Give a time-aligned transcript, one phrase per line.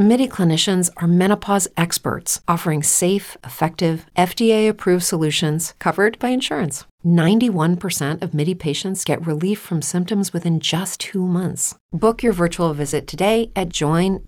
[0.00, 6.86] MIDI clinicians are menopause experts offering safe, effective, FDA approved solutions covered by insurance.
[7.04, 11.74] 91% of MIDI patients get relief from symptoms within just two months.
[11.92, 14.24] Book your virtual visit today at joinmidi.com.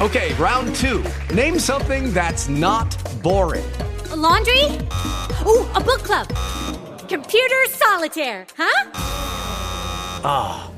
[0.00, 1.04] Okay, round two.
[1.34, 3.70] Name something that's not boring.
[4.12, 4.64] A laundry?
[5.44, 6.26] Ooh, a book club.
[7.06, 8.90] Computer solitaire, huh?
[10.24, 10.77] Ah, oh,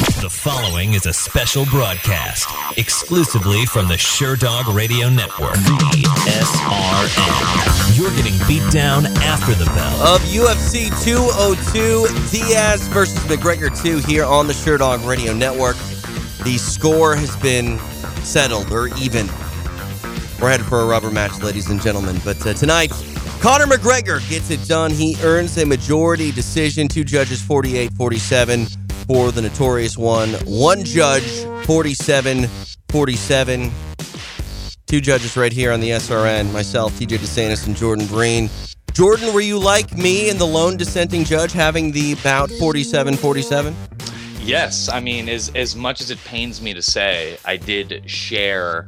[0.00, 5.56] The following is a special broadcast exclusively from the Sherdog Radio Network.
[6.24, 7.98] SRN.
[7.98, 10.14] You're getting beat down after the bell.
[10.14, 15.76] Of UFC 202, Diaz versus McGregor 2 here on the Sherdog Radio Network.
[16.44, 17.78] The score has been
[18.24, 19.26] settled or even.
[20.40, 22.18] We're headed for a rubber match, ladies and gentlemen.
[22.24, 22.90] But uh, tonight,
[23.40, 24.92] Conor McGregor gets it done.
[24.92, 26.88] He earns a majority decision.
[26.88, 28.66] Two judges, 48 47
[29.10, 30.28] for the notorious one.
[30.46, 32.46] One judge, 47
[32.90, 33.72] 47.
[34.86, 38.48] Two judges right here on the SRN myself, TJ DeSantis, and Jordan Breen.
[38.92, 43.74] Jordan, were you like me and the lone dissenting judge having the bout 47 47?
[44.42, 44.88] Yes.
[44.88, 48.86] I mean, as, as much as it pains me to say, I did share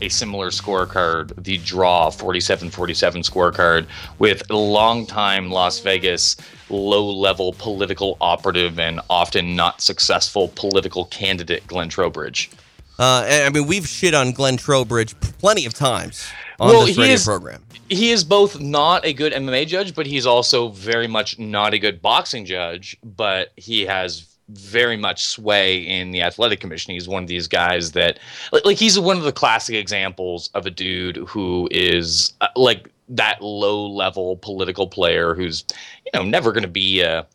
[0.00, 3.86] a similar scorecard, the draw 47 47 scorecard,
[4.18, 6.36] with longtime Las Vegas
[6.68, 12.50] low level political operative and often not successful political candidate Glenn Trowbridge.
[12.98, 17.14] Uh, I mean, we've shit on Glenn Trowbridge plenty of times on well, this radio
[17.14, 17.62] is, program.
[17.88, 21.78] He is both not a good MMA judge, but he's also very much not a
[21.78, 22.96] good boxing judge.
[23.02, 26.92] But he has very much sway in the athletic commission.
[26.92, 28.18] He's one of these guys that,
[28.52, 32.88] like, like he's one of the classic examples of a dude who is uh, like
[33.08, 35.64] that low level political player who's,
[36.04, 37.26] you know, never going to be a,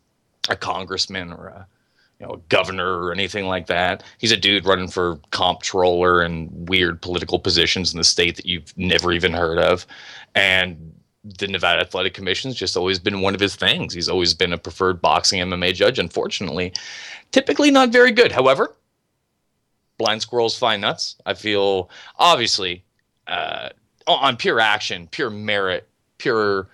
[0.48, 1.66] a congressman or a,
[2.18, 4.02] you know, a governor or anything like that.
[4.18, 8.76] He's a dude running for comptroller and weird political positions in the state that you've
[8.78, 9.86] never even heard of.
[10.34, 10.94] And
[11.38, 13.92] the Nevada Athletic Commission's just always been one of his things.
[13.92, 16.72] He's always been a preferred boxing MMA judge, unfortunately.
[17.32, 18.30] Typically not very good.
[18.30, 18.76] However,
[19.98, 21.16] blind squirrels find nuts.
[21.26, 22.84] I feel obviously
[23.26, 23.70] uh,
[24.06, 25.88] on pure action, pure merit,
[26.18, 26.68] pure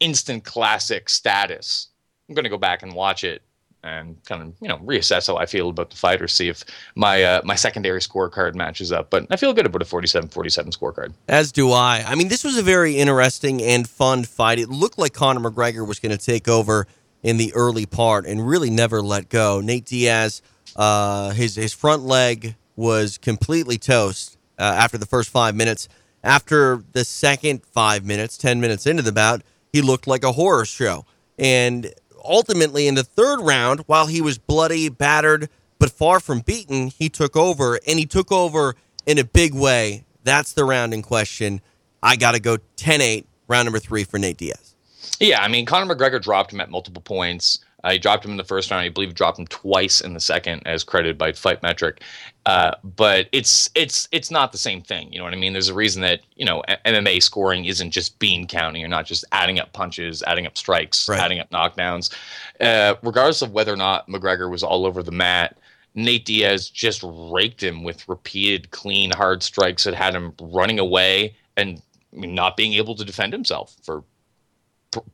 [0.00, 1.88] instant classic status.
[2.28, 3.42] I'm going to go back and watch it
[3.88, 6.64] and kind of you know reassess how I feel about the fight or see if
[6.94, 9.10] my uh, my secondary scorecard matches up.
[9.10, 11.12] But I feel good about a 47-47 scorecard.
[11.28, 12.04] As do I.
[12.06, 14.58] I mean, this was a very interesting and fun fight.
[14.58, 16.86] It looked like Conor McGregor was going to take over
[17.22, 19.60] in the early part and really never let go.
[19.60, 20.42] Nate Diaz,
[20.76, 25.88] uh, his his front leg was completely toast uh, after the first five minutes.
[26.24, 30.64] After the second five minutes, ten minutes into the bout, he looked like a horror
[30.64, 31.06] show.
[31.38, 31.92] And
[32.28, 37.08] ultimately, in the third round, while he was bloody, battered, but far from beaten, he
[37.08, 38.74] took over, and he took over
[39.06, 40.04] in a big way.
[40.24, 41.60] That's the round in question.
[42.02, 44.74] I got to go 10 8, round number three for Nate Diaz.
[45.20, 47.60] Yeah, I mean, Conor McGregor dropped him at multiple points.
[47.84, 48.82] Uh, he dropped him in the first round.
[48.82, 52.02] I believe dropped him twice in the second, as credited by Fight Metric.
[52.44, 55.12] Uh, but it's it's it's not the same thing.
[55.12, 55.52] You know what I mean?
[55.52, 58.80] There's a reason that you know MMA scoring isn't just bean counting.
[58.80, 61.20] You're not just adding up punches, adding up strikes, right.
[61.20, 62.12] adding up knockdowns.
[62.60, 65.56] Uh, regardless of whether or not McGregor was all over the mat,
[65.94, 71.36] Nate Diaz just raked him with repeated clean hard strikes that had him running away
[71.56, 71.80] and
[72.12, 74.02] not being able to defend himself for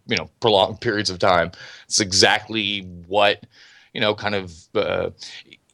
[0.06, 1.50] you know prolonged periods of time.
[1.86, 3.44] It's exactly what
[3.94, 4.52] you know, kind of.
[4.74, 5.10] Uh,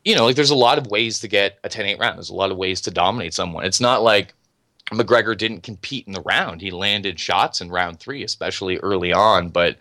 [0.04, 2.16] you know, like there's a lot of ways to get a 10-8 round.
[2.16, 3.66] There's a lot of ways to dominate someone.
[3.66, 4.32] It's not like
[4.92, 6.62] McGregor didn't compete in the round.
[6.62, 9.50] He landed shots in round three, especially early on.
[9.50, 9.76] But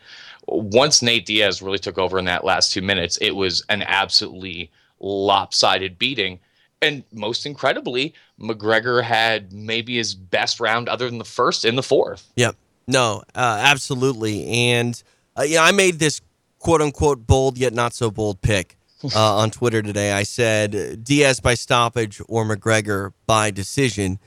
[0.45, 4.69] once Nate Diaz really took over in that last two minutes, it was an absolutely
[5.00, 6.39] lopsided beating.
[6.81, 11.83] And most incredibly, McGregor had maybe his best round other than the first in the
[11.83, 12.30] fourth.
[12.36, 12.57] Yep.
[12.89, 14.47] No, uh, absolutely.
[14.47, 15.01] And
[15.38, 16.21] uh, yeah, I made this
[16.57, 18.77] quote unquote bold yet not so bold pick
[19.15, 20.12] uh, on Twitter today.
[20.12, 24.18] I said Diaz by stoppage or McGregor by decision.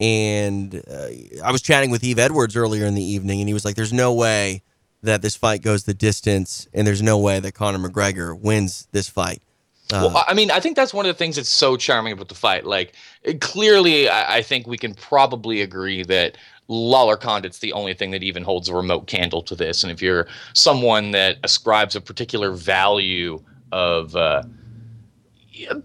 [0.00, 1.08] And uh,
[1.44, 3.92] I was chatting with Eve Edwards earlier in the evening, and he was like, "There's
[3.92, 4.62] no way
[5.02, 9.08] that this fight goes the distance, and there's no way that Conor McGregor wins this
[9.08, 9.42] fight.
[9.92, 12.28] Uh, well, I mean, I think that's one of the things that's so charming about
[12.28, 12.64] the fight.
[12.64, 12.94] Like,
[13.40, 16.36] clearly, I, I think we can probably agree that
[16.68, 19.82] Lawler Condit's the only thing that even holds a remote candle to this.
[19.82, 23.42] And if you're someone that ascribes a particular value
[23.72, 24.42] of uh,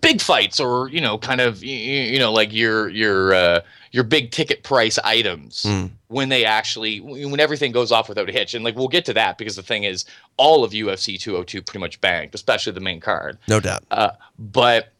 [0.01, 4.03] big fights or you know, kind of you, you know, like your your uh, your
[4.03, 5.91] big ticket price items Mm.
[6.07, 8.53] when they actually when everything goes off without a hitch.
[8.53, 10.05] And like we'll get to that because the thing is,
[10.37, 13.37] all of UFC 202 pretty much banked, especially the main card.
[13.47, 13.83] no doubt.
[13.89, 14.91] Uh, but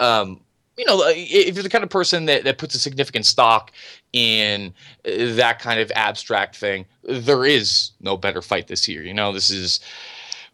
[0.00, 0.40] um,
[0.76, 3.72] you know, if you're the kind of person that, that puts a significant stock
[4.12, 4.72] in
[5.06, 9.02] uh, that kind of abstract thing, there is no better fight this year.
[9.02, 9.80] You know, this is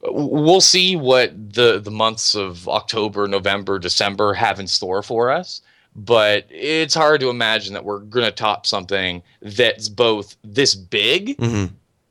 [0.02, 5.60] we'll see what the the months of October, November, December have in store for us.
[5.96, 11.36] But it's hard to imagine that we're going to top something that's both this big
[11.38, 11.66] hmm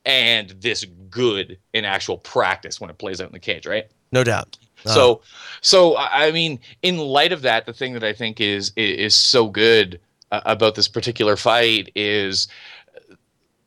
[0.08, 3.88] and this good in actual practice when it plays out in the cage, right?
[4.14, 4.58] No doubt.
[4.88, 5.22] Uh, So,
[5.62, 9.16] so I mean, in light of that, the thing that I think is is, is
[9.16, 10.00] so good
[10.32, 12.48] uh, about this particular fight is
[12.96, 13.16] uh,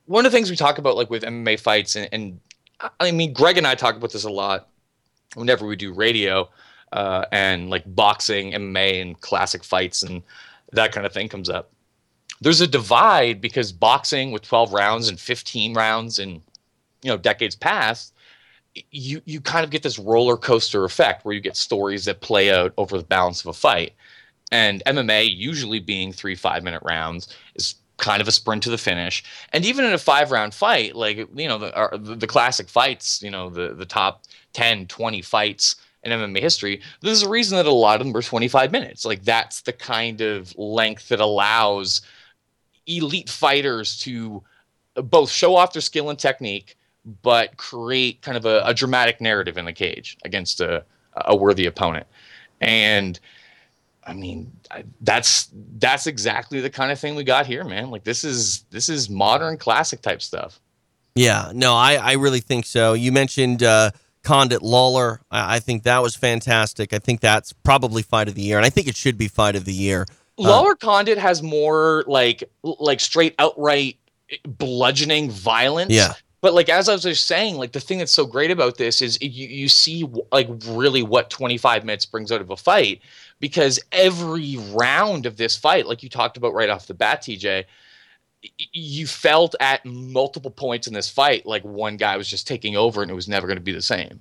[0.06, 2.40] one of the things we talk about, like with MMA fights, and, and
[2.98, 4.68] I mean, Greg and I talk about this a lot
[5.34, 6.48] whenever we do radio
[6.92, 10.22] uh, and like boxing, MMA, and classic fights, and
[10.72, 11.70] that kind of thing comes up.
[12.40, 16.40] There's a divide because boxing with 12 rounds and 15 rounds and
[17.02, 18.14] you know decades past
[18.90, 22.52] you you kind of get this roller coaster effect where you get stories that play
[22.52, 23.94] out over the balance of a fight.
[24.52, 28.78] And MMA, usually being three five minute rounds, is kind of a sprint to the
[28.78, 29.22] finish.
[29.52, 32.68] And even in a five round fight, like you know the uh, the, the classic
[32.68, 34.22] fights, you know the the top
[34.52, 38.22] 10, 20 fights in MMA history, there's a reason that a lot of them are
[38.22, 39.04] 25 minutes.
[39.04, 42.00] Like that's the kind of length that allows
[42.86, 44.42] elite fighters to
[44.94, 46.76] both show off their skill and technique
[47.22, 51.66] but create kind of a, a dramatic narrative in the cage against a, a worthy
[51.66, 52.06] opponent.
[52.60, 53.18] And
[54.06, 54.52] I mean,
[55.00, 57.90] that's that's exactly the kind of thing we got here, man.
[57.90, 60.60] Like this is this is modern classic type stuff.
[61.14, 62.92] Yeah, no, I, I really think so.
[62.92, 63.90] You mentioned uh,
[64.22, 65.20] Condit Lawler.
[65.30, 66.92] I, I think that was fantastic.
[66.92, 69.56] I think that's probably fight of the year, and I think it should be fight
[69.56, 70.06] of the year.
[70.38, 73.96] Lawler Condit has more like like straight outright
[74.46, 75.92] bludgeoning violence.
[75.92, 76.14] Yeah.
[76.42, 79.02] But like as I was just saying, like the thing that's so great about this
[79.02, 83.02] is you you see like really what 25 minutes brings out of a fight
[83.40, 87.64] because every round of this fight, like you talked about right off the bat, TJ,
[88.72, 93.02] you felt at multiple points in this fight like one guy was just taking over
[93.02, 94.20] and it was never going to be the same.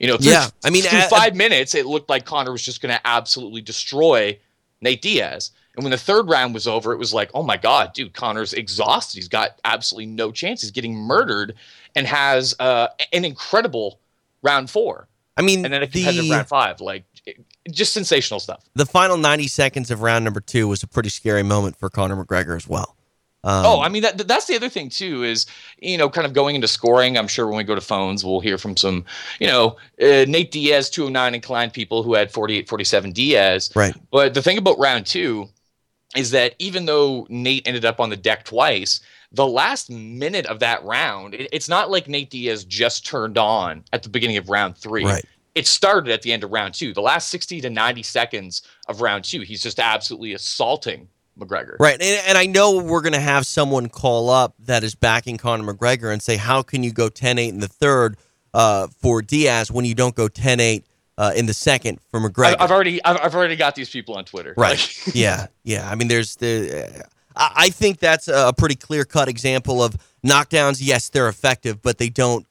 [0.00, 2.64] You know, through, Yeah, I mean, through at- five minutes, it looked like Conor was
[2.64, 4.36] just going to absolutely destroy
[4.80, 5.52] Nate Diaz.
[5.76, 8.52] And when the third round was over, it was like, oh my God, dude, Conor's
[8.52, 9.16] exhausted.
[9.16, 10.60] He's got absolutely no chance.
[10.60, 11.54] He's getting murdered
[11.94, 13.98] and has uh, an incredible
[14.42, 15.08] round four.
[15.36, 16.80] I mean, And then a competitive the, round five.
[16.80, 17.04] Like,
[17.70, 18.64] just sensational stuff.
[18.74, 22.22] the final 90 seconds of round number two was a pretty scary moment for Conor
[22.22, 22.96] McGregor as well.
[23.44, 25.46] Um, Oh, I mean that that's the other thing too is
[25.78, 27.18] you know kind of going into scoring.
[27.18, 29.04] I'm sure when we go to phones, we'll hear from some
[29.40, 33.70] you know uh, Nate Diaz 209 inclined people who had 48 47 Diaz.
[33.74, 33.94] right.
[34.12, 35.48] But the thing about round two
[36.16, 39.00] is that even though Nate ended up on the deck twice,
[39.32, 43.84] the last minute of that round, it, it's not like Nate Diaz just turned on
[43.92, 45.04] at the beginning of round three.
[45.04, 45.24] Right.
[45.54, 46.92] It started at the end of round two.
[46.92, 51.76] The last 60 to 90 seconds of round two, he's just absolutely assaulting McGregor.
[51.78, 52.00] Right.
[52.00, 55.72] And, and I know we're going to have someone call up that is backing Conor
[55.72, 58.16] McGregor and say, how can you go 10 8 in the third
[58.54, 60.84] uh, for Diaz when you don't go 10 8
[61.18, 62.56] uh, in the second for McGregor?
[62.58, 64.54] I- I've already I've, I've already got these people on Twitter.
[64.56, 64.78] Right.
[65.06, 65.46] Like, yeah.
[65.64, 65.88] Yeah.
[65.90, 67.04] I mean, there's the.
[67.36, 70.78] I I think that's a pretty clear cut example of knockdowns.
[70.80, 72.46] Yes, they're effective, but they don't,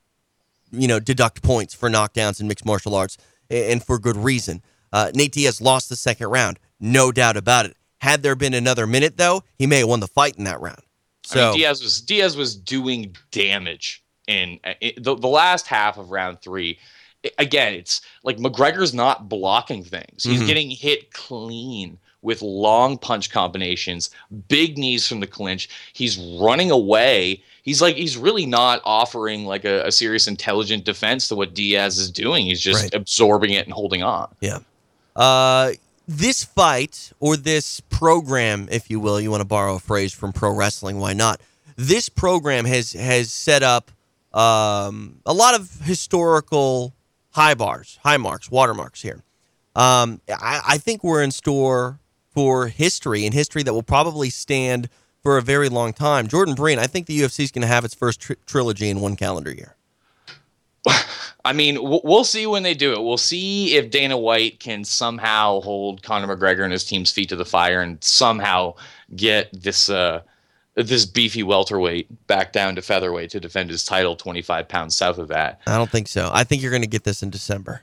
[0.72, 3.18] you know, deduct points for knockdowns in mixed martial arts,
[3.50, 4.62] and for good reason.
[4.94, 7.78] Uh, Nate Diaz lost the second round, no doubt about it.
[8.00, 10.80] Had there been another minute, though, he may have won the fight in that round.
[10.80, 10.84] I
[11.28, 16.10] So mean, Diaz was Diaz was doing damage in, in the, the last half of
[16.10, 16.80] round three.
[17.38, 20.24] Again, it's like McGregor's not blocking things.
[20.24, 20.48] He's Mhm.
[20.48, 24.10] getting hit clean with long punch combinations,
[24.48, 25.70] big knees from the clinch.
[25.94, 27.42] He's running away.
[27.64, 31.98] He's like he's really not offering like a, a serious intelligent defense to what Diaz
[32.00, 32.46] is doing.
[32.46, 32.94] He's just Right.
[32.96, 34.28] absorbing it and holding on.
[34.40, 34.60] Yeah.
[35.16, 35.72] Uh,
[36.08, 40.34] this fight or this program, if you will, you want to borrow a phrase from
[40.34, 41.40] pro wrestling, why not?
[41.76, 43.92] This program has has set up
[44.34, 46.94] um, a lot of historical
[47.32, 49.24] high bars, high marks, watermarks here.
[49.76, 52.00] Um, I, I think we're in store
[52.34, 54.90] for history and history that will probably stand
[55.22, 56.28] for a very long time.
[56.28, 59.02] Jordan Breen, I think the UFC is going to have its first tr- trilogy in
[59.02, 59.76] one calendar year.
[61.46, 63.02] I mean, we'll see when they do it.
[63.02, 67.36] We'll see if Dana White can somehow hold Conor McGregor and his team's feet to
[67.36, 68.76] the fire and somehow
[69.16, 70.22] get this uh,
[70.76, 75.28] this beefy welterweight back down to featherweight to defend his title 25 pounds south of
[75.30, 75.60] that.
[75.68, 76.30] I don't think so.
[76.34, 77.82] I think you're going to get this in December.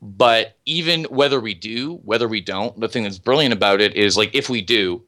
[0.00, 4.16] But even whether we do, whether we don't, the thing that's brilliant about it is
[4.16, 5.02] like if we do,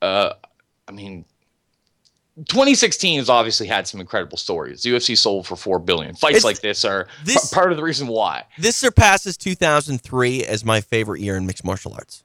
[0.00, 0.32] uh,
[0.88, 1.26] I mean,
[2.48, 4.82] 2016 has obviously had some incredible stories.
[4.82, 6.14] The UFC sold for four billion.
[6.14, 8.44] Fights It's- like this are this- p- part of the reason why.
[8.56, 12.24] This surpasses 2003 as my favorite year in mixed martial arts.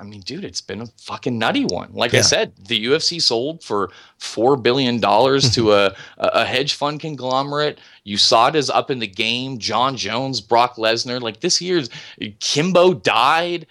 [0.00, 1.90] I mean, dude, it's been a fucking nutty one.
[1.92, 7.00] Like I said, the UFC sold for four billion dollars to a a hedge fund
[7.00, 7.78] conglomerate.
[8.06, 9.58] USADA's up in the game.
[9.58, 11.20] John Jones, Brock Lesnar.
[11.20, 11.90] Like this year's
[12.40, 13.66] Kimbo died.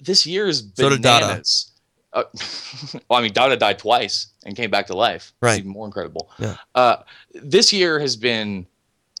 [0.00, 1.72] This year's So bananas.
[2.12, 2.24] Uh,
[3.08, 5.26] well, I mean, Dada died twice and came back to life.
[5.28, 5.58] It's Right.
[5.60, 6.30] even more incredible.
[6.38, 6.56] Yeah.
[6.74, 6.96] Uh,
[7.34, 8.66] this year has been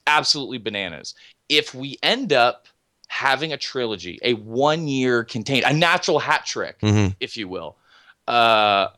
[0.06, 1.14] absolutely bananas.
[1.48, 2.66] If we end up
[3.08, 7.16] having a trilogy, a one year contained, a natural hat trick, Mhm.
[7.20, 7.76] if you will,
[8.28, 8.88] uh,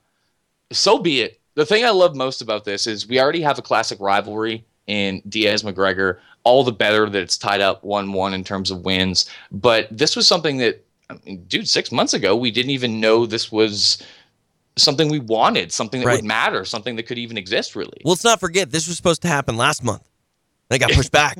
[0.73, 1.40] so be it.
[1.55, 5.23] The thing I love most about this is we already have a classic rivalry in
[5.29, 6.19] Diaz McGregor.
[6.43, 9.26] All the better that it's tied up 1 1 in terms of wins.
[9.52, 13.26] But this was something that, I mean, dude, six months ago, we didn't even know
[13.26, 13.99] this was
[14.76, 16.17] something we wanted, something that Right.
[16.17, 18.00] would matter, something that could even exist, really.
[18.05, 20.02] Well, let's not forget this was supposed to happen last month.
[20.69, 21.38] They got pushed back.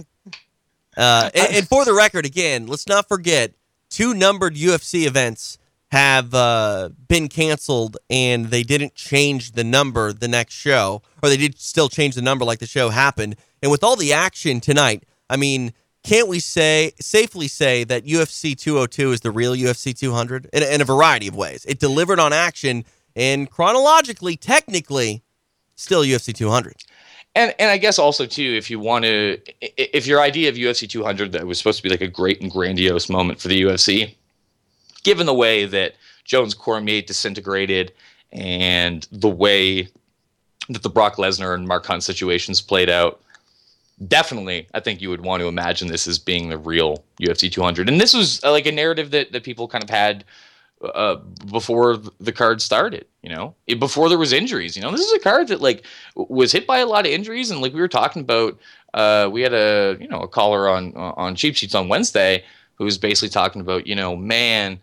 [0.97, 3.53] Uh, and, and for the record, again, let's not forget
[3.89, 5.59] two numbered UFC events
[5.91, 11.37] have uh, been canceled, and they didn't change the number the next show, or they
[11.37, 13.37] did still change the number like the show happened.
[13.63, 15.73] And with all the action tonight, I mean,
[16.05, 20.81] can't we say safely say that UFC 202 is the real UFC 200 in, in
[20.81, 21.65] a variety of ways?
[21.67, 22.85] It delivered on action,
[23.17, 25.25] and chronologically, technically,
[25.75, 26.75] still UFC 200.
[27.35, 30.89] And and I guess also too, if you want to, if your idea of UFC
[30.89, 34.15] 200 that was supposed to be like a great and grandiose moment for the UFC,
[35.05, 35.95] given the way that
[36.25, 37.93] Jones Cormier disintegrated
[38.33, 39.89] and the way
[40.69, 43.21] that the Brock Lesnar and Mark Hunt situations played out,
[44.09, 47.89] definitely I think you would want to imagine this as being the real UFC 200.
[47.89, 50.25] And this was uh, like a narrative that that people kind of had
[50.83, 51.17] uh,
[51.51, 55.13] before the card started, you know, It- before there was injuries, you know, this is
[55.13, 55.85] a card that like
[56.15, 57.51] was hit by a lot of injuries.
[57.51, 58.59] And like we were talking about,
[58.95, 62.45] uh, we had a, you know, a caller on, on cheap sheets on Wednesday
[62.77, 64.81] who was basically talking about, you know, man,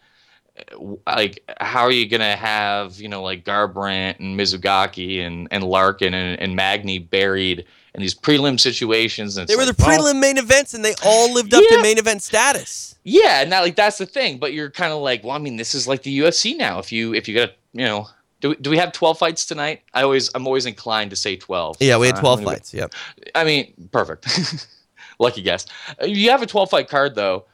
[1.05, 6.13] like how are you to have, you know, like Garbrandt and Mizugaki and, and Larkin
[6.13, 7.65] and, and Magny buried
[7.97, 9.35] in these prelim situations.
[9.37, 11.77] And They were the like, well, prelim main events, and they all lived up Yeah.
[11.77, 12.95] to main event status.
[13.03, 14.37] Yeah, and that like that's the thing.
[14.37, 16.79] But you're kind of like, well, I mean, this is like the UFC now.
[16.79, 18.07] If you if you got you know,
[18.41, 19.81] do we, do we have twelve fights tonight?
[19.93, 21.77] I always I'm always inclined to say twelve.
[21.79, 22.73] Yeah, we had Uh, 12 I'm fights.
[22.73, 22.87] Yeah.
[23.33, 24.67] I mean, perfect.
[25.19, 25.65] Lucky guess.
[26.01, 27.45] Uh, You have a twelve fight card though.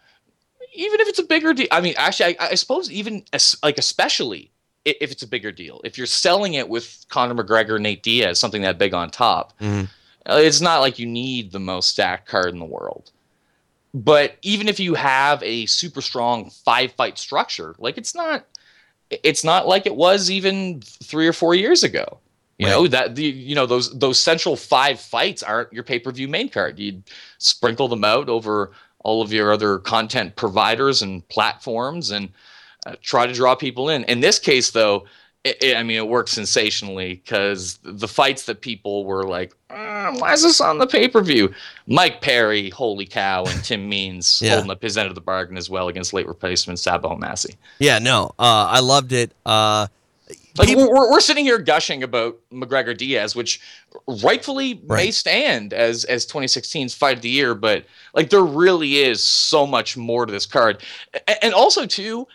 [0.75, 3.77] Even if it's a bigger deal, I mean, actually, I, I suppose even as, like
[3.77, 4.49] especially
[4.85, 8.63] if it's a bigger deal, if you're selling it with Conor McGregor, Nate Diaz, something
[8.63, 9.87] that big on top, Mhm.
[10.25, 13.11] Uh, it's not like you need the most stacked card in the world.
[13.93, 18.45] But even if you have a super strong five fight structure, like it's not,
[19.09, 22.19] it's not like it was even three or four years ago.
[22.59, 26.11] You know that the you know those those central five fights aren't your pay per
[26.11, 26.79] view main card.
[26.79, 27.03] You'd
[27.37, 32.29] sprinkle them out over all of your other content providers and platforms and
[32.85, 34.03] uh, try to draw people in.
[34.05, 35.05] In this case, though,
[35.43, 40.11] it, it- I mean, it works sensationally because the fights that people were like, "Uh,
[40.17, 41.53] "Why is this on the pay per view?"
[41.87, 44.53] Mike Perry, holy cow, and Tim Means Yeah.
[44.55, 47.55] holding up his end of the bargain as well against late replacement Sabah Homasi.
[47.79, 49.31] Yeah, no, uh, I loved it.
[49.45, 49.87] Uh,
[50.57, 53.59] Like people- we're, we're sitting here gushing about McGregor Diaz, which
[54.07, 59.21] rightfully may stand as as 2016's fight of the year, but like there really is
[59.21, 60.81] so much more to this card,
[61.41, 62.27] and also too.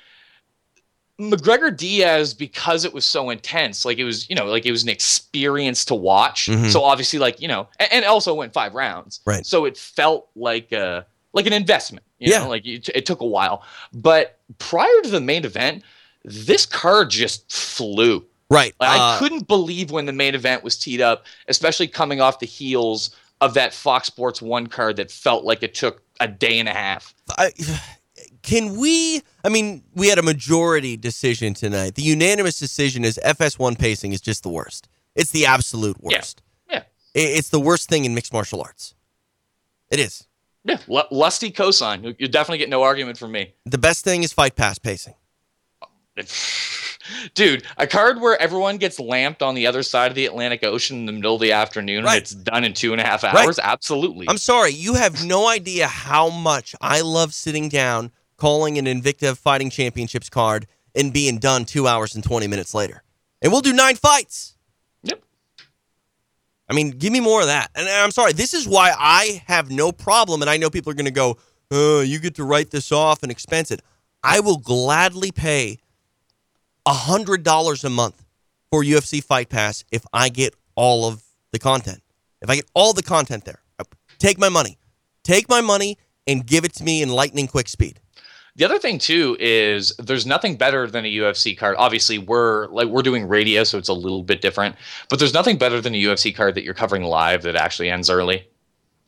[1.21, 4.85] McGregor Diaz, because it was so intense, like it was, you know, like it was
[4.85, 6.47] an experience to watch.
[6.47, 6.71] Mhm.
[6.71, 9.45] So obviously, like you know, and, and also went five rounds, Right.
[9.45, 12.41] So it felt like a like an investment, you Yeah.
[12.45, 13.63] know, like it, it took a while.
[13.93, 15.83] But prior to the main event,
[16.25, 18.25] this card just flew.
[18.51, 18.75] right.
[18.81, 22.39] Like, I uh, couldn't believe when the main event was teed up, especially coming off
[22.39, 23.11] the heels
[23.41, 26.73] of that Fox Sports One card that felt like it took a day and a
[26.73, 27.15] half.
[27.37, 27.53] I,
[28.49, 29.21] can we?
[29.45, 31.95] I mean, we had a majority decision tonight.
[31.97, 34.88] The unanimous decision is FS1 pacing is just the worst.
[35.14, 36.43] It's the absolute worst.
[36.71, 36.78] Yeah.
[36.78, 36.83] I-
[37.38, 38.95] It's the worst thing in mixed martial arts.
[39.90, 40.25] It is.
[40.64, 42.14] Yeah, L- lusty cosign.
[42.19, 43.52] You- definitely get no argument from me.
[43.67, 45.14] The best thing is fight pass pacing.
[47.35, 50.99] Dude, a card where everyone gets lamped on the other side of the Atlantic Ocean
[50.99, 52.14] in the middle of the afternoon Right.
[52.17, 53.35] and it's done in two and a half Right.
[53.47, 53.59] hours?
[53.59, 54.26] Absolutely.
[54.28, 59.37] I'm sorry, you have no idea how much I love sitting down, calling an Invicta
[59.37, 63.02] Fighting Championships card, and being done two hours and 20 minutes later.
[63.42, 64.57] And we'll do nine fights.
[65.02, 65.23] Yep.
[66.68, 67.71] I mean, give me more of that.
[67.75, 70.42] And I'm sorry, this is why I have no problem.
[70.42, 71.37] And I know people are going to go,
[71.71, 73.80] oh, you get to write this off and expense it.
[74.23, 75.78] I will gladly pay
[76.87, 78.25] $100 a month
[78.71, 82.02] for UFC Fight Pass if I get all of the content.
[82.40, 83.61] If I get all the content there,
[84.18, 84.78] take my money.
[85.23, 88.00] Take my money and give it to me in lightning quick speed.
[88.59, 91.77] The other thing too is there's nothing better than a UFC card.
[91.79, 94.77] Obviously, we're like we're doing radio, so it's a little bit different.
[95.09, 98.11] But there's nothing better than a UFC card that you're covering live that actually ends
[98.11, 98.47] early.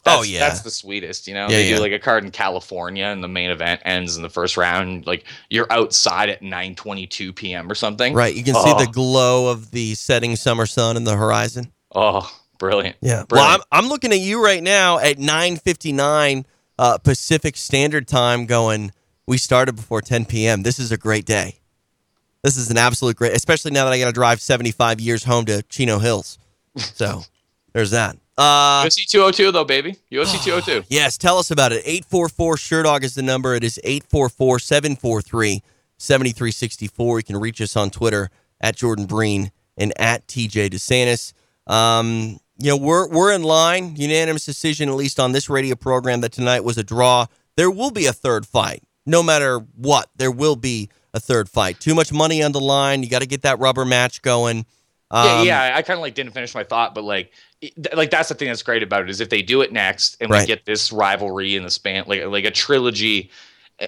[0.06, 0.38] Oh, yeah.
[0.40, 1.28] that's the sweetest.
[1.28, 1.76] You know, Yeah, they yeah.
[1.76, 5.06] do like a card in California, and the main event ends in the first round.
[5.06, 7.70] Like you're outside at 9:22 p.m.
[7.70, 8.14] or something.
[8.14, 8.34] Right.
[8.34, 8.64] You can Oh.
[8.78, 11.72] see the glow of the setting summer sun in the horizon.
[11.94, 12.96] Oh, brilliant.
[13.02, 13.24] Yeah.
[13.30, 16.44] Well, I'm, I'm looking at you right now at 9:59
[16.78, 18.46] uh, Pacific Standard Time.
[18.46, 18.92] Going,
[19.26, 20.62] we started before 10 p.m.
[20.62, 21.56] This is a great day.
[22.42, 25.44] This is an absolute great, especially now that I got to drive 75 years home
[25.46, 26.38] to Chino Hills.
[26.76, 27.22] So
[27.72, 28.16] there's that.
[28.38, 29.96] Uh, UFC 202 though, baby.
[30.10, 30.84] UFC 202.
[30.88, 31.82] Yes, tell us about it.
[31.84, 33.54] 844 Sherdog is the number.
[33.54, 35.62] It is 844 743
[35.98, 37.18] 7364.
[37.18, 41.34] You can reach us on Twitter at Jordan Breen and at TJ DeSantis.
[41.70, 46.20] Um, you know, we're, we're in line, unanimous decision, at least on this radio program,
[46.22, 47.26] that tonight was a draw.
[47.56, 48.82] There will be a third fight.
[49.06, 51.80] No matter what, there will be a third fight.
[51.80, 53.02] Too much money on the line.
[53.02, 54.64] You got to get that rubber match going.
[55.12, 55.62] yeah, Um, yeah.
[55.62, 58.34] I, I kind of like didn't finish my thought, but like, it- like that's the
[58.34, 60.42] thing that's great about it is if they do it next and Right.
[60.42, 63.30] we get this rivalry in the span, like like a trilogy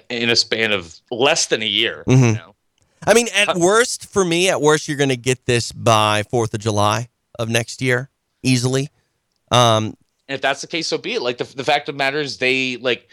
[0.08, 2.02] in a span of less than a year.
[2.08, 2.28] Mhm.
[2.28, 2.54] You know?
[3.06, 6.54] I mean, at worst, for me, at worst, you're going to get this by 4th
[6.54, 8.08] of July of next year,
[8.42, 8.90] easily.
[9.50, 9.96] Um,
[10.28, 11.22] if that's the case, so be it.
[11.22, 13.08] Like the the fact of the matter is, they like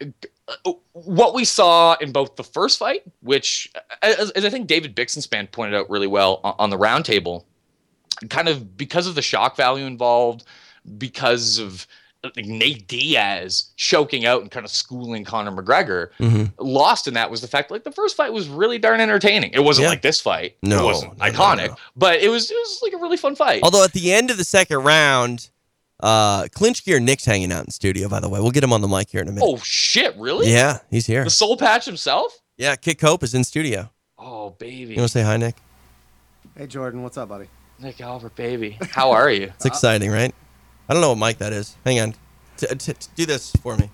[0.00, 0.06] uh,
[0.92, 3.70] what we saw in both the first fight, which
[4.02, 7.44] as, as I think David Bixenspan pointed out really well on, on the roundtable,
[8.30, 10.44] kind of because of the shock value involved,
[10.98, 11.86] because of
[12.24, 16.10] like Nate Diaz choking out and kind of schooling Conor McGregor.
[16.20, 16.52] mhm.
[16.58, 19.50] Lost in that was the fact like the first fight was really darn entertaining.
[19.52, 19.88] It wasn't Yeah.
[19.90, 20.56] like this fight.
[20.62, 21.76] No, it wasn't no, no, iconic, no.
[21.96, 23.62] but it was it was like a really fun fight.
[23.64, 25.50] Although at the end of the second round,
[26.02, 28.40] uh, Clinch Gear Nick's hanging out in studio, by the way.
[28.40, 29.46] We'll get him on the mic here in a minute.
[29.46, 30.50] oh shit, really?
[30.50, 31.24] yeah, he's here.
[31.24, 32.40] The soul patch himself?
[32.56, 33.90] Yeah, Kit Cope is in studio.
[34.18, 34.92] Oh baby.
[34.92, 35.56] You want to say hi, Nick?
[36.56, 37.46] Hey Jordan, what's up, buddy?
[37.78, 38.78] Nick Albert, baby.
[38.90, 39.44] How are you?
[39.56, 40.34] It's exciting, right?
[40.88, 41.76] I don't know what mic that is.
[41.84, 42.14] Hang on.
[42.56, 43.90] T- t- t- do this for me.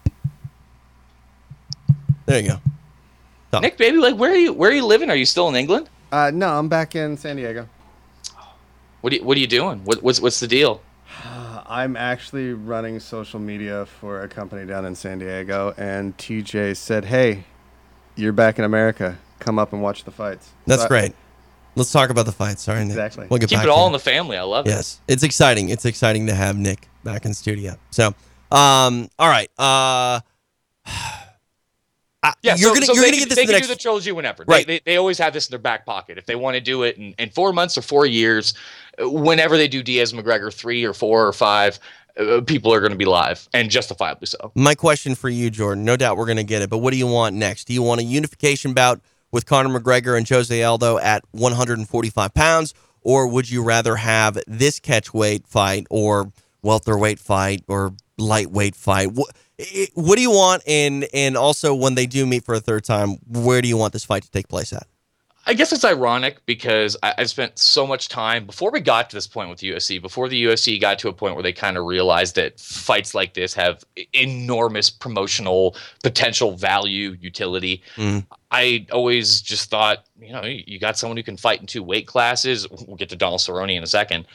[2.27, 2.61] There you go.
[3.49, 3.63] Stop.
[3.63, 5.09] Nick, baby, like where are you where are you living?
[5.11, 5.89] Are you still in England?
[6.13, 7.69] Uh, no, I'm back in San Diego.
[9.01, 9.81] What are you, what are you doing?
[9.85, 10.83] What, what's what's the deal?
[11.69, 17.05] I'm actually running social media for a company down in San Diego, and TJ said,
[17.05, 17.45] "Hey,
[18.17, 19.19] you're back in America.
[19.39, 21.15] Come up and watch the fights." That's So I- great.
[21.75, 22.59] Let's talk about the fight.
[22.59, 22.89] Sorry, Nick.
[22.91, 23.27] Exactly.
[23.31, 24.37] We'll get Keep back it all in the family.
[24.37, 24.71] I love it.
[24.71, 25.69] Yes, it's exciting.
[25.69, 27.77] It's exciting to have Nick back in studio.
[27.91, 28.09] So,
[28.51, 29.49] um, all right.
[29.59, 30.21] Uh,
[32.23, 33.61] I- Yeah, you're so, gonna so you're they gonna can, get this they the can
[33.61, 33.69] next.
[33.69, 34.45] do the trilogy whenever.
[34.47, 34.67] Right.
[34.67, 36.19] They, they, they always have this in their back pocket.
[36.19, 38.55] If they want to do it in, in four months or four years,
[38.99, 41.79] whenever they do Diaz McGregor three or four or five,
[42.19, 44.51] uh, people are going to be live and justifiably so.
[44.57, 45.85] My question for you, Jordan.
[45.85, 47.67] No doubt we're gonna get it, but what do you want next?
[47.67, 49.01] Do you want a unification bout
[49.31, 54.81] with Conor McGregor and Jose Aldo at 145 pounds, or would you rather have this
[54.81, 59.13] catchweight fight or welterweight fight or lightweight fight?
[59.13, 59.29] What,
[59.59, 60.63] it- what do you want?
[60.67, 63.93] And and also when they do meet for a third time, where do you want
[63.93, 64.87] this fight to take place at?
[65.47, 69.17] I guess it's ironic because I, I've spent so much time before we got to
[69.17, 71.87] this point with UFC, before the UFC got to a point where they kind of
[71.87, 77.83] realized that fights like this have enormous promotional potential, value, utility.
[77.97, 78.27] Mhm.
[78.51, 81.83] I always just thought, you know, you you got someone who can fight in two
[81.83, 82.69] weight classes.
[82.71, 84.27] We'll get to Donald Cerrone in a second.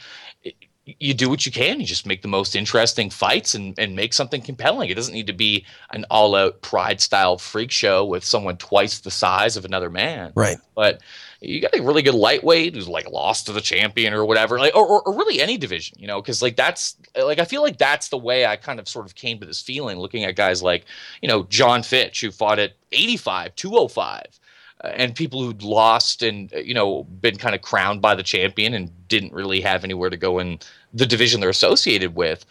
[0.86, 1.80] You do what you can.
[1.80, 4.89] You just make the most interesting fights and, and make something compelling.
[4.89, 9.00] It doesn't need to be an all out pride style freak show with someone twice
[9.00, 10.58] the size of another man Right.
[10.76, 11.00] but
[11.39, 14.76] you got a really good lightweight who's like lost to the champion or whatever, like
[14.76, 17.78] or, or, or really any division, you know, because like that's like I feel like
[17.78, 20.62] that's the way I kind of sort of came to this feeling looking at guys
[20.63, 20.86] like
[21.22, 24.39] you know John Fitch who fought at 85, 205.
[24.84, 28.74] And people who'd lost and uh, you know been kind of crowned by the champion
[28.74, 30.60] and didn't really have anywhere to go in
[30.93, 32.46] the division they're associated with.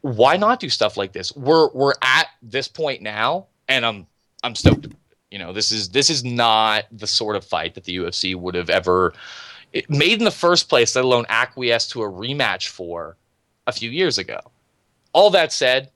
[0.00, 1.34] Why not do stuff like this?
[1.36, 4.06] We're we're at this point now, and I'm
[4.42, 4.88] I'm stoked.
[5.30, 8.54] You know, this is this is not the sort of fight that the UFC would
[8.54, 9.12] have ever
[9.88, 13.16] made in the first place, let alone acquiesced to a rematch for
[13.66, 14.40] a few years ago.
[15.12, 15.90] All that said,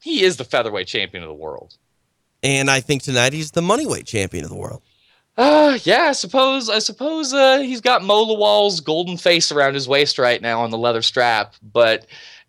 [0.00, 1.76] he is the featherweight champion of the world.
[2.44, 4.82] And I think tonight he's the money-weight champion of the world.
[5.36, 6.68] Uh, yeah, I suppose.
[6.68, 10.70] I suppose uh, he's got Mo Lawal's golden face around his waist right now on
[10.70, 11.54] the leather strap.
[11.62, 12.06] But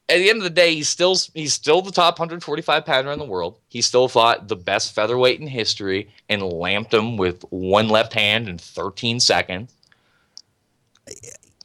[0.07, 3.17] at the end of the day, he's still he's still the top 145 pounder in
[3.17, 3.57] the world.
[3.69, 8.47] He still fought the best featherweight in history and lamped him with one left hand
[8.47, 9.73] in 13 seconds.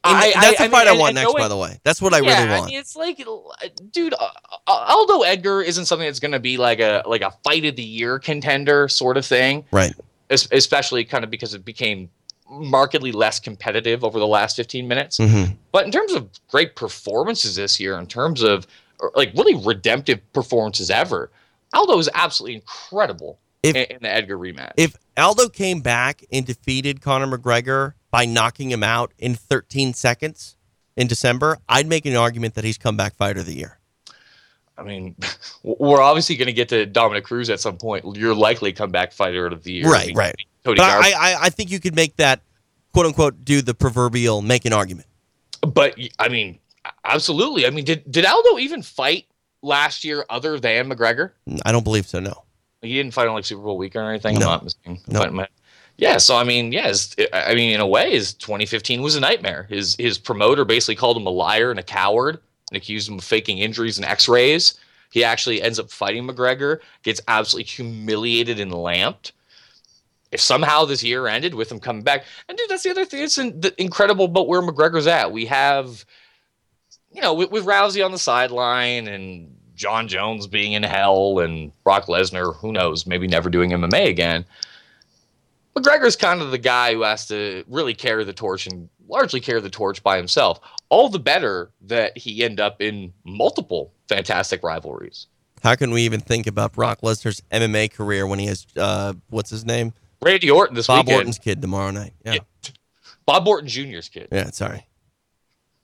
[0.03, 1.79] I, that's I, a fight I, mean, I want next, by the way.
[1.83, 2.63] That's what I yeah, really want.
[2.63, 3.23] I mean, it's like,
[3.91, 7.31] dude, uh, uh, Aldo Edgar isn't something that's going to be like a like a
[7.43, 9.93] fight of the year contender sort of thing, right?
[10.29, 12.09] Es- especially kind of because it became
[12.49, 15.17] markedly less competitive over the last 15 minutes.
[15.19, 15.53] Mm-hmm.
[15.71, 18.67] But in terms of great performances this year, in terms of
[19.15, 21.31] like really redemptive performances ever,
[21.73, 24.73] Aldo is absolutely incredible if, in, in the Edgar rematch.
[24.77, 30.57] If Aldo came back and defeated Conor McGregor by knocking him out in 13 seconds
[30.95, 33.79] in December, I'd make an argument that he's comeback fighter of the year.
[34.77, 35.15] I mean,
[35.63, 38.05] we're obviously going to get to Dominick Cruz at some point.
[38.15, 39.89] You're likely comeback fighter of the year.
[39.89, 40.35] Right, I mean, right.
[40.63, 42.41] Cody but Gar- I, I, I think you could make that,
[42.93, 45.07] quote unquote, do the proverbial make an argument.
[45.61, 46.59] But I mean,
[47.05, 47.65] absolutely.
[47.65, 49.25] I mean, did did Aldo even fight
[49.61, 51.31] last year other than McGregor?
[51.65, 52.19] I don't believe so.
[52.19, 52.43] No.
[52.81, 54.39] He didn't fight on like Super Bowl week or anything.
[54.39, 54.47] No.
[54.47, 54.99] I'm not missing.
[55.07, 55.47] No.
[55.97, 59.67] Yeah, so I mean, yes, I mean, in a way, his 2015 was a nightmare.
[59.69, 62.39] His his promoter basically called him a liar and a coward
[62.71, 64.79] and accused him of faking injuries and X-rays.
[65.11, 69.33] He actually ends up fighting McGregor, gets absolutely humiliated and lamped.
[70.31, 73.21] If somehow this year ended with him coming back, and dude, that's the other thing
[73.21, 75.33] It's in, incredible about where McGregor's at.
[75.33, 76.05] We have,
[77.11, 81.73] you know, with, with Rousey on the sideline and John Jones being in hell and
[81.83, 84.45] Brock Lesnar, who knows, maybe never doing MMA again.
[85.75, 89.61] McGregor's kind of the guy who has to really carry the torch and largely carry
[89.61, 90.59] the torch by himself.
[90.89, 95.27] All the better that he end up in multiple fantastic rivalries.
[95.63, 99.49] How can we even think about Brock Lesnar's MMA career when he has uh, what's
[99.49, 99.93] his name?
[100.21, 100.99] Randy Orton this weekend.
[100.99, 101.19] Bob weekend.
[101.19, 102.13] Orton's kid tomorrow night.
[102.25, 102.33] Yeah.
[102.33, 102.39] Yeah.
[103.25, 104.27] Bob Orton Jr.'s kid.
[104.31, 104.87] Yeah, sorry.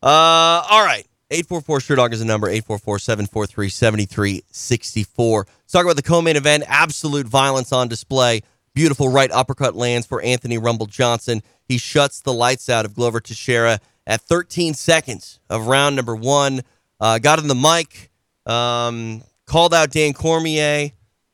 [0.01, 1.05] Uh, all right.
[1.29, 5.37] 844 Sherdog is the number 844 743 7364.
[5.39, 6.63] Let's talk about the co main event.
[6.67, 8.41] Absolute violence on display.
[8.77, 11.41] Beautiful right uppercut lands for Anthony Rumble Johnson.
[11.67, 16.61] He shuts the lights out of Glover Teixeira at 13 seconds of round number one.
[16.99, 18.11] Uh, got in the mic,
[18.45, 20.91] um, called out Dan Cormier.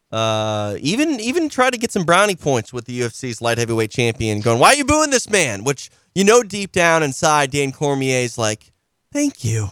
[0.10, 4.40] Uh, even even tried to get some brownie points with the UFC's light heavyweight champion,
[4.40, 8.38] going, "Why are you booing this man?" Which you know deep down inside, Dan Cormier's
[8.38, 8.72] like,
[9.12, 9.70] "Thank you."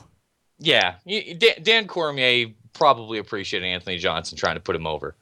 [0.60, 0.96] Yeah,
[1.64, 5.16] Dan, Cormier probably appreciated Anthony Johnson trying to put him over.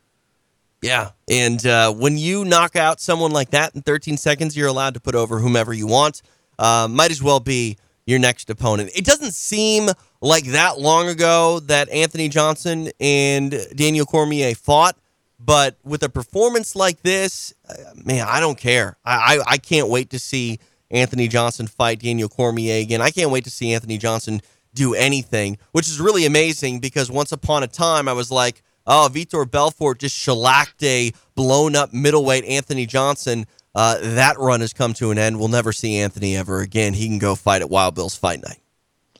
[0.81, 4.93] Yeah, and uh, when you knock out someone like that in 13 seconds, you're allowed
[4.93, 6.21] to put over whomever you want.
[6.57, 8.89] Uh, might as well be your next opponent.
[8.95, 9.89] It doesn't seem
[10.21, 14.97] like that long ago that Anthony Johnson and Daniel Cormier fought,
[15.39, 18.97] but with a performance like this, uh, man, I don't care.
[19.03, 20.59] I, I I can't wait to see
[20.91, 23.01] Anthony Johnson fight Daniel Cormier again.
[23.01, 24.41] I can't wait to see Anthony Johnson
[24.73, 29.07] do anything, which is really amazing because once upon a time I was like, oh,
[29.09, 33.45] Vitor Belfort just shellacked a blown up middleweight Anthony Johnson.
[33.75, 35.39] Uh, that run has come to an end.
[35.39, 36.93] We'll never see Anthony ever again.
[36.93, 38.59] He can go fight at Wild Bill's Fight Night.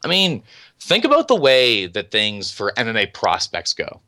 [0.04, 0.44] I mean,
[0.80, 4.02] think about the way that things for MMA prospects go.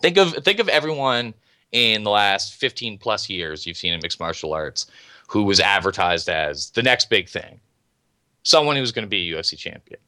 [0.00, 1.34] Think of think of everyone
[1.72, 4.86] in the last 15 plus years you've seen in mixed martial arts
[5.26, 7.58] who was advertised as the next big thing.
[8.44, 9.98] Someone who's going to be a UFC champion.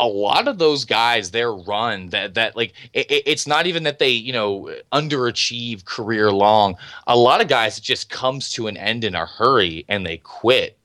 [0.00, 4.00] A lot of those guys, their run that that like it, it's not even that
[4.00, 6.76] they you know underachieve career long.
[7.06, 10.16] A lot of guys it just comes to an end in a hurry and they
[10.16, 10.76] quit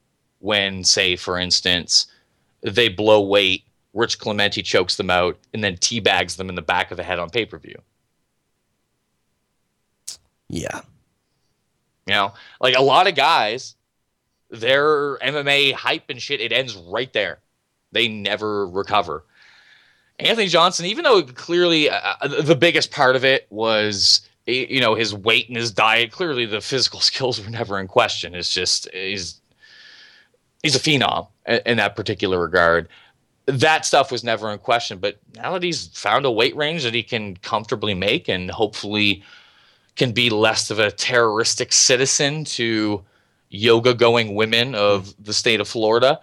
[0.45, 2.05] when, say, for instance,
[2.61, 6.91] they blow weight, Rich Clemente chokes them out, and then teabags them in the back
[6.91, 7.81] of the head on pay per view.
[10.49, 10.81] Yeah.
[12.05, 13.75] You know, like a lot of guys,
[14.51, 17.39] their MMA hype and shit, it ends right there.
[17.91, 19.23] They never recover.
[20.19, 25.13] Anthony Johnson, even though clearly uh, the biggest part of it was, you know, his
[25.13, 28.35] weight and his diet, clearly the physical skills were never in question.
[28.35, 29.39] It's just, he's,
[30.63, 31.27] he's a phenom
[31.65, 32.87] in that particular regard.
[33.47, 34.99] That stuff was never in question.
[34.99, 39.23] But now that he's found a weight range that he can comfortably make and hopefully
[39.95, 43.03] can be less of a terroristic citizen to
[43.49, 46.19] yoga going women of the state of Florida.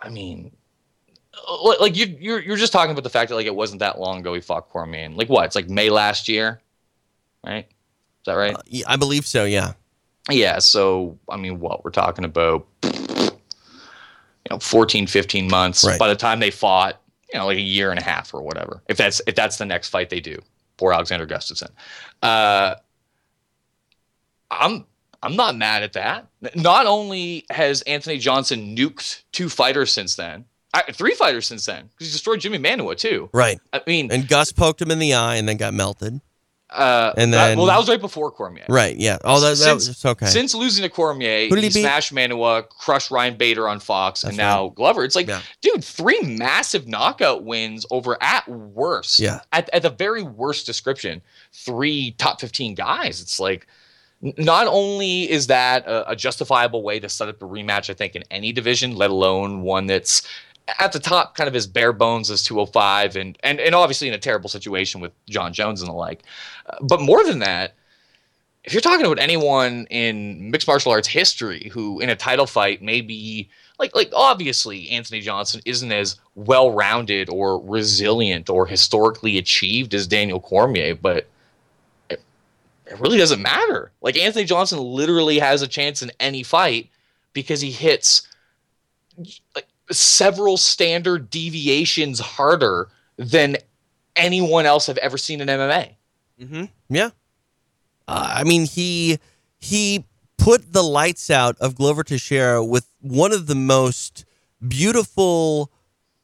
[0.00, 0.50] I mean,
[1.80, 4.20] like you, you're you're just talking about the fact that like it wasn't that long
[4.20, 5.08] ago he fought Cormier.
[5.10, 5.46] Like what?
[5.46, 6.60] It's like May last year,
[7.44, 7.66] right?
[7.66, 8.54] Is that right?
[8.54, 9.44] Uh, yeah, I believe so.
[9.44, 9.72] Yeah.
[10.30, 10.58] Yeah.
[10.60, 13.30] So, I mean, what we're talking about, you
[14.50, 15.84] know, 14, 15 months.
[15.84, 15.98] Right.
[15.98, 17.00] By the time they fought,
[17.32, 18.82] you know, like a year and a half or whatever.
[18.88, 20.40] If that's if that's the next fight they do,
[20.76, 21.70] poor Alexander Gustafsson.
[22.22, 22.76] Uh,
[24.50, 24.84] I'm
[25.22, 26.28] I'm not mad at that.
[26.54, 31.88] Not only has Anthony Johnson nuked two fighters since then, I, three fighters since then,
[31.92, 33.28] because he destroyed Jimi Manuwa too.
[33.32, 33.60] Right.
[33.72, 36.20] I mean, And Gus poked him in the eye and then got melted.
[36.70, 38.64] uh, and that- then- well, that was right before Cormier.
[38.70, 38.96] Right.
[38.96, 39.18] Yeah.
[39.22, 40.24] Oh, that, that Since- was okay.
[40.24, 44.22] Since losing to Cormier, Who did he, he smashed Manuwa, crushed Ryan Bader on Fox,
[44.24, 45.04] and That's now Glover.
[45.04, 45.42] It's like, Yeah.
[45.60, 49.20] dude, three massive knockout wins over at worst.
[49.20, 49.40] Yeah.
[49.52, 51.20] At, at the very worst description,
[51.52, 53.20] three top 15 guys.
[53.20, 53.66] It's like,
[54.38, 58.14] not only is that a, a justifiable way to set up a rematch, I think,
[58.16, 60.22] in any division, let alone one that's
[60.78, 64.14] at the top, kind of as bare bones as 205, and and and obviously in
[64.14, 66.22] a terrible situation with John Jones and the like.
[66.66, 67.74] Uh, but more than that,
[68.64, 72.80] if you're talking about anyone in mixed martial arts history who in a title fight
[72.82, 73.48] maybe
[73.78, 80.40] like like obviously Anthony Johnson isn't as well-rounded or resilient or historically achieved as Daniel
[80.40, 81.26] Cormier, but
[82.08, 82.22] it,
[82.86, 83.90] it really doesn't matter.
[84.00, 86.88] Like Anthony Johnson literally has a chance in any fight
[87.32, 88.28] because he hits
[89.54, 93.56] like several standard deviations harder than
[94.16, 95.94] anyone else I've ever seen in MMA.
[96.38, 97.10] hmm Yeah.
[98.08, 99.18] Uh, I mean, he
[99.58, 100.04] he
[100.38, 104.24] put the lights out of Glover Teixeira with one of the most
[104.66, 105.70] beautiful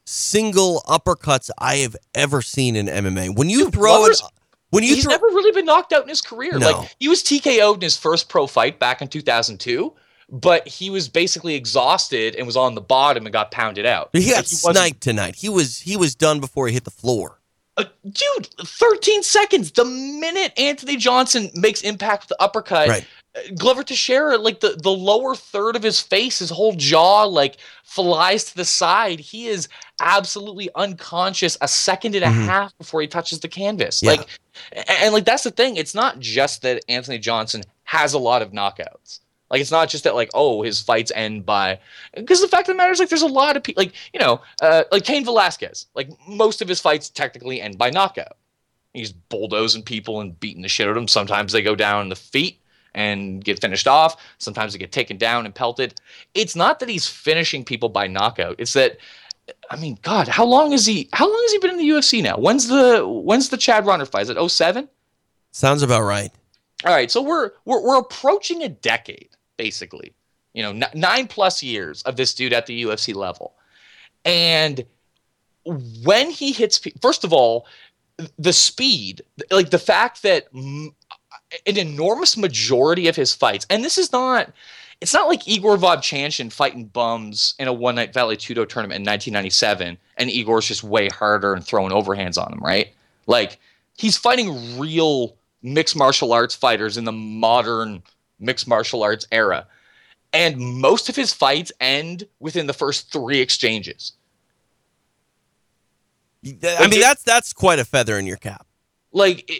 [0.04, 3.36] single uppercuts I have ever seen in MMA.
[3.36, 4.20] When you Dude, throw it,
[4.70, 6.58] when you he's throw, never really been knocked out in his career.
[6.58, 6.80] No.
[6.80, 9.92] Like he was TKO'd in his first pro fight back in 2002,
[10.30, 14.10] but he was basically exhausted and was on the bottom and got pounded out.
[14.12, 15.34] he got Like, wasn't- sniped tonight.
[15.36, 17.40] He was he was done before he hit the floor.
[17.76, 19.70] Uh, dude, 13 seconds.
[19.70, 23.06] The minute Anthony Johnson makes impact with the uppercut, Right.
[23.36, 27.58] uh, Glover Teixeira, like the, the lower third of his face, his whole jaw, like
[27.84, 29.20] flies to the side.
[29.20, 29.68] He is
[30.00, 33.98] absolutely unconscious a second and a half before he touches the canvas.
[34.00, 34.06] Mm-hmm.
[34.06, 34.10] Yeah.
[34.12, 34.28] Like,
[34.72, 35.76] and, and like that's the thing.
[35.76, 39.20] It's not just that Anthony Johnson has a lot of knockouts.
[39.50, 41.80] Like it's not just that like oh his fights end by
[42.14, 44.20] because the fact of the matter is like there's a lot of people like you
[44.20, 48.36] know uh, like Cain Velasquez like most of his fights technically end by knockout.
[48.94, 51.08] He's bulldozing people and beating the shit out of them.
[51.08, 52.60] Sometimes they go down in the feet
[52.94, 54.16] and get finished off.
[54.38, 55.94] Sometimes they get taken down and pelted.
[56.34, 58.56] It's not that he's finishing people by knockout.
[58.58, 58.98] It's that
[59.70, 61.08] I mean, God, how long is he?
[61.12, 62.36] How long has he been in the UFC now?
[62.36, 64.22] When's the when's the Chad Reiner fight?
[64.22, 64.88] Is it 07?
[65.52, 66.30] Sounds about right.
[66.84, 69.27] All right, so we're we're we're approaching a decade,
[69.58, 70.14] basically.
[70.54, 73.52] You know, n- nine plus years of this dude at the UFC level,
[74.24, 74.84] and
[76.02, 77.66] when he hits, first of all,
[78.38, 80.88] the speed, like the fact that mm,
[81.66, 84.52] an enormous majority of his fights, and this is not.
[85.00, 89.06] It's not like Igor Vovchanchin fighting bums in a one night Vale Tudo tournament in
[89.08, 92.92] 1997, and Igor's just way harder and throwing overhands on him, right?
[93.28, 93.60] Like
[93.96, 98.02] he's fighting real mixed martial arts fighters in the modern
[98.38, 99.66] mixed martial arts era.
[100.32, 104.12] And most of his fights end within the first three exchanges.
[106.44, 108.66] I mean, that's that's quite a feather in your cap.
[109.10, 109.50] Like,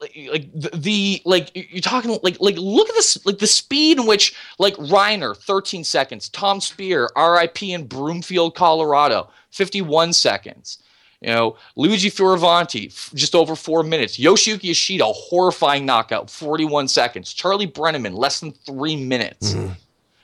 [0.00, 3.98] like, like the, the like you're talking like like look at this like the speed
[3.98, 10.82] in which like Reiner 13 seconds, Tom Speer, RIP in Broomfield, Colorado, 51 seconds.
[11.20, 14.18] You know, Luigi Fioravanti, just over four minutes.
[14.18, 17.32] Yoshiyuki Yoshida, horrifying knockout, 41 seconds.
[17.32, 19.52] Charlie Brenneman, less than three minutes.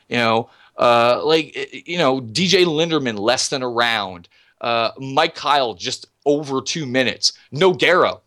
[0.08, 4.28] You know, uh, like, you know, DJ Linderman, less than a round.
[4.60, 7.32] Uh, Mike Kyle, just over two minutes.
[7.52, 8.20] Nogueira,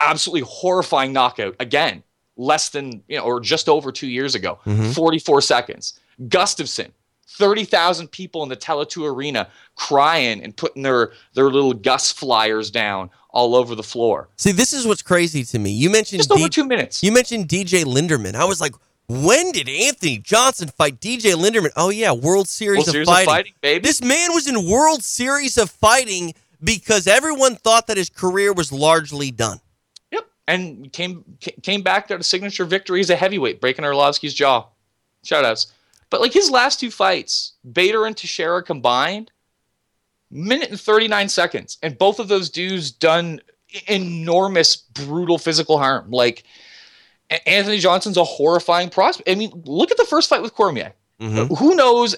[0.00, 1.56] absolutely horrifying knockout.
[1.58, 2.04] Again,
[2.36, 4.58] less than, you know, or just over two years ago,
[4.94, 5.98] 44 seconds.
[6.28, 6.90] Gustafsson,
[7.38, 13.10] 30,000 people in the Tele2 arena crying and putting their, their little Gus flyers down
[13.30, 14.28] all over the floor.
[14.36, 15.70] See, this is what's crazy to me.
[15.70, 17.02] You mentioned Just D- over two minutes.
[17.02, 18.34] You mentioned DJ Linderman.
[18.34, 18.74] I was like,
[19.08, 21.70] when did Anthony Johnson fight DJ Linderman?
[21.76, 23.28] Oh yeah, World Series, World of, Series of fighting.
[23.28, 23.82] Fighting, baby.
[23.82, 28.72] This man was in World Series of Fighting because everyone thought that his career was
[28.72, 29.58] largely done.
[30.12, 31.24] Yep, and came
[31.62, 34.66] came back got a signature victory as a heavyweight, breaking Arlovsky's jaw.
[35.24, 35.71] Shoutouts.
[36.12, 39.32] But like his last two fights, Bader and Teixeira combined,
[40.30, 43.40] minute and thirty nine seconds, and both of those dudes done
[43.88, 46.10] enormous, brutal physical harm.
[46.10, 46.44] Like
[47.46, 49.26] Anthony Johnson's a horrifying prospect.
[49.26, 50.92] I mean, look at the first fight with Cormier.
[51.18, 51.50] Mm-hmm.
[51.50, 52.14] Uh, who knows?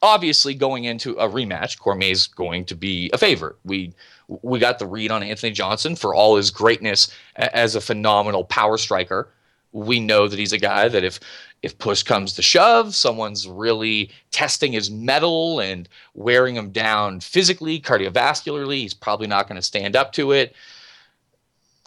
[0.00, 3.56] Obviously, going into a rematch, Cormier's going to be a favorite.
[3.64, 3.92] We
[4.28, 8.78] we got the read on Anthony Johnson for all his greatness as a phenomenal power
[8.78, 9.28] striker.
[9.74, 11.20] We know that he's a guy that if
[11.62, 17.80] if push comes to shove, someone's really testing his mettle and wearing him down physically,
[17.80, 20.54] cardiovascularly, he's probably not going to stand up to it.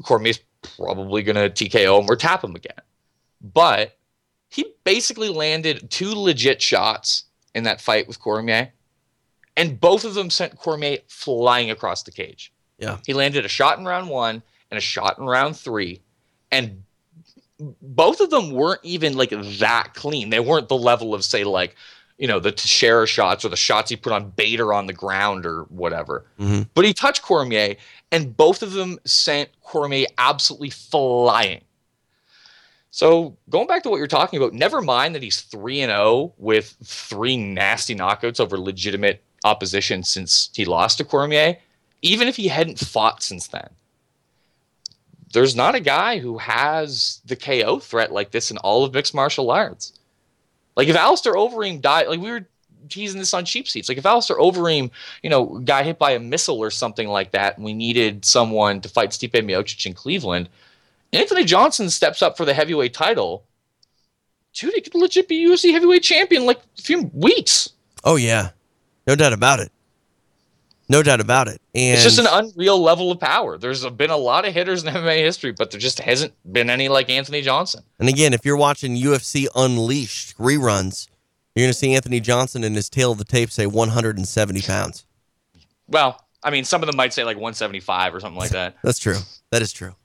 [0.03, 2.81] Cormier's probably going to TKO him or tap him again.
[3.39, 3.97] But
[4.49, 8.71] he basically landed two legit shots in that fight with Cormier,
[9.55, 12.51] and both of them sent Cormier flying across the cage.
[12.79, 12.97] Yeah.
[13.05, 16.01] He landed a shot in round one and a shot in round three,
[16.51, 16.83] and
[17.59, 20.29] both of them weren't even like that clean.
[20.29, 21.75] They weren't the level of say like,
[22.17, 25.45] you know, the Teixeira shots or the shots he put on Bader on the ground
[25.45, 26.25] or whatever.
[26.39, 26.63] Mm-hmm.
[26.73, 27.75] But he touched Cormier,
[28.11, 31.61] and both of them sent Cormier absolutely flying.
[32.89, 36.33] So going back to what you're talking about, never mind that he's three and zero
[36.37, 41.57] with three nasty knockouts over legitimate opposition since he lost to Cormier.
[42.01, 43.69] Even if he hadn't fought since then,
[45.33, 49.13] there's not a guy who has the KO threat like this in all of mixed
[49.13, 49.93] martial arts.
[50.75, 52.47] Like if Alistair Overeem died, like we were
[52.89, 53.89] teasing this on cheap seats.
[53.89, 54.91] Like if Alistair Overeem,
[55.23, 58.81] you know, got hit by a missile or something like that, and we needed someone
[58.81, 60.49] to fight Stipe Miocic in Cleveland,
[61.13, 63.43] Anthony Johnson steps up for the heavyweight title.
[64.53, 67.69] Dude, he could legit be UFC heavyweight champion like a few weeks.
[68.03, 68.51] Oh yeah,
[69.05, 69.71] no doubt about it.
[70.89, 71.61] No doubt about it.
[71.75, 73.57] And it's just an unreal level of power.
[73.57, 76.87] There's been a lot of hitters in MMA history, but there just hasn't been any
[76.87, 77.83] like Anthony Johnson.
[77.99, 81.07] And again, if you're watching UFC Unleashed reruns,
[81.55, 85.05] you're going to see Anthony Johnson in his tale of the tape say 170 pounds.
[85.87, 88.75] Well, I mean, some of them might say like 175 or something like that.
[88.83, 89.17] That's true.
[89.51, 89.95] That is true.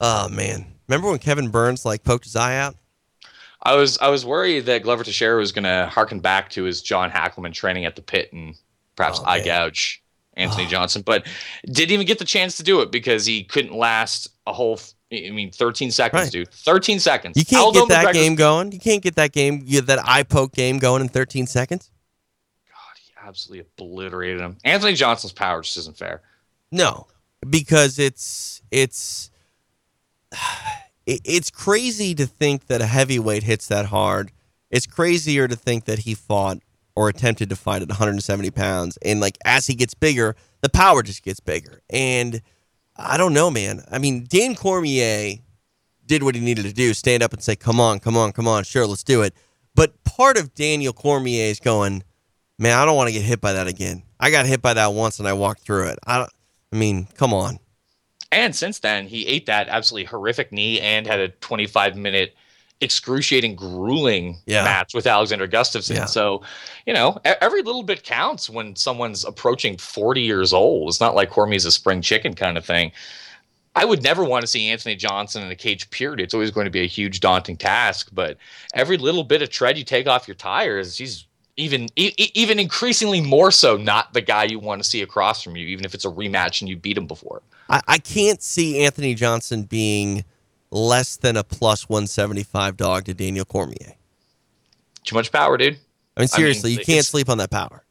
[0.00, 2.76] Oh man, remember when Kevin Burns like poked his eye out?
[3.62, 6.80] I was I was worried that Glover Teixeira was going to harken back to his
[6.80, 8.54] John Hackleman training at the pit and
[9.00, 10.02] perhaps Oh, eye gouge
[10.34, 10.68] Anthony oh.
[10.68, 11.26] Johnson, but
[11.66, 14.74] didn't even get the chance to do it because he couldn't last a whole.
[14.74, 16.30] f- I mean, 13 seconds, Right.
[16.32, 16.50] dude.
[16.52, 17.36] 13 seconds.
[17.36, 18.70] You can't Aldo get that McGregor's- game going.
[18.72, 21.90] You can't get that game, that eye poke game going in 13 seconds.
[22.68, 24.56] God, he absolutely obliterated him.
[24.64, 26.22] Anthony Johnson's power just isn't fair.
[26.70, 27.08] No,
[27.48, 29.30] because it's it's
[31.06, 34.30] it's crazy to think that a heavyweight hits that hard.
[34.70, 36.60] It's crazier to think that he fought
[37.00, 41.02] or attempted to fight at 170 pounds, and like as he gets bigger, the power
[41.02, 41.80] just gets bigger.
[41.88, 42.42] And
[42.94, 43.82] I don't know, man.
[43.90, 45.36] I mean, Dan Cormier
[46.04, 48.46] did what he needed to do: stand up and say, "Come on, come on, come
[48.46, 49.32] on, sure, let's do it."
[49.74, 52.02] But part of Daniel Cormier is going,
[52.58, 54.02] man, I don't want to get hit by that again.
[54.18, 55.98] I got hit by that once and I walked through it.
[56.06, 56.30] I don't.
[56.70, 57.60] I mean, come on.
[58.30, 62.34] And since then, he ate that absolutely horrific knee and had a 25 minute
[62.80, 64.64] excruciating, grueling Yeah.
[64.64, 65.96] match with Alexander Gustafsson.
[65.96, 66.04] Yeah.
[66.06, 66.42] So,
[66.86, 70.88] you know, every little bit counts when someone's approaching 40 years old.
[70.88, 72.92] It's not like Cormier's a spring chicken kind of thing.
[73.76, 76.20] I would never want to see Anthony Johnson in a cage, period.
[76.20, 78.08] It's always going to be a huge, daunting task.
[78.12, 78.36] But
[78.74, 83.20] every little bit of tread you take off your tires, he's even e- even increasingly
[83.20, 86.04] more so not the guy you want to see across from you, even if it's
[86.04, 87.42] a rematch and you beat him before.
[87.68, 90.24] I, I can't see Anthony Johnson being
[90.70, 93.94] less than a plus 175 dog to Daniel Cormier.
[95.04, 95.78] Too much power, dude.
[96.16, 97.84] I mean, seriously, you can't sleep on that power.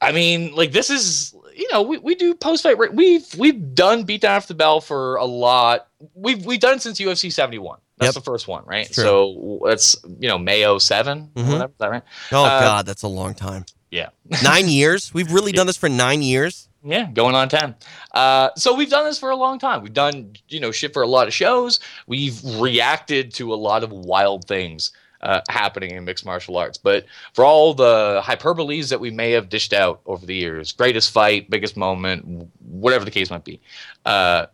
[0.00, 2.78] I mean, like this is you know we, we do post fight.
[2.94, 5.88] We've we've done beat down after the bell for a lot.
[6.14, 7.78] We've we've done it since UFC seventy one.
[7.98, 8.24] That's Yep.
[8.24, 8.90] the first one, right?
[8.90, 9.04] True.
[9.04, 11.46] So that's you know May 7 Mhm.
[11.52, 11.64] whatever.
[11.66, 12.02] Is that right?
[12.32, 13.66] Oh, Uh, God, that's a long time.
[13.90, 14.08] Yeah.
[14.42, 15.12] Nine years?
[15.12, 16.68] We've really done this for nine years?
[16.82, 17.74] Yeah, going on 10.
[18.12, 19.82] Uh, so we've done this for a long time.
[19.82, 21.78] We've done, you know, shit for a lot of shows.
[22.06, 26.78] We've reacted to a lot of wild things uh, happening in mixed martial arts.
[26.78, 31.10] But for all the hyperboles that we may have dished out over the years, greatest
[31.10, 33.60] fight, biggest moment, whatever the case might be,
[34.06, 34.46] uh,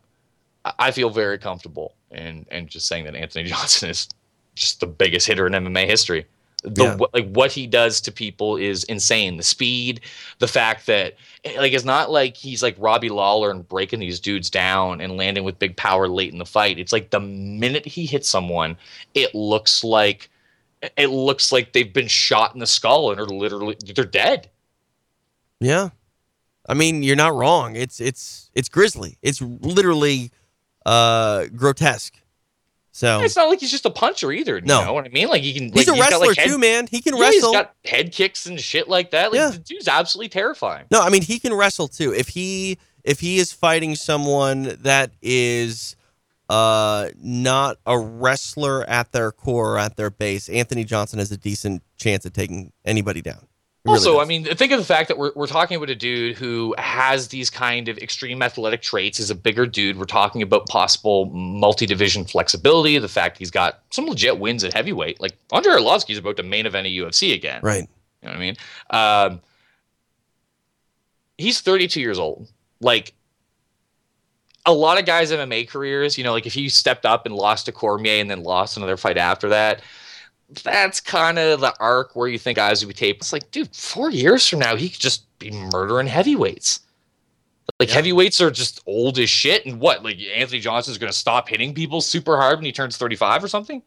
[0.81, 4.09] I- feel very comfortable in, in just saying that Anthony Johnson is
[4.57, 6.27] just the biggest hitter in MMA history.
[6.62, 6.97] The, Yeah.
[7.12, 9.37] like what he does to people is insane.
[9.37, 10.01] The speed,
[10.38, 11.14] the fact that
[11.57, 15.45] like it's not like he's like Robbie Lawler and breaking these dudes down and landing
[15.45, 16.79] with big power late in the fight.
[16.79, 18.77] It's like the minute he hits someone,
[19.14, 20.29] it looks like
[20.97, 24.49] it looks like they've been shot in the skull and are literally they're dead.
[25.61, 25.91] Yeah.
[26.68, 27.76] I mean, you're not wrong.
[27.76, 29.18] It's it's it's grisly.
[29.22, 30.33] It's literally
[30.85, 32.14] uh grotesque.
[32.97, 34.57] So It's not like he's just a puncher either.
[34.57, 34.82] You No.
[34.86, 35.28] know what I mean?
[35.28, 35.64] Like he can.
[35.70, 36.86] he's like, a got, wrestler like, head- too, man.
[36.86, 37.53] He can Yeah, wrestle.
[37.53, 39.32] He's got head kicks and shit like that.
[39.32, 39.51] Like Yeah.
[39.51, 40.86] the dude's absolutely terrifying.
[40.90, 42.14] No, I mean he can wrestle too.
[42.14, 45.94] If he if he is fighting someone that is
[46.49, 51.36] uh not a wrestler at their core or at their base, Anthony Johnson has a
[51.36, 53.47] decent chance at taking anybody down.
[53.87, 56.37] Really also, I mean, think of the fact that we're, we're talking about a dude
[56.37, 59.20] who has these kind of extreme athletic traits.
[59.20, 59.99] Is a bigger dude.
[59.99, 62.99] We're talking about possible multi-division flexibility.
[62.99, 65.20] The fact he's got some legit wins at heavyweight.
[65.20, 67.61] Like Andrei Arlovsky's about to main event a UFC again.
[67.62, 67.89] right.
[68.22, 68.57] You know what I mean?
[68.91, 69.41] Um,
[71.39, 72.49] he's 32 years old.
[72.80, 73.14] Like
[74.64, 77.66] a lot of guys' MMA careers, you know, like if he stepped up and lost
[77.66, 79.82] to Cormier and then lost another fight after that,
[80.62, 83.20] that's kind of the arc where you think guys would be taped.
[83.22, 86.80] It's like, dude, four years from now, he could just be murdering heavyweights.
[87.80, 89.66] Like heavyweights are just old as shit.
[89.66, 90.05] And what?
[90.05, 93.49] Like Anthony Johnson's going to stop hitting people super hard when he turns 35 or
[93.49, 93.82] something?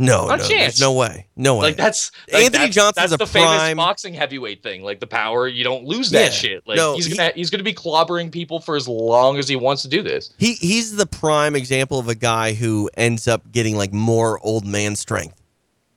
[0.00, 0.80] No, Not no, a chance.
[0.80, 1.26] no way.
[1.36, 1.66] No way.
[1.66, 4.82] Like that's like, Anthony that's, Johnson's that's the famous boxing heavyweight thing.
[4.82, 6.30] Like the power, you don't lose that Yeah.
[6.30, 6.66] shit.
[6.66, 9.54] Like No, he's he- gonna he's gonna be clobbering people for as long as he
[9.54, 10.32] wants to do this.
[10.38, 14.66] He he's the prime example of a guy who ends up getting like more old
[14.66, 15.40] man strength.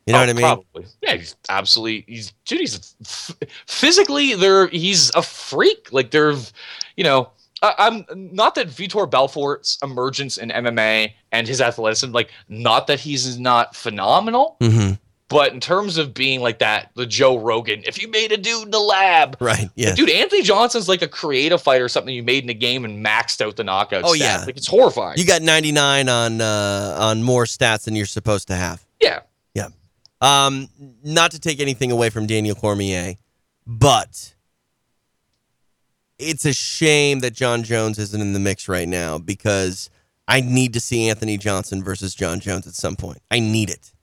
[0.08, 0.42] You know Oh, what I mean?
[0.42, 0.86] Probably.
[1.04, 2.06] Yeah, he's absolutely.
[2.08, 2.62] He's dude.
[2.62, 3.36] He's f-
[3.68, 4.68] physically there.
[4.68, 5.90] He's a freak.
[5.92, 6.34] Like they're,
[6.96, 7.30] you know.
[7.64, 13.00] I, I'm not that Vitor Belfort's emergence in MMA and his athleticism, like, not that
[13.00, 14.94] he's not phenomenal, Mm-hmm.
[15.28, 18.66] but in terms of being like that, the Joe Rogan, if you made a dude
[18.66, 19.72] in the lab, Right.
[19.74, 19.96] Yeah.
[19.96, 23.04] Dude, Anthony Johnson's like a creative fighter, or something you made in a game and
[23.04, 24.04] maxed out the knockout.
[24.04, 24.20] Oh, stats.
[24.20, 24.44] yeah.
[24.46, 25.18] like it's horrifying.
[25.18, 28.86] You got 99 on uh, on more stats than you're supposed to have.
[29.02, 29.22] Yeah.
[30.20, 30.70] Um,
[31.04, 33.16] not to take anything away from Daniel Cormier,
[33.66, 34.34] but
[36.18, 39.90] it's a shame that John Jones isn't in the mix right now because
[40.28, 43.20] I need to see Anthony Johnson versus John Jones at some point.
[43.30, 43.94] I need it.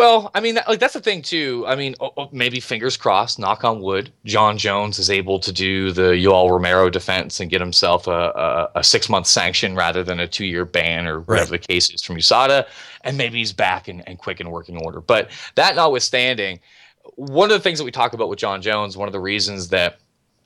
[0.00, 1.62] Well, I mean, like that's the thing too.
[1.66, 5.52] I mean, oh, oh, maybe fingers crossed, knock on wood, John Jones is able to
[5.52, 10.02] do the Yoel Romero defense and get himself a, a, a six month sanction rather
[10.02, 12.66] than a two year ban or whatever the case is from USADA,
[13.02, 15.02] and maybe he's back and, and quick in working order.
[15.02, 16.60] But that notwithstanding,
[17.16, 19.68] one of the things that we talk about with John Jones, one of the reasons
[19.68, 19.98] that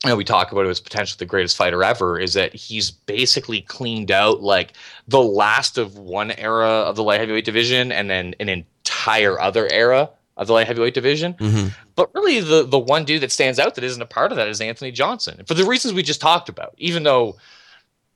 [0.04, 2.90] you know, we talk about him as potentially the greatest fighter ever is that he's
[2.90, 4.74] basically cleaned out like
[5.08, 9.66] the last of one era of the light heavyweight division and then an entire other
[9.72, 11.34] era of the light heavyweight division.
[11.34, 11.72] Mhm.
[11.96, 14.48] But really, the the one dude that stands out that isn't a part of that
[14.48, 16.74] is Anthony Johnson for the reasons we just talked about.
[16.76, 17.36] Even though,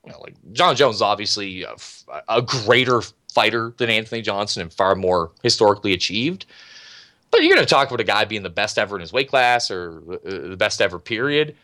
[0.05, 1.65] you know, like John Jones is obviously
[2.27, 3.01] a greater
[3.33, 6.45] fighter than Anthony Johnson and far more historically achieved.
[7.31, 9.29] But you're going to talk about a guy being the best ever in his weight
[9.29, 11.55] class or uh, the best ever, period.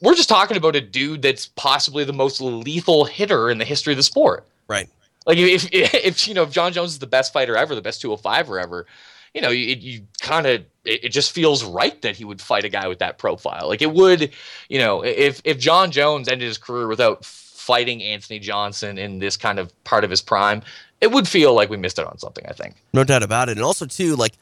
[0.00, 3.92] We're just talking about a dude that's possibly the most lethal hitter in the history
[3.92, 4.46] of the sport.
[4.68, 4.88] Right.
[5.26, 8.02] Like if if you know if John Jones is the best fighter ever, the best
[8.02, 8.86] 205er ever,
[9.34, 12.64] you know, you, you kind of it, it just feels right that he would fight
[12.64, 13.68] a guy with that profile.
[13.68, 14.32] Like it would,
[14.68, 19.36] you know, if if John Jones ended his career without fighting Anthony Johnson in this
[19.36, 20.62] kind of part of his prime,
[21.00, 22.44] it would feel like we missed out on something.
[22.46, 22.74] I think.
[22.92, 23.56] No doubt about it.
[23.56, 24.32] And also, too, like,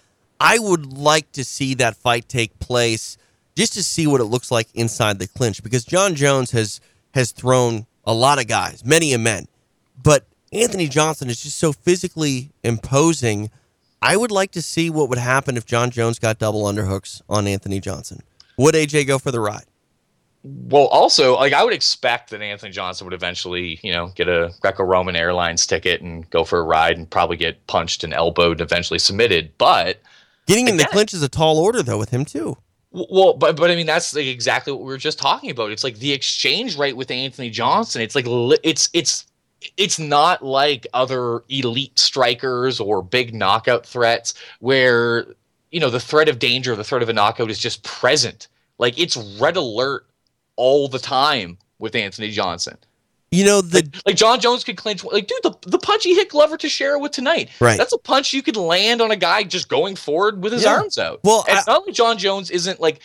[0.40, 3.18] I would like to see that fight take place
[3.60, 6.80] just to see what it looks like inside the clinch because John Jones has
[7.12, 9.48] has thrown a lot of guys, many a men,
[10.02, 13.50] but Anthony Johnson is just so physically imposing.
[14.00, 17.46] I would like to see what would happen if John Jones got double underhooks on
[17.46, 18.22] Anthony Johnson.
[18.56, 19.66] Would AJ go for the ride?
[20.42, 24.54] Well, also, like I would expect that Anthony Johnson would eventually, you know, get a
[24.62, 28.62] Greco-Roman Airlines ticket and go for a ride and probably get punched and elbowed and
[28.62, 29.52] eventually submitted.
[29.58, 30.00] But
[30.46, 32.56] Getting in the clinch is a tall order, though, with him too.
[32.92, 35.70] Well, but but I mean that's like exactly what we were just talking about.
[35.70, 38.02] It's like the exchange rate with Anthony Johnson.
[38.02, 38.26] It's like
[38.64, 39.26] it's it's
[39.76, 45.26] it's not like other elite strikers or big knockout threats where
[45.70, 48.48] you know the threat of danger, the threat of a knockout is just present.
[48.78, 50.06] Like it's red alert
[50.56, 52.76] all the time with Anthony Johnson.
[53.32, 55.04] You know the Like John Jones could clinch.
[55.04, 57.48] Like, dude, the, the punch he hit Glover Teixeira with tonight.
[57.60, 57.78] Right.
[57.78, 60.74] That's a punch you could land on a guy just going forward with his Yeah.
[60.74, 61.20] arms out.
[61.22, 63.00] Well, and I- it's not like John Jones isn't like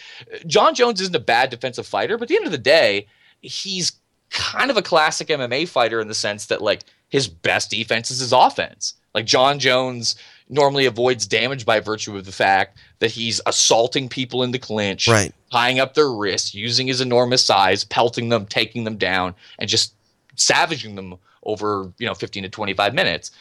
[0.47, 3.05] John Jones isn't a bad defensive fighter, but at the end of the day,
[3.41, 3.91] he's
[4.31, 8.19] kind of a classic MMA fighter in the sense that like his best defense is
[8.19, 8.95] his offense.
[9.13, 10.15] Like John Jones
[10.49, 15.07] normally avoids damage by virtue of the fact that he's assaulting people in the clinch,
[15.07, 15.31] Right.
[15.51, 19.93] tying up their wrists, using his enormous size, pelting them, taking them down, and just
[20.35, 23.31] savaging them over you know 15 to 25 minutes.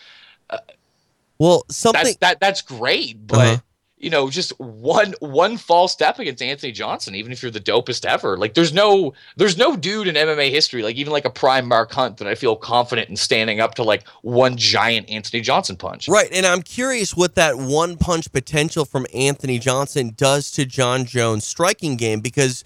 [1.39, 2.15] well That's something.
[2.21, 3.57] that that's great, but Uh-huh.
[3.99, 8.05] you know, just one one false step against Anthony Johnson, even if you're the dopest
[8.05, 8.37] ever.
[8.37, 11.91] Like there's no there's no dude in MMA history, like even like a prime Mark
[11.93, 16.07] Hunt, that I feel confident in standing up to like one giant Anthony Johnson punch.
[16.09, 21.07] Right, and I'm curious what that one punch potential from Anthony Johnson does to John
[21.07, 22.63] Jones' striking game because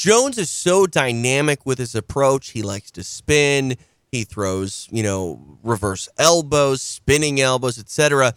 [0.00, 2.52] Jones is so dynamic with his approach.
[2.52, 3.76] He likes to spin,
[4.10, 8.32] he throws, you know, reverse elbows, spinning elbows, etc.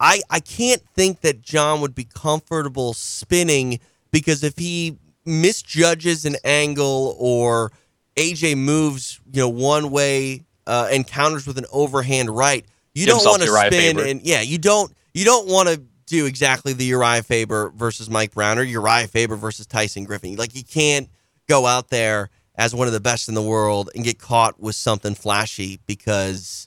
[0.00, 3.78] I I can't think that John would be comfortable spinning
[4.10, 4.96] because if he
[5.26, 7.72] misjudges an angle or
[8.16, 13.22] AJ moves, you know, one way uh, and counters with an overhand right, you don't
[13.22, 17.22] want to spin and yeah, you don't you don't want to do exactly the Uriah
[17.22, 20.36] Faber versus Mike Brown or Uriah Faber versus Tyson Griffin.
[20.36, 21.08] Like you can't
[21.48, 24.74] go out there as one of the best in the world and get caught with
[24.74, 26.66] something flashy because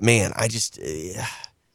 [0.00, 1.22] man, I just uh,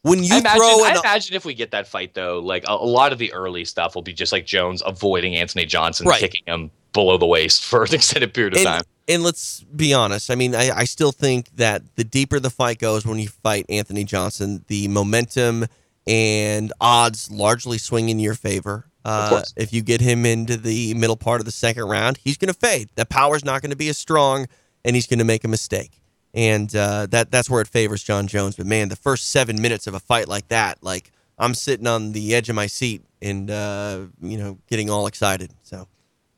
[0.02, 2.72] when you I imagine, throw I imagine if we get that fight though, like a,
[2.72, 6.20] a lot of the early stuff will be just like Jones avoiding Anthony Johnson, Right.
[6.20, 8.82] kicking him below the waist for an extended period of and, time.
[9.08, 10.30] and let's be honest.
[10.30, 13.66] I mean, I, I still think that the deeper the fight goes when you fight
[13.68, 15.66] Anthony Johnson, the momentum
[16.06, 18.86] and odds largely swing in your favor.
[19.04, 22.52] Uh, if you get him into the middle part of the second round, he's going
[22.52, 22.88] to fade.
[22.94, 24.46] The power's not going to be as strong,
[24.84, 26.00] and he's going to make a mistake.
[26.34, 28.56] And uh, that that's where it favors John Jones.
[28.56, 32.12] But man, the first seven minutes of a fight like that, like I'm sitting on
[32.12, 35.52] the edge of my seat and uh, you know getting all excited.
[35.62, 35.88] So.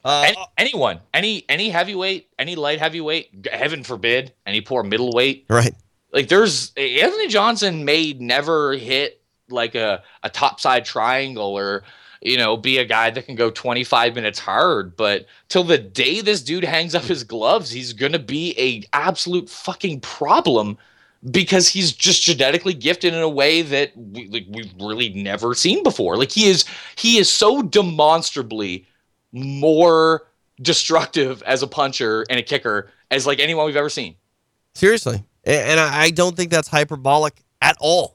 [0.07, 5.73] Uh, Any, anyone, any any heavyweight, any light heavyweight, heaven forbid, any poor middleweight, right.
[6.13, 11.83] like there's Anthony Johnson may never hit like a, a top side triangle or
[12.23, 16.21] you know be a guy that can go 25 minutes hard but till the day
[16.21, 20.79] this dude hangs up his gloves he's gonna be a absolute fucking problem
[21.31, 25.83] because he's just genetically gifted in a way that we, like, we've really never seen
[25.83, 26.65] before like he is
[26.97, 28.87] he is so demonstrably
[29.33, 30.27] more
[30.63, 34.15] destructive as a puncher and a kicker as like anyone we've ever seen
[34.75, 35.25] Seriously.
[35.45, 38.14] And I don't think that's hyperbolic at all.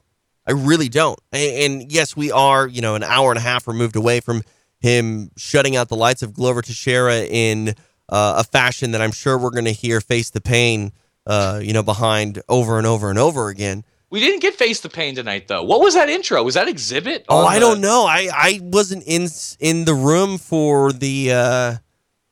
[0.50, 1.16] I really don't.
[1.30, 4.42] And yes, we are, you know, an hour and a half removed away from
[4.80, 7.68] him shutting out the lights of Glover Teixeira in
[8.08, 10.90] uh, a fashion that I'm sure we're going to hear face the pain,
[11.24, 13.84] uh, you know, behind over and over and over again.
[14.10, 15.62] We didn't get face the pain tonight, though.
[15.62, 16.42] What was that intro?
[16.42, 17.26] Was that Xzibit?
[17.28, 18.06] Oh, I the- don't know.
[18.08, 19.28] I, I wasn't in
[19.60, 21.74] in the room for the uh,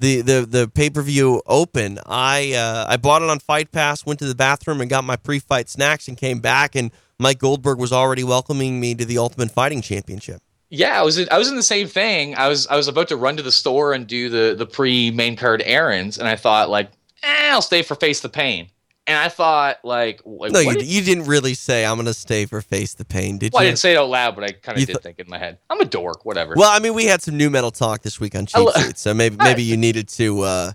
[0.01, 2.01] the the the pay per view open.
[2.05, 4.05] I uh, I bought it on Fight Pass.
[4.05, 6.75] Went to the bathroom and got my pre fight snacks and came back.
[6.75, 10.41] And Mike Goldberg was already welcoming me to the Ultimate Fighting Championship.
[10.71, 11.19] Yeah, I was.
[11.19, 12.37] In, I was in the same thing.
[12.37, 12.66] I was.
[12.66, 15.62] I was about to run to the store and do the the pre main card
[15.64, 16.91] errands, and I thought like,
[17.23, 18.69] eh, I'll stay for face the pain.
[19.07, 22.12] And I thought like, like No, you, did- you didn't really say I'm going to
[22.12, 23.59] stay for Face the Pain, did you?
[23.59, 25.39] I didn't say it out loud, but I kind of did th- think in my
[25.39, 25.57] head.
[25.71, 26.27] I'm a dork.
[26.27, 26.53] Whatever.
[26.55, 28.73] Well, I mean, we had some nu metal talk this week on I Cheap lo-
[28.73, 30.73] Seats, so maybe maybe you needed to, uh,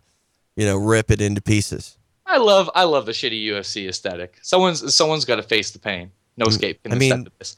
[0.55, 1.99] you know, rip it into pieces.
[2.25, 2.71] I love.
[2.73, 4.39] I love the shitty UFC aesthetic.
[4.41, 6.09] Someone's someone's got to face the pain.
[6.37, 6.81] No escape.
[6.83, 7.55] Mm, I mean- this.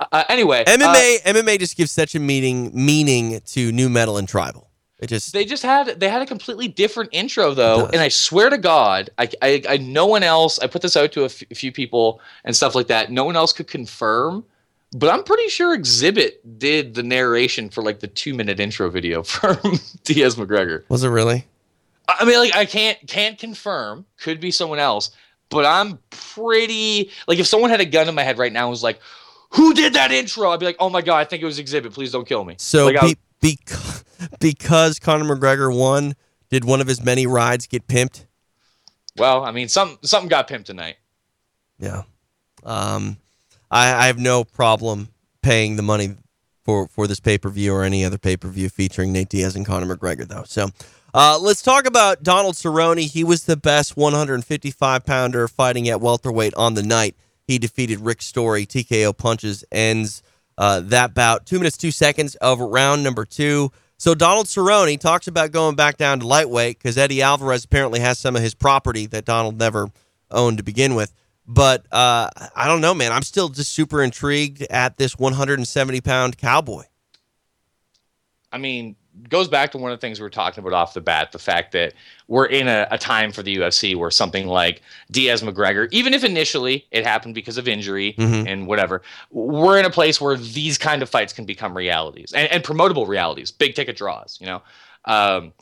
[0.00, 4.16] Uh, uh, anyway, uh, MMA MMA just gives such a meaning meaning to nu metal
[4.16, 4.68] and tribal.
[5.00, 8.50] It just They just had they had a completely different intro though, and I swear
[8.50, 10.60] to God, I, I, I no one else.
[10.60, 13.10] I put this out to a f- a few people and stuff like that.
[13.10, 14.44] No one else could confirm,
[14.92, 19.22] but I'm pretty sure Xzibit did the narration for like the two minute intro video
[19.24, 19.56] from
[20.04, 20.84] Diaz McGregor.
[20.88, 21.46] was it really.
[22.08, 24.06] I mean, like I can't can't confirm.
[24.20, 25.10] Could be someone else,
[25.52, 28.70] but I'm pretty like if someone had a gun in my head right now and
[28.70, 28.98] was like,
[29.50, 31.92] "Who did that intro?" I'd be like, "Oh my God, I think it was Xzibit.
[31.92, 34.04] Please don't kill me." So like, be, because
[34.40, 36.14] because Conor McGregor won,
[36.50, 38.24] did one of his many rides get pimped?
[39.18, 40.96] well, I mean, some something got pimped tonight.
[41.78, 42.02] Yeah.
[42.64, 43.18] Um,
[43.70, 45.08] I, I have no problem
[45.42, 46.16] paying the money
[46.72, 49.56] for for this pay per view or any other pay per view featuring Nate Diaz
[49.56, 50.44] and Conor McGregor, though.
[50.44, 50.68] So.
[51.14, 53.06] Uh, let's talk about Donald Cerrone.
[53.06, 57.16] He was the best 155 pounder fighting at welterweight on the night.
[57.46, 58.64] He defeated Rick Story.
[58.64, 60.22] TKO punches ends
[60.56, 61.44] uh, that bout.
[61.44, 63.70] Two minutes, two seconds of round number two.
[63.98, 68.18] So Donald Cerrone talks about going back down to lightweight because Eddie Alvarez apparently has
[68.18, 69.90] some of his property that Donald never
[70.30, 71.12] owned to begin with.
[71.46, 73.12] But uh, I don't know, man.
[73.12, 76.84] I'm still just super intrigued at this 170 pound cowboy.
[78.52, 78.96] I mean,
[79.28, 81.38] goes back to one of the things we were talking about off the bat the
[81.38, 81.94] fact that
[82.28, 86.24] we're in a, a time for the UFC where something like Diaz McGregor, even if
[86.24, 88.46] initially it happened because of injury Mhm.
[88.48, 92.50] and whatever, we're in a place where these kind of fights can become realities and,
[92.50, 94.62] and promotable realities, big ticket draws, you know.
[95.04, 95.52] Um,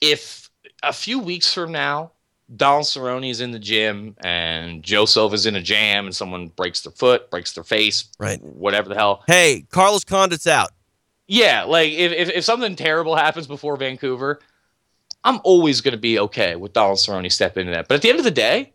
[0.00, 0.50] if
[0.82, 2.10] a few weeks from now,
[2.56, 6.82] Donald Cerrone is in the gym and Joe Silva's in a jam and someone breaks
[6.82, 8.40] their foot, breaks their face, Right.
[8.42, 10.70] whatever the hell, Hey, Carlos Condit's out.
[11.26, 14.40] yeah, like if, if, if something terrible happens before Vancouver,
[15.24, 17.88] I'm always going to be okay with Donald Cerrone stepping into that.
[17.88, 18.74] But at the end of the day,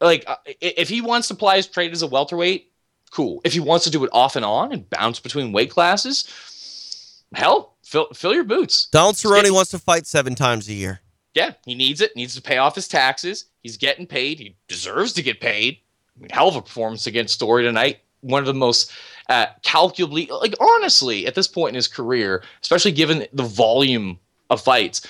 [0.00, 2.70] like uh, if he wants to apply his trade as a welterweight,
[3.10, 3.40] cool.
[3.44, 7.74] If he wants to do it off and on and bounce between weight classes, hell,
[7.84, 8.86] fill, fill your boots.
[8.92, 11.00] Donald Cerrone wants to fight seven times a year.
[11.38, 12.16] Yeah, he needs it.
[12.16, 13.44] Needs to pay off his taxes.
[13.62, 14.40] He's getting paid.
[14.40, 15.78] He deserves to get paid.
[16.16, 18.00] I mean, hell of a performance against Story tonight.
[18.22, 18.90] one of the most
[19.28, 24.18] uh, calculably, like honestly, at this point in his career, especially given the volume
[24.50, 25.06] of fights,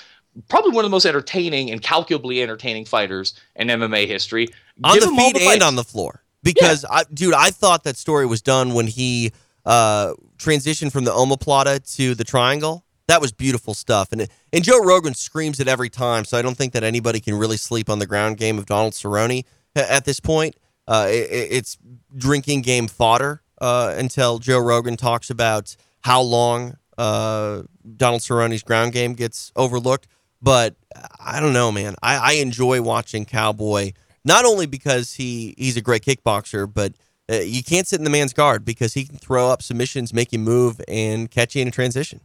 [0.49, 4.49] probably one of the most entertaining and calculably entertaining fighters in MMA history.
[4.85, 6.22] on Give the feet and on the floor.
[6.43, 9.33] Because, I, dude, I thought that story was done when he
[9.64, 12.85] uh, transitioned from the omoplata to the triangle.
[13.09, 14.12] That was beautiful stuff.
[14.12, 17.34] And and Joe Rogan screams it every time, so I don't think that anybody can
[17.34, 19.44] really sleep on the ground game of Donald Cerrone
[19.74, 20.56] at this point.
[20.86, 21.78] Uh, it, it's
[22.16, 27.62] drinking game fodder uh, until Joe Rogan talks about how long uh,
[27.96, 30.06] Donald Cerrone's ground game gets overlooked.
[30.40, 30.76] But
[31.18, 31.96] I don't know, man.
[32.02, 33.92] I, I enjoy watching Cowboy
[34.24, 36.92] not only because he he's a great kickboxer, but
[37.30, 40.32] uh, you can't sit in the man's guard because he can throw up submissions, make
[40.32, 42.20] you move, and catch you in a transition.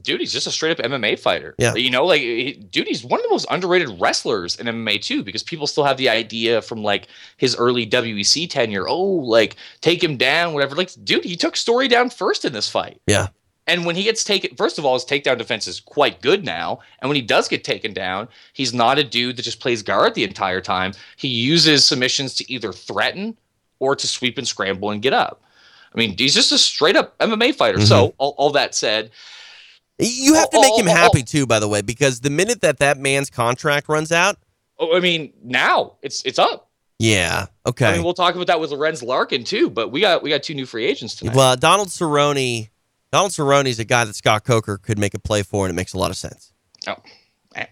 [0.00, 1.54] Dude, he's just a straight up MMA fighter.
[1.58, 1.74] Yeah.
[1.74, 5.22] You know, like, he, dude, he's one of the most underrated wrestlers in MMA too,
[5.22, 10.02] because people still have the idea from like his early WEC tenure, oh, like take
[10.02, 10.74] him down, whatever.
[10.74, 13.00] Like, dude, he took Story down first in this fight.
[13.06, 13.28] Yeah.
[13.66, 16.80] And when he gets taken, first of all, his takedown defense is quite good now.
[16.98, 20.14] And when he does get taken down, he's not a dude that just plays guard
[20.14, 20.92] the entire time.
[21.16, 23.38] He uses submissions to either threaten
[23.78, 25.42] or to sweep and scramble and get up.
[25.94, 27.80] I mean, he's just a straight up MMA fighter.
[27.80, 28.14] So, mm-hmm.
[28.18, 29.10] all, all that said,
[30.02, 30.94] You have to Oh, make him oh, oh.
[30.94, 34.36] happy too, by the way, because the minute that that man's contract runs out,
[34.78, 36.70] oh, I mean, now it's it's up.
[36.98, 37.86] yeah, okay.
[37.86, 39.70] I mean, we'll talk about that with Lorenz Larkin too.
[39.70, 41.36] But we got we got two new free agents tonight.
[41.36, 42.68] Well, Donald Cerrone,
[43.12, 45.92] Donald Cerrone's a guy that Scott Coker could make a play for, and it makes
[45.94, 46.52] a lot of sense.
[46.86, 46.96] Oh,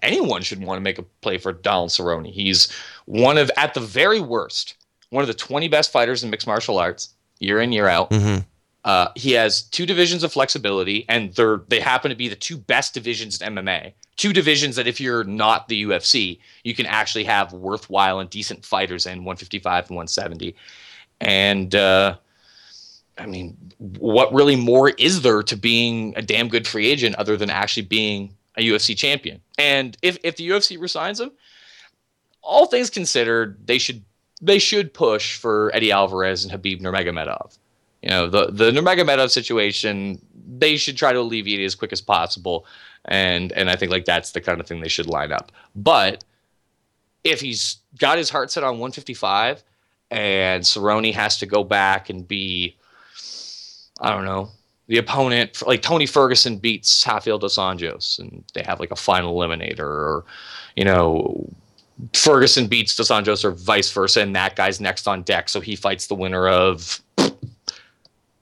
[0.03, 2.27] anyone should want to make a play for Donald Cerrone.
[2.31, 2.69] He's
[3.07, 4.75] one of, at the very worst,
[5.09, 8.11] one of the 20 best fighters in mixed martial arts, year in year out.
[8.11, 8.45] Mhm.
[8.85, 12.57] Uh, he has two divisions of flexibility, and they're they happen to be the two
[12.57, 13.93] best divisions in MMA.
[14.17, 18.65] Two divisions that, if you're not the UFC, you can actually have worthwhile and decent
[18.65, 20.55] fighters in 155 and 170.
[21.21, 22.17] And uh,
[23.19, 27.37] I mean, what really more is there to being a damn good free agent other
[27.37, 29.41] than actually being a UFC champion?
[29.59, 31.33] And if if the UFC resigns him,
[32.43, 34.03] all things considered, they should
[34.41, 37.59] they should push for Eddie Alvarez and Habib Nurmagomedov.
[38.03, 40.21] You know, the the Nurmagomedov situation,
[40.59, 42.67] they should try to alleviate as quick as possible,
[43.07, 45.53] and and I think like that's the kind of thing they should line up.
[45.75, 46.25] But
[47.25, 49.63] if he's got his heart set on 155,
[50.11, 52.77] and Cerrone has to go back and be,
[54.01, 54.49] I don't know,
[54.87, 59.37] the opponent like Tony Ferguson beats Rafael dos Anjos, and they have like a final
[59.37, 60.25] eliminator, or
[60.75, 61.49] you know,
[62.15, 65.77] Ferguson beats Dos Anjos or vice versa, and that guy's next on deck, so he
[65.77, 67.01] fights the winner of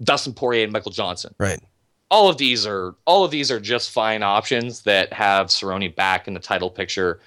[0.03, 1.35] Dustin Poirier and Michael Johnson.
[1.39, 1.61] Right.
[2.11, 6.27] All of these are all of these are just fine options that have Cerrone back
[6.27, 7.21] in the title picture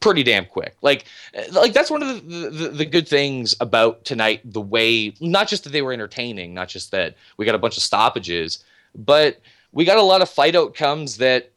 [0.00, 0.76] pretty damn quick.
[0.82, 1.06] Like
[1.50, 4.40] like that's one of the, the the good things about tonight.
[4.44, 7.76] The way not just that they were entertaining, not just that we got a bunch
[7.76, 8.62] of stoppages,
[8.94, 9.40] but
[9.72, 11.50] we got a lot of fight outcomes that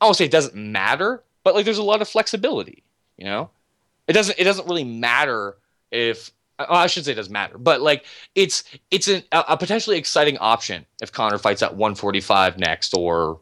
[0.00, 2.84] I won't say it doesn't matter, but like there's a lot of flexibility.
[3.16, 3.50] You know,
[4.06, 5.56] it doesn't it doesn't really matter
[5.90, 10.38] if I should say it doesn't matter, but like it's it's an, a, potentially exciting
[10.38, 13.40] option if Conor fights at 145 next or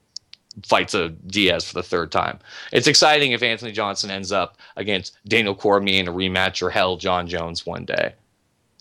[0.67, 2.39] fights a Diaz for the third time.
[2.73, 6.97] It's exciting if Anthony Johnson ends up against Daniel Cormier in a rematch or hell
[6.97, 8.15] John Jones one day.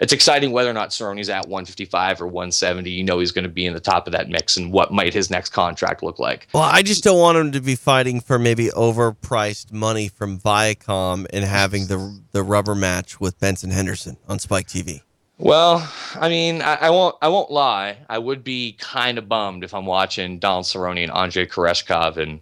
[0.04, 2.92] It's exciting whether or not Cerrone's at 155 or 170.
[2.92, 5.14] You know he's going to be in the top of that mix, and what might
[5.14, 6.50] his next contract look like?
[6.52, 11.26] Well, I just don't want him to be fighting for maybe overpriced money from Viacom
[11.32, 15.04] and having the the rubber match with Benson Henderson on Spike TV.
[15.38, 17.16] Well, I mean, I, I won't.
[17.22, 18.00] I won't lie.
[18.10, 22.42] I would be kind of bummed if I'm watching Donald Cerrone and Andrey Koreshkov in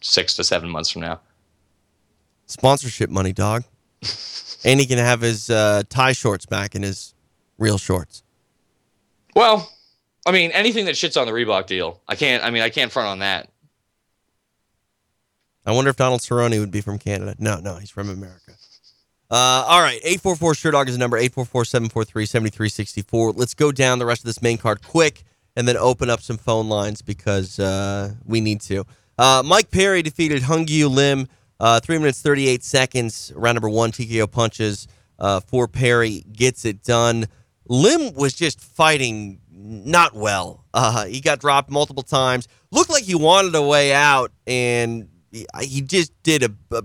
[0.00, 1.20] six to seven months from now.
[2.46, 3.64] Sponsorship money, dog.
[4.64, 7.14] and he can have his uh, tie shorts back in his
[7.58, 8.22] real shorts.
[9.34, 9.70] Well,
[10.26, 12.44] I mean, anything that shits on the Reebok deal, I can't.
[12.44, 13.48] I mean, I can't front on that.
[15.64, 17.34] I wonder if Donald Cerrone would be from Canada.
[17.38, 18.52] No, no, he's from America.
[19.30, 23.32] Uh, all right, 844 Sherdog is the number 844 743 7364.
[23.32, 26.20] Let's go down the rest of this main card quick and then open up
[31.60, 34.86] uh, 3 minutes 38 seconds, round number one, TKO punches
[35.18, 37.26] uh, for Perry, gets it done.
[37.68, 40.64] Lim was just fighting not well.
[40.72, 42.48] Uh, he got dropped multiple times.
[42.70, 46.82] Looked like he wanted a way out, and he, he just did a, a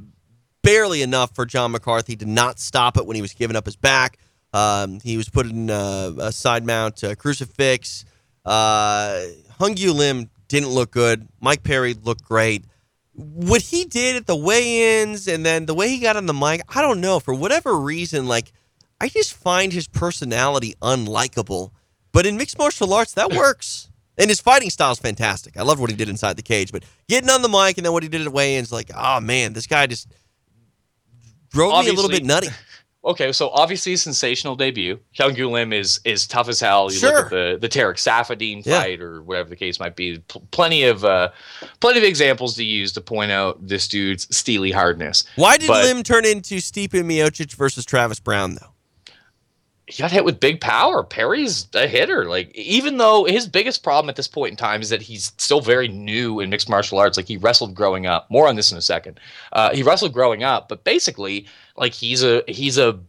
[0.63, 3.75] barely enough for John McCarthy to not stop it when he was giving up his
[3.75, 4.17] back.
[4.53, 8.05] Um, he was put in uh, a side mount uh, crucifix.
[8.45, 9.21] Uh,
[9.59, 11.27] Hyun Gyu Lim didn't look good.
[11.41, 12.65] Mike Perry looked great.
[13.13, 16.61] What he did at the weigh-ins and then the way he got on the mic,
[16.75, 17.19] I don't know.
[17.19, 18.51] For whatever reason, like
[18.99, 21.71] I just find his personality unlikable.
[22.11, 23.89] But in mixed martial arts, that works.
[24.17, 25.57] And his fighting style is fantastic.
[25.57, 26.71] I loved what he did inside the cage.
[26.71, 29.53] But getting on the mic and then what he did at weigh-ins, like, oh man,
[29.53, 30.07] this guy just
[31.49, 32.47] drove me a little bit nutty.
[33.05, 34.97] Okay, so obviously sensational debut.
[35.19, 36.89] Hyun Gyu Lim is is tough as hell.
[36.91, 37.13] You Sure.
[37.15, 38.79] look at the the Tarek Saffiedine Yeah.
[38.81, 40.19] fight or whatever the case might be.
[40.19, 41.29] Pl- plenty of uh,
[41.81, 45.25] plenty of examples to use to point out this dude's steely hardness.
[45.35, 48.72] Why did But- Lim turn into Stipe Miocic versus Travis Browne though?
[49.93, 51.03] He got hit with big power.
[51.03, 52.25] Perry's a hitter.
[52.25, 55.61] Like even though his biggest problem at this point in time is that he's still
[55.61, 57.15] very new in mixed martial arts.
[57.15, 58.27] Like he wrestled growing up.
[58.31, 59.19] More on this in a second.
[59.51, 61.45] Uh, he wrestled growing up, but basically,
[61.77, 62.99] like he's a he's a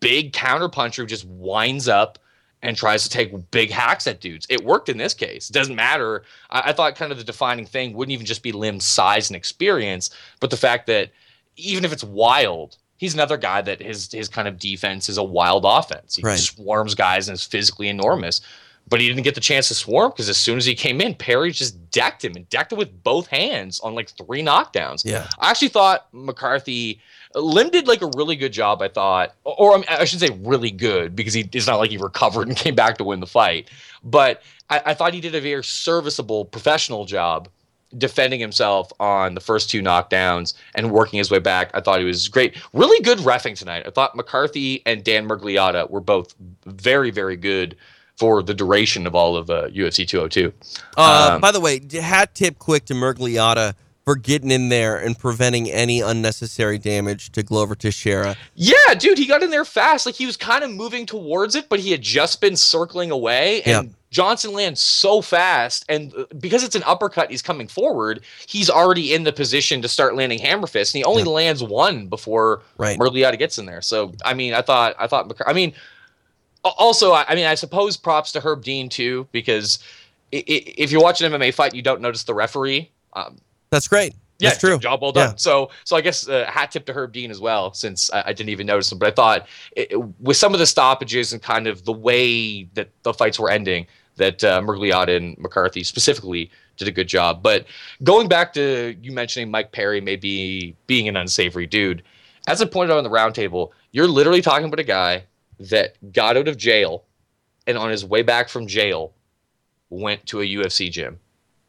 [0.00, 2.18] big counterpuncher who just winds up
[2.62, 4.46] and tries to take big hacks at dudes.
[4.48, 5.48] It worked in this case.
[5.48, 6.22] Doesn't matter.
[6.48, 9.36] I, I thought kind of the defining thing wouldn't even just be limb size and
[9.36, 10.08] experience,
[10.40, 11.10] but the fact that
[11.56, 15.22] even if it's wild, he's another guy that his his kind of defense is a
[15.24, 16.16] wild offense.
[16.16, 16.38] He Right.
[16.38, 18.40] swarms guys and is physically enormous.
[18.88, 21.16] But he didn't get the chance to swarm because as soon as he came in,
[21.16, 25.04] Perry just decked him and decked him with both hands on like three knockdowns.
[25.04, 25.26] Yeah.
[25.40, 27.00] I actually thought McCarthy
[27.34, 28.80] Lim did like a really good job.
[28.80, 31.90] I thought, or I, mean, I should say really good because he it's not like
[31.90, 33.68] he recovered and came back to win the fight.
[34.04, 37.48] But I, I thought he did a very serviceable professional job
[37.96, 41.70] defending himself on the first two knockdowns and working his way back.
[41.74, 42.56] I thought he was great.
[42.72, 43.84] Really good refing tonight.
[43.86, 46.34] I thought McCarthy and Dan Miragliotta were both
[46.66, 47.76] very, very good
[48.16, 50.52] for the duration of all of uh, UFC 202.
[50.96, 53.74] Uh, Um, by the way, hat tip quick to Miragliotta
[54.06, 58.36] for getting in there and preventing any unnecessary damage to Glover Teixeira.
[58.54, 60.06] Yeah, dude, he got in there fast.
[60.06, 63.62] Like he was kind of moving towards it, but he had just been circling away.
[63.62, 63.94] And Yeah.
[64.10, 68.22] Johnson lands so fast, and uh, because it's an uppercut, he's coming forward.
[68.46, 72.06] He's already in the position to start landing hammer fists, and he only lands one
[72.06, 72.98] before Right.
[73.38, 73.82] Gets in there.
[73.82, 75.74] So, I mean, I thought, I thought, I mean,
[76.64, 79.78] also, I mean, I suppose props to Herb Dean too, because
[80.32, 82.90] if you're watching an MMA fight, you don't notice the referee.
[83.12, 83.38] Um,
[83.70, 84.14] That's great.
[84.38, 84.78] Yeah, That's true.
[84.78, 85.30] Job well done.
[85.30, 85.34] Yeah.
[85.36, 88.32] So, so I guess uh, hat tip to Herb Dean as well, since I, I
[88.32, 88.98] didn't even notice him.
[88.98, 92.64] But I thought it, it- with some of the stoppages and kind of the way
[92.74, 97.42] that the fights were ending, that uh, Miragliotta and McCarthy specifically did a good job.
[97.42, 97.66] But
[98.02, 102.02] going back to you mentioning Mike Perry maybe being an unsavory dude,
[102.46, 105.24] as I pointed out on the roundtable, you're literally talking about a guy
[105.58, 107.04] that got out of jail
[107.66, 109.12] and on his way back from jail
[109.88, 111.18] went to a UFC gym,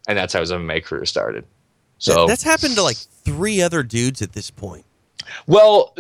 [0.08, 1.46] and that's how his MMA career started.
[1.98, 4.86] So that's happened to like three other dudes at this point.
[5.48, 5.94] well,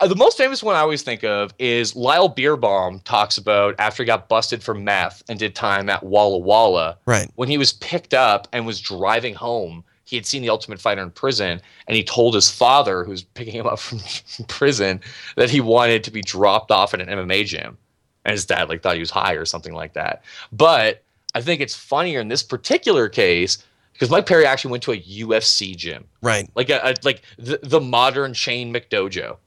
[0.00, 4.02] uh, the most famous one I always think of is Lyle Beerbohm talks about after
[4.02, 6.98] he got busted for meth and did time at Walla Walla.
[7.06, 7.30] Right.
[7.36, 11.02] When he was picked up and was driving home, he had seen the Ultimate Fighter
[11.02, 14.00] in prison, and he told his father, who's picking him up from
[14.48, 15.00] prison,
[15.36, 17.78] that he wanted to be dropped off at an MMA gym,
[18.24, 20.22] and his dad like thought he was high or something like that.
[20.52, 21.02] But
[21.34, 23.58] I think it's funnier in this particular case
[23.94, 26.50] because Mike Perry actually went to a UFC gym Right.
[26.54, 29.38] like a, a like the, the modern chain McDojo.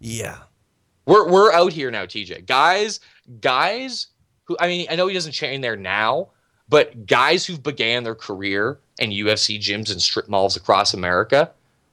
[0.00, 0.38] Yeah.
[1.06, 2.46] We're we're out here now, TJ.
[2.46, 3.00] Guys,
[3.40, 4.08] guys
[4.44, 6.28] who I mean, I know he doesn't train there now,
[6.68, 11.50] but guys who've began their career in UFC gyms and strip malls across America,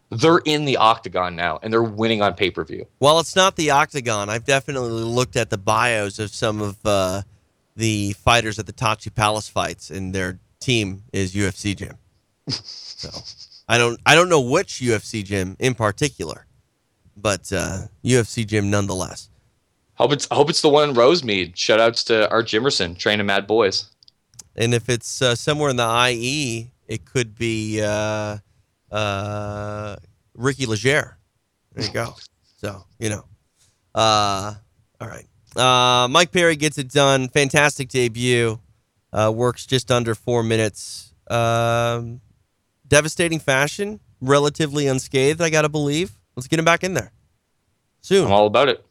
[0.10, 2.88] they're in the octagon now and they're winning on pay per view.
[3.00, 7.22] Well, it's not the octagon, I've definitely looked at the bios of some of uh,
[7.76, 11.98] the fighters at the Tachi Palace fights, and their team is UFC gym.
[12.48, 13.10] so
[13.68, 16.46] I don't I don't know which UFC gym in particular,
[17.16, 19.30] but uh, UFC gym nonetheless.
[19.96, 21.56] Hope it's hope it's the one in Rosemead.
[21.56, 23.90] Shout outs to Art Jimmerson, training Mad Boys.
[24.56, 28.38] And if it's uh, somewhere in the IE, it could be uh,
[28.92, 29.96] uh,
[30.36, 31.18] Ricky Leger.
[31.74, 32.16] There you go.
[32.58, 33.26] So you know.
[33.96, 34.56] Uh,
[35.00, 35.28] all right.
[35.56, 37.28] Uh, Mike Perry gets it done.
[37.28, 38.60] Fantastic debut.
[39.14, 41.14] Uh, works just under four minutes.
[41.30, 42.20] Um,
[42.88, 44.00] devastating fashion.
[44.20, 46.12] Relatively unscathed, I gotta believe.
[46.36, 47.12] Let's get him back in there
[48.02, 48.26] soon.
[48.26, 48.86] I'm all about it.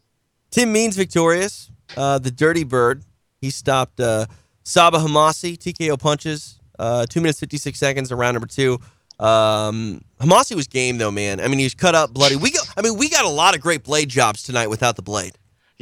[0.50, 1.70] Tim Means victorious.
[1.96, 3.02] Uh, the Dirty Bird.
[3.40, 4.26] He stopped uh,
[4.64, 6.58] Sabah Homasi, TKO punches.
[6.78, 8.78] Uh, two minutes, 56 seconds in round number two.
[9.18, 11.40] Um, Homasi was game, though, man.
[11.40, 12.36] I mean, he was cut up, bloody.
[12.36, 15.02] We got, I mean, we got a lot of great blade jobs tonight without the
[15.02, 15.32] blade.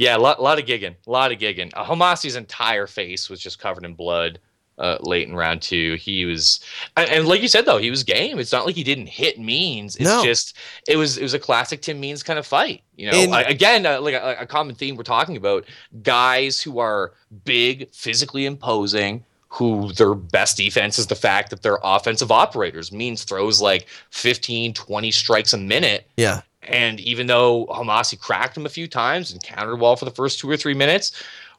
[0.00, 1.70] Yeah, a lot, lot of gigging, a lot of gigging.
[1.74, 4.38] Uh, Homasi's entire face was just covered in blood
[4.78, 5.96] uh, late in round two.
[5.96, 6.60] He was,
[6.96, 8.38] and, and like you said though, he was game.
[8.38, 9.96] It's not like he didn't hit Means.
[9.96, 10.24] It's No.
[10.24, 10.56] just
[10.88, 12.82] it was it was a classic Tim Means kind of fight.
[12.96, 15.66] You know, And- I- again, uh, like a, a common theme we're talking about
[16.02, 17.12] guys who are
[17.44, 19.24] big, physically imposing.
[19.54, 22.92] Who their best defense is the fact that they're offensive operators.
[22.92, 26.42] Means throws like 15, 20 strikes a minute Yeah.
[26.62, 30.38] And even though Homasi cracked him a few times and countered well for the first
[30.38, 31.12] two or three minutes,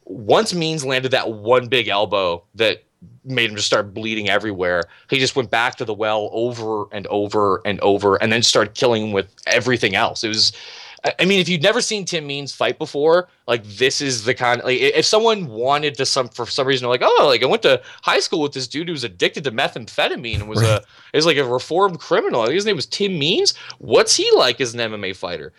[0.05, 2.83] once Means landed that one big elbow that
[3.23, 7.07] made him just start bleeding everywhere, he just went back to the well over and
[7.07, 10.23] over and over and then started killing him with everything else.
[10.23, 10.53] It was
[11.19, 14.61] I mean, if you've never seen Tim Means fight before, like this is the kind.
[14.61, 17.63] Of, like, if someone wanted to some for some reason, like, oh, like I went
[17.63, 20.83] to high school with this dude who was addicted to methamphetamine and was a
[21.13, 22.41] is like a reformed criminal.
[22.41, 23.55] I think his name was Tim Means.
[23.79, 25.53] What's he like as an MMA fighter?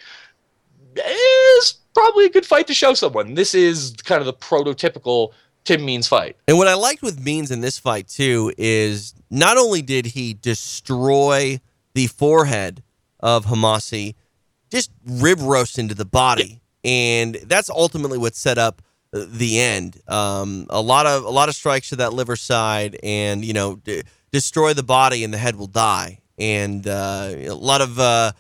[0.95, 3.35] Is probably a good fight to show someone.
[3.35, 5.33] This is kind of the prototypical
[5.65, 6.37] Tim Means fight.
[6.47, 10.35] And what I liked with Means in this fight too is not only did he
[10.35, 11.61] destroy
[11.95, 12.85] the forehead
[13.19, 14.15] of Homasi
[14.73, 20.01] just rib roast into the body, and that's ultimately what set up the end.
[20.09, 23.77] Um, a lot of a lot of strikes to that liver side, and you know,
[23.77, 24.03] d-
[24.33, 26.21] destroy the body, and the head will die.
[26.39, 28.33] And uh, a lot of uh,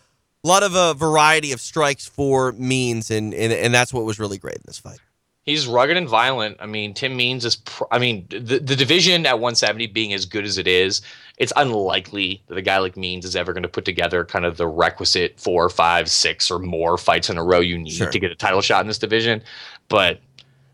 [0.44, 4.04] a lot of a uh, variety of strikes for Means, and, and and that's what
[4.04, 4.98] was really great in this fight.
[5.44, 6.58] He's rugged and violent.
[6.60, 7.56] I mean, Tim Means is.
[7.56, 11.02] Pr- I mean, the the division at 170 being as good as it is,
[11.36, 14.56] it's unlikely that a guy like Means is ever going to put together kind of
[14.56, 18.10] the requisite four, five, six, or more fights in a row you need sure.
[18.10, 19.42] to get a title shot in this division.
[19.88, 20.20] But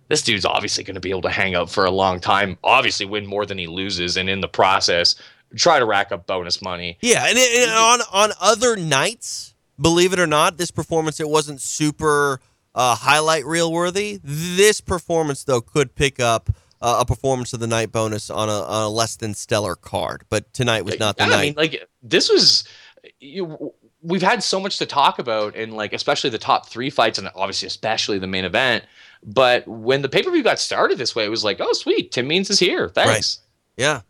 [0.09, 2.59] this dude's obviously going to be able to hang out for a long time.
[2.63, 5.15] Obviously, win more than he loses, and in the process,
[5.57, 6.99] try to rack up bonus money.
[7.01, 11.63] Yeah, and, and on on other nights, believe it or not, this performance it wasn't
[11.63, 12.41] super
[12.79, 14.21] uh, highlight reel worthy.
[14.23, 16.49] This performance though could pick up
[16.81, 20.23] uh, a performance of the night bonus on a, on a, less than stellar card.
[20.29, 21.37] But tonight was not the yeah, night.
[21.37, 22.65] I mean, like this was.
[23.19, 27.19] You, we've had so much to talk about, and like especially the top three fights,
[27.19, 28.85] and obviously especially the main event.
[29.25, 32.13] But when the pay per view got started this way, it was like, oh sweet,
[32.13, 32.89] Tim Means is here.
[32.89, 33.09] Thanks.
[33.09, 33.39] Right.
[33.77, 34.01] Yeah,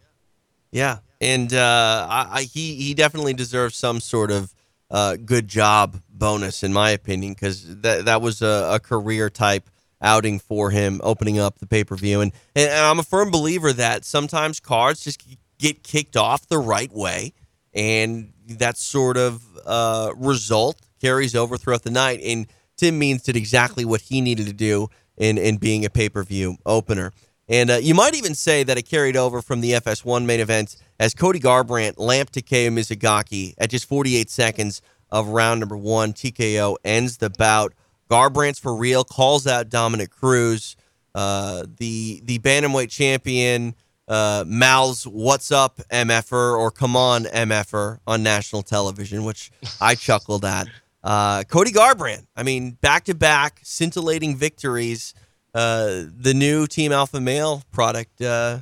[0.70, 4.52] yeah, and uh, I, I, he he definitely deserves some sort of
[4.90, 9.70] uh, good job bonus in my opinion because that that was a, a career type
[10.00, 12.20] outing for him, opening up the pay per view.
[12.20, 15.22] And, and I'm a firm believer that sometimes cards just
[15.58, 17.34] get kicked off the right way,
[17.74, 22.20] and that sort of uh, result carries over throughout the night.
[22.22, 26.08] And Tim Means did exactly what he needed to do in, in being a pay
[26.08, 27.12] per view opener.
[27.48, 30.76] And uh, you might even say that it carried over from the FS1 main event
[31.00, 36.12] as Cody Garbrandt lamped Takeya Mizugaki at just 48 seconds of round number one.
[36.12, 37.72] TKO ends the bout
[38.10, 40.76] Garbrandt's for real, calls out Dominick Cruz.
[41.14, 43.74] Uh, the the bantamweight champion
[44.06, 50.44] uh, mouths "What's up, MFer?" or "Come on, MFer?" on national television, which I chuckled
[50.44, 50.68] at.
[51.02, 55.14] Uh, Cody Garbrandt, I mean, back to back scintillating victories.
[55.58, 58.20] Uh, the new Team Alpha Male product.
[58.20, 58.60] Uh,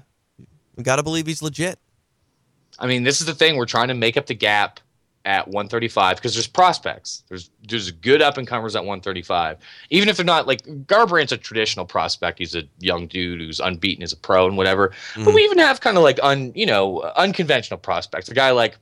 [0.77, 1.79] we got to believe he's legit.
[2.79, 3.57] I mean, this is the thing.
[3.57, 4.81] We're trying to make up the gap
[5.27, 7.23] at 135 because there's prospects.
[7.29, 9.59] There's there's good up and comers at 135.
[9.91, 12.39] Even if they're not like Garbrandt's a traditional prospect.
[12.39, 14.95] He's a young dude who's unbeaten as a pro and whatever.
[15.17, 15.27] Mm.
[15.27, 18.31] But we even have kind of like un you know unconventional prospects.
[18.31, 18.79] A guy like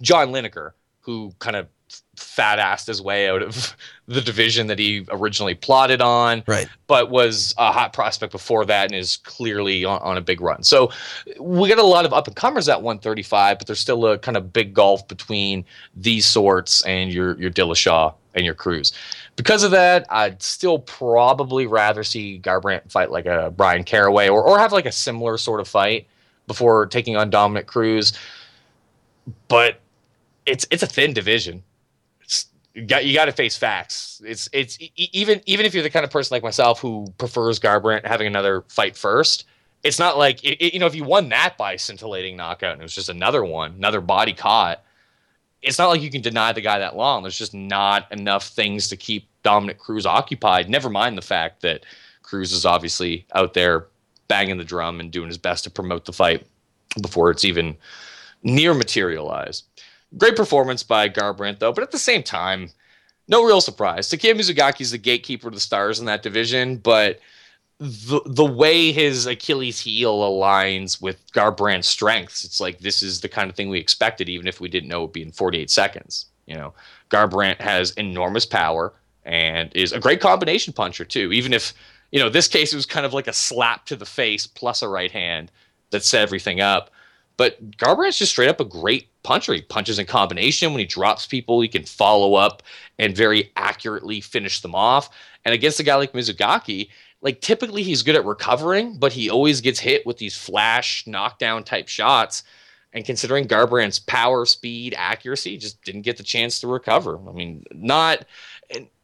[0.00, 1.68] John Lineker who kind of
[2.16, 3.76] fat assed his way out of
[4.06, 6.68] the division that he originally plotted on, right?
[6.86, 10.62] But was a hot prospect before that and is clearly on, on a big run.
[10.62, 10.90] So
[11.40, 14.36] we got a lot of up and comers at 135, but there's still a kind
[14.36, 15.64] of big gulf between
[15.96, 18.92] these sorts and your your Dillashaw and your Cruz.
[19.36, 24.42] Because of that, I'd still probably rather see Garbrandt fight like a Bryan Caraway or
[24.42, 26.06] or have like a similar sort of fight
[26.46, 28.12] before taking on Dominick Cruz.
[29.48, 29.80] But
[30.44, 31.62] it's it's a thin division
[32.74, 34.22] you got you got to face facts.
[34.24, 38.06] It's it's even even if you're the kind of person like myself who prefers Garbrandt
[38.06, 39.44] having another fight first.
[39.82, 42.84] It's not like it, you know if you won that by scintillating knockout and it
[42.84, 44.82] was just another one, another body caught.
[45.60, 47.22] It's not like you can deny the guy that long.
[47.22, 50.68] There's just not enough things to keep Dominick Cruz occupied.
[50.68, 51.84] Never mind the fact that
[52.22, 53.86] Cruz is obviously out there
[54.28, 56.46] banging the drum and doing his best to promote the fight
[57.00, 57.76] before it's even
[58.42, 59.64] near materialized.
[60.18, 62.70] Great performance by Garbrandt, though, but at the same time,
[63.28, 64.08] no real surprise.
[64.08, 67.20] Takeya Mizugaki is the gatekeeper of the stars in that division, but
[67.82, 73.28] the the way his Achilles heel aligns with Garbrandt's strengths, it's like this is the
[73.28, 75.68] kind of thing we expected, even if we didn't know it would be in 48
[75.70, 76.26] seconds.
[76.46, 76.74] You know,
[77.10, 78.92] Garbrandt has enormous power
[79.24, 81.32] and is a great combination puncher too.
[81.32, 81.72] Even if
[82.12, 84.82] you know this case it was kind of like a slap to the face plus
[84.82, 85.50] a right hand
[85.90, 86.90] that set everything up.
[87.36, 89.54] But Garbrandt's just straight up a great puncher.
[89.54, 90.72] He punches in combination.
[90.72, 92.62] When he drops people, he can follow up
[92.98, 95.10] and very accurately finish them off.
[95.44, 96.88] And against a guy like Mizugaki,
[97.20, 101.64] like typically he's good at recovering, but he always gets hit with these flash knockdown
[101.64, 102.42] type shots.
[102.92, 107.18] And considering Garbrandt's power, speed, accuracy, just didn't get the chance to recover.
[107.26, 108.26] I mean, not.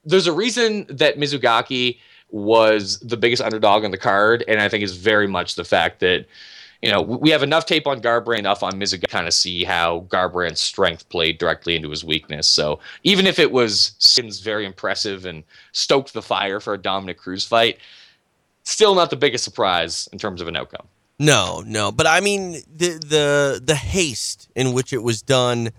[0.05, 1.99] There's a reason that Mizugaki
[2.31, 6.01] was the biggest underdog on the card, and I think it's very much the fact
[6.01, 6.27] that
[6.83, 9.65] you know, we have enough tape on Garbrandt, enough on Mizuga to kind of see
[9.65, 12.47] how Garbrandt's strength played directly into his weakness.
[12.47, 17.19] So even if it was Sims very impressive and stoked the fire for a Dominick
[17.19, 17.79] Cruz fight,
[18.63, 20.87] still not the biggest surprise in terms of an outcome.
[21.19, 25.71] No, no, but I mean the the the haste in which it was done,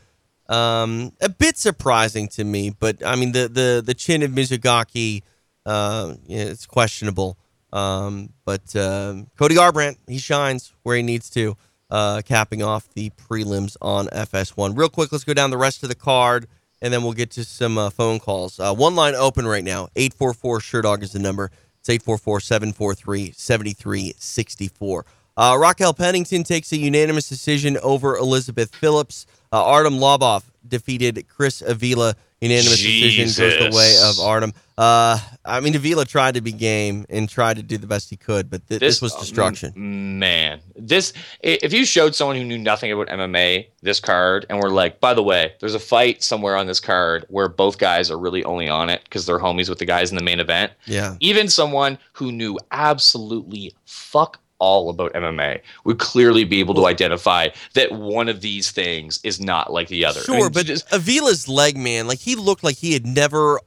[0.50, 2.72] um, a bit surprising to me.
[2.72, 5.24] But I mean the the the chin of Mizugaki,
[5.66, 7.38] uh, yeah, it's questionable.
[7.72, 11.56] Um, but uh, Cody Garbrandt, he shines where he needs to,
[11.90, 14.78] uh, capping off the prelims on FS1.
[14.78, 16.48] Real quick, let's go down the rest of the card,
[16.82, 18.60] and then we'll get to some uh, phone calls.
[18.60, 19.90] Uh, one line open right now.
[19.96, 21.52] 844 Sherdog is the number.
[21.80, 25.06] It's 844 743 7364.
[25.38, 29.26] Uh, Raquel Pennington takes a unanimous decision over Elizabeth Phillips.
[29.54, 32.16] Uh, Artem Lobov defeated Chris Avila.
[32.42, 33.26] Unanimous Jesus.
[33.28, 34.54] decision goes the way of Artem.
[34.78, 38.16] Uh, I mean, Avila tried to be game and tried to do the best he
[38.16, 39.74] could, but th- this, was destruction.
[39.76, 41.12] m- man, this
[41.42, 45.14] if you showed someone who knew nothing about MMA this card and were like, by
[45.14, 48.70] the way, there's a fight somewhere on this card where both guys are really only
[48.70, 50.72] on it because they're homies with the guys in the main event.
[50.86, 51.18] Yeah.
[51.20, 57.48] Even someone who knew absolutely fuck all about MMA would clearly be able to identify
[57.74, 60.20] that one of these things is not like the other.
[60.20, 63.60] I Sure, mean, but just- Avila's leg, man, like he looked like he had never,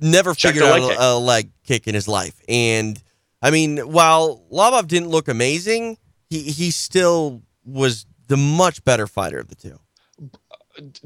[0.00, 2.40] never figured a out leg a, a leg kick in his life.
[2.48, 3.02] And
[3.42, 5.96] I mean, while Lobov didn't look amazing,
[6.28, 9.78] he he still was the much better fighter of the two.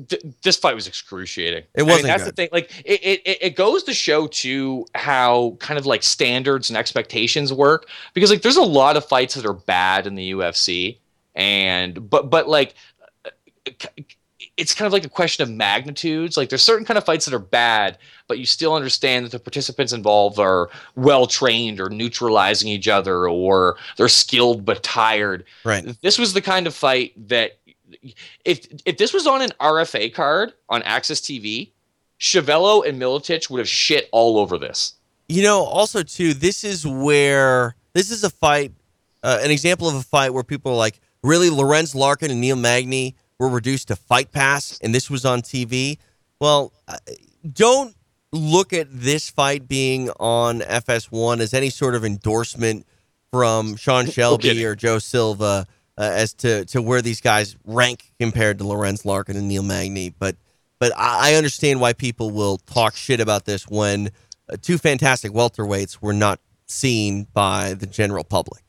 [0.09, 1.63] Th- this fight was excruciating.
[1.63, 2.33] It I mean, wasn't that's good.
[2.33, 2.49] the thing.
[2.53, 6.77] Like it, it, it- it goes to show too how kind of like standards and
[6.77, 7.89] expectations work.
[8.15, 10.99] Because like there's a lot of fights that are bad in the UFC,
[11.35, 12.75] and but but like
[13.25, 13.31] uh,
[14.57, 16.37] it's kind of like a question of magnitudes.
[16.37, 17.99] Like there's certain kind of fights that are bad,
[18.29, 23.27] but you still understand that the participants involved are well trained or neutralizing each other
[23.29, 25.45] or they're skilled but tired.
[25.65, 25.85] Right.
[26.03, 27.59] This was the kind of fight that
[28.45, 31.71] if if this was on an RFA card on AXS TV,
[32.19, 34.95] Chevello and Milicic would have shit all over this.
[35.29, 38.73] You know, also too, this is where this is a fight,
[39.23, 42.57] uh, an example of a fight where people are like, really, Lorenz Larkin and Neil
[42.57, 45.99] Magny were reduced to fight pass, and this was on TV.
[46.41, 46.99] Well, uh,
[47.51, 47.95] don't
[48.33, 52.87] look at this fight being on FS1 as any sort of endorsement
[53.31, 55.67] from Sean Shelby or Joe Silva
[55.99, 60.11] uh, as to to where these guys rank compared to Lorenz Larkin and Neil Magny.
[60.11, 60.37] But
[60.79, 64.11] but I I understand why people will talk shit about this when
[64.49, 68.63] uh, two fantastic welterweights were not seen by the general public.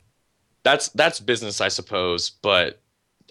[0.64, 2.30] That's that's business, I suppose.
[2.30, 2.82] But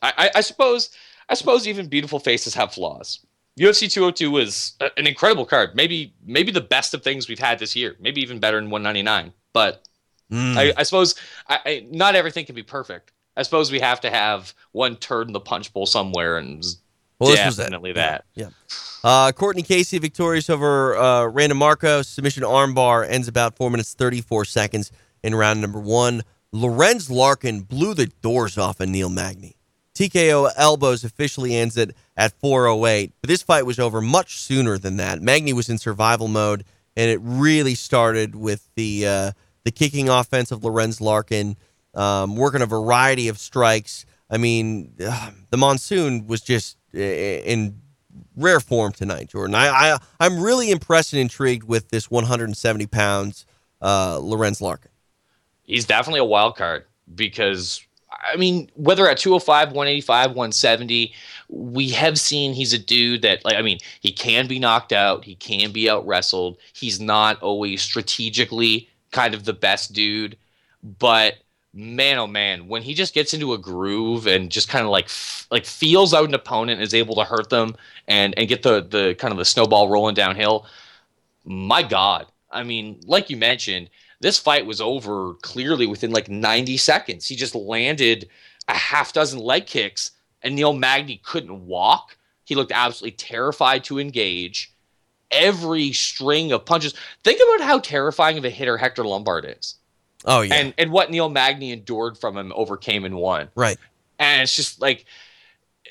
[0.03, 0.91] I, I, I suppose
[1.29, 3.21] I suppose even beautiful faces have flaws.
[3.59, 5.77] UFC 202 was a- an incredible card.
[5.77, 7.97] Maybe maybe the best of things we've had this year.
[8.01, 9.33] Maybe even better than 199.
[9.53, 9.85] But
[10.33, 11.15] I, I suppose
[11.49, 13.13] I, not everything can be perfect.
[13.37, 16.65] I suppose we have to have one turd in the punch bowl somewhere, and
[17.19, 17.63] Well, this was it.
[17.63, 18.25] definitely Yeah, that.
[18.35, 18.49] Yeah.
[19.03, 22.07] Uh, Courtney Casey victorious over uh, Randa Markos.
[22.07, 24.91] Submission armbar ends about four minutes thirty four seconds
[25.23, 26.23] in round number one.
[26.53, 29.57] Lorenz Larkin blew the doors off of Neil Magny.
[29.95, 33.13] TKO elbows officially ends it at 408.
[33.21, 35.21] But this fight was over much sooner than that.
[35.23, 36.65] Magny was in survival mode,
[36.97, 39.33] and it really started with the uh,
[39.65, 41.57] the kicking offense of Lorenz Larkin,
[41.95, 44.07] um, working a variety of strikes.
[44.31, 47.81] I mean, the monsoon was just uh, in
[48.37, 49.55] rare form tonight, Jordan.
[49.55, 53.47] I, I I'm really impressed and intrigued with this 170 pounds
[53.81, 54.91] uh, Lorenz Larkin.
[55.63, 56.85] he's definitely a wild card
[57.15, 57.85] because
[58.33, 61.13] I mean, whether at 205, 185, 170,
[61.49, 65.25] we have seen he's a dude that like I mean, he can be knocked out,
[65.25, 66.59] he can be out wrestled.
[66.73, 70.37] He's not always strategically kind of the best dude,
[70.99, 71.35] but
[71.75, 75.09] man oh man, when he just gets into a groove and just kind of like
[75.51, 77.77] like feels out an opponent is able to hurt them
[78.09, 80.67] and and get the the kind of the snowball rolling downhill,
[81.45, 82.27] my god.
[82.51, 87.27] I mean, like you mentioned, this fight was over clearly within like 90 seconds.
[87.27, 88.29] He just landed
[88.69, 90.13] a half dozen leg kicks,
[90.43, 92.17] and Neil Magny couldn't walk.
[92.45, 94.73] He looked absolutely terrified to engage.
[95.31, 96.95] Every string of punches.
[97.25, 99.75] Think about how terrifying of a hitter Hector Lombard is,
[100.25, 103.49] Oh yeah, and and what Neil Magny endured from him, overcame and won.
[103.55, 103.79] right.
[104.19, 105.07] And it's just like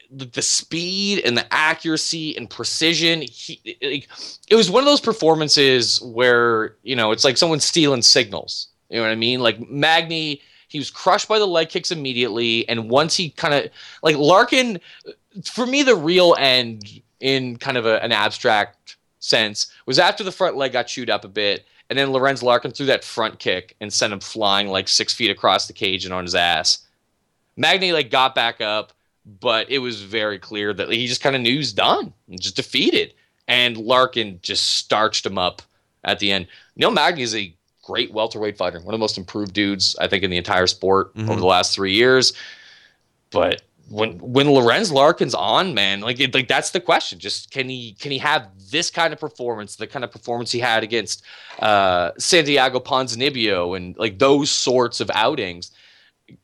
[0.09, 3.21] the, speed and the accuracy and precision.
[3.21, 4.07] He, like,
[4.47, 8.67] it was one of those performances where you know it's like someone stealing signals.
[8.89, 9.39] You know what I mean?
[9.39, 13.69] Like Magny, He was crushed by the leg kicks immediately, and once he kind of
[14.03, 14.79] like Larkin,
[15.43, 20.31] for me, the real end in kind of a, an abstract sense was after the
[20.31, 23.75] front leg got chewed up a bit, and then Lorenz Larkin threw that front kick
[23.79, 26.87] and sent him flying like six feet across the cage and on his ass.
[27.55, 28.93] Magny like got back up,
[29.39, 32.55] but it was very clear that he just kind of knew he's done, and just
[32.55, 33.13] defeated,
[33.47, 35.61] and Larkin just starched him up
[36.03, 36.47] at the end.
[36.75, 40.23] Neil Magny is a great welterweight fighter, one of the most improved dudes I think
[40.23, 41.29] in the entire sport mm-hmm.
[41.29, 42.33] over the last three years.
[43.29, 47.19] But when when Lorenz Larkin's on, man, like it, like that's the question.
[47.19, 50.59] Just can he can he have this kind of performance, the kind of performance he
[50.59, 51.23] had against
[51.59, 55.71] uh, Santiago Ponzinibbio and like those sorts of outings?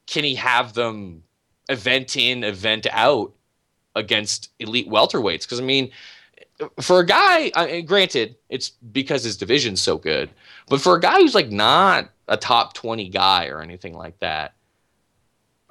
[0.05, 1.23] Can he have them
[1.69, 3.33] event in, event out
[3.95, 5.43] against elite welterweights?
[5.43, 5.91] Because I mean,
[6.81, 10.29] for a guy, uh, granted, it's because his division's so good,
[10.67, 14.55] but for a guy who's like not a top twenty guy or anything like that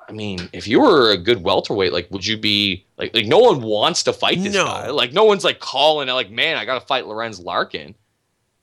[0.09, 3.39] I mean, if you were a good welterweight, like, would you be like, like no
[3.39, 4.65] one wants to fight this no.
[4.65, 4.89] guy?
[4.89, 7.95] Like, no one's like calling like, man, I got to fight Lorenz Larkin.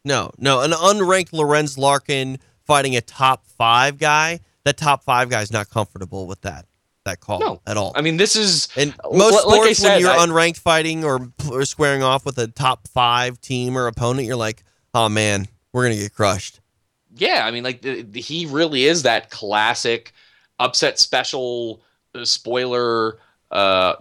[0.03, 4.39] No, no, an unranked Lorenz Larkin fighting a top five guy.
[4.63, 6.65] That top five guy's not comfortable with that
[7.05, 7.61] that call no.
[7.67, 7.91] at all.
[7.95, 11.31] I mean, this is and most sports like said, when you're I, unranked fighting or,
[11.51, 15.83] or squaring off with a top five team or opponent, you're like, oh man, we're
[15.83, 16.59] gonna get crushed.
[17.15, 20.13] Yeah, I mean, like the, the, he really is that classic
[20.59, 21.81] upset special,
[22.13, 23.19] uh, spoiler,
[23.51, 23.95] uh,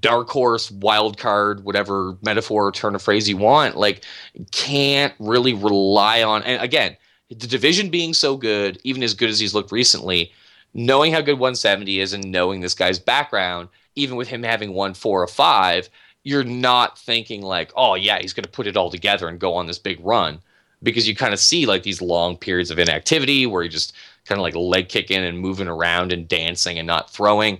[0.00, 4.04] dark horse, wild card, whatever metaphor, or turn of phrase you want, like
[4.50, 6.42] can't really rely on.
[6.44, 6.96] And again,
[7.28, 10.32] the division being so good, even as good as he's looked recently,
[10.74, 14.94] knowing how good 170 is and knowing this guy's background, even with him having won
[14.94, 15.88] four or five,
[16.24, 19.54] you're not thinking like, oh yeah, he's going to put it all together and go
[19.54, 20.40] on this big run
[20.82, 23.94] because you kind of see like these long periods of inactivity where he just
[24.24, 27.58] kind of like leg kicking and moving around and dancing and not throwing.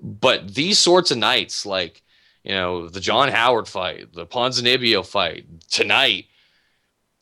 [0.00, 2.02] But these sorts of nights, like,
[2.44, 6.26] you know, the John Howard fight, the Ponzinibbio fight tonight,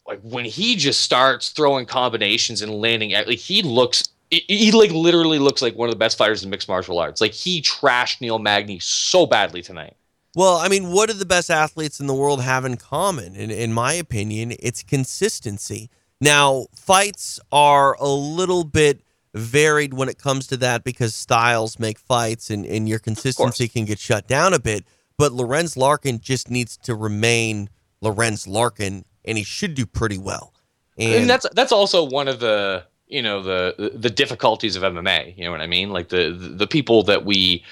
[0.07, 5.39] like when he just starts throwing combinations and landing, like he looks, he like literally
[5.39, 7.21] looks like one of the best fighters in mixed martial arts.
[7.21, 9.97] Like he trashed Neil Magny so badly tonight.
[10.37, 13.37] Well, I mean, what do the best athletes in the world have in common?
[13.37, 15.91] In, in my opinion, it's consistency.
[16.25, 19.03] Now, fights are a little bit
[19.35, 23.85] varied when it comes to that because styles make fights and, and your consistency can
[23.85, 24.85] get shut down a bit.
[25.19, 27.69] But Lorenz Larkin just needs to remain
[28.01, 30.55] Lorenz Larkin, and he should do pretty well.
[30.97, 35.37] And, and that's that's also one of the you know the the difficulties of MMA.
[35.37, 35.91] You know what I mean?
[35.91, 37.63] Like the the people that we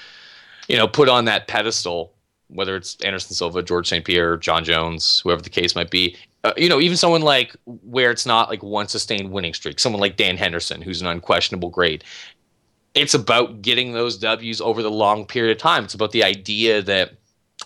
[0.67, 2.13] you know put on that pedestal
[2.53, 4.05] whether it's Anderson Silva, George St.
[4.05, 8.11] Pierre, Jon Jones, whoever the case might be, uh, you know, even someone like where
[8.11, 12.03] it's not like one sustained winning streak, someone like Dan Henderson, who's an unquestionable great.
[12.93, 15.85] It's about getting those W's over the long period of time.
[15.85, 17.13] It's about the idea that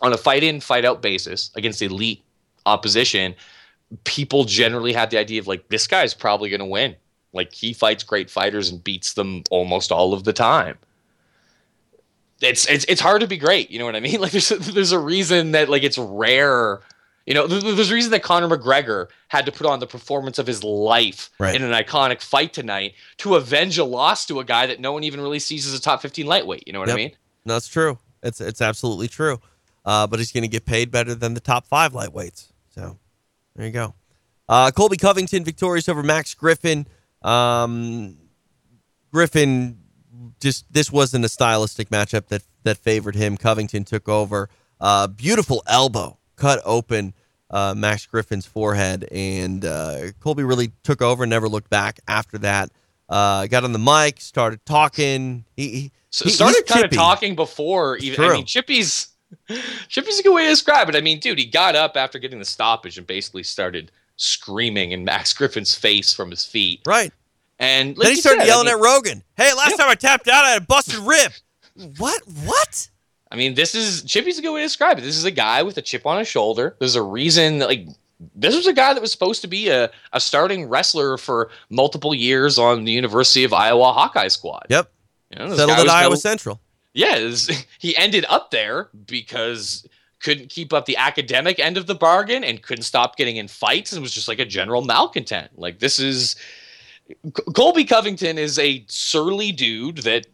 [0.02, 2.24] on a fight in, fight out basis against elite
[2.66, 3.36] opposition,
[4.04, 6.96] people generally have the idea of like, this guy's probably going to win.
[7.34, 10.78] Like, he fights great fighters and beats them almost all of the time
[12.42, 13.72] it's it's it's hard to be great.
[13.72, 14.20] You know what I mean?
[14.28, 16.82] Like there's a, there's a reason that like it's rare.
[17.28, 20.48] You know, there's a reason that Conor McGregor had to put on the performance of
[20.48, 21.54] his life right.
[21.54, 25.04] in an iconic fight tonight to avenge a loss to a guy that no one
[25.04, 26.64] even really sees as a top 15 lightweight.
[26.66, 26.96] You know what yep.
[26.96, 27.12] I mean?
[27.46, 28.00] That's true.
[28.24, 29.42] It's it's absolutely true.
[29.84, 32.48] Uh, but he's going to get paid better than the top five lightweights.
[32.74, 32.98] So
[33.58, 33.94] there you go.
[34.48, 36.88] Uh, Colby Covington victorious over Max Griffin.
[37.24, 38.18] Um,
[39.12, 39.80] Griffin
[40.40, 43.36] just this wasn't a stylistic matchup that that favored him.
[43.36, 44.50] Covington took over.
[44.80, 47.14] Uh, beautiful elbow cut open
[47.50, 52.38] uh, Max Griffin's forehead, and uh, Colby really took over and never looked back after
[52.40, 52.72] that.
[53.10, 55.46] Uh, got on the mic, started talking.
[55.56, 58.24] He, he so started kind of talking before even.
[58.24, 59.10] I mean, Chippy's
[59.88, 60.96] Chippy's a good way to describe it.
[60.96, 65.04] I mean, dude, he got up after getting the stoppage and basically started screaming in
[65.06, 66.82] Max Griffin's face from his feet.
[66.86, 67.12] Right.
[67.60, 69.24] And like then he started said, yelling I mean, at Rogan.
[69.36, 69.78] Hey, last yeah.
[69.78, 71.32] time I tapped out, I had a busted rib.
[71.98, 72.22] what?
[72.46, 72.90] What?
[73.32, 75.02] I mean, this is Chippy's a good way to describe it.
[75.02, 76.76] This is a guy with a chip on his shoulder.
[76.80, 77.88] There's a reason that, like,
[78.36, 82.16] this was a guy that was supposed to be a, a starting wrestler for multiple
[82.16, 84.66] years on the University of Iowa Hawkeye squad.
[84.70, 84.92] Yep.
[85.32, 86.60] You know, Settled at Iowa Central.
[86.94, 87.50] Yeah, was,
[87.80, 89.88] he ended up there because
[90.20, 93.94] couldn't keep up the academic end of the bargain and couldn't stop getting in fights
[93.94, 95.52] and was just like a general malcontent.
[95.58, 96.36] Like this is
[97.56, 100.26] Colby Covington is a surly dude that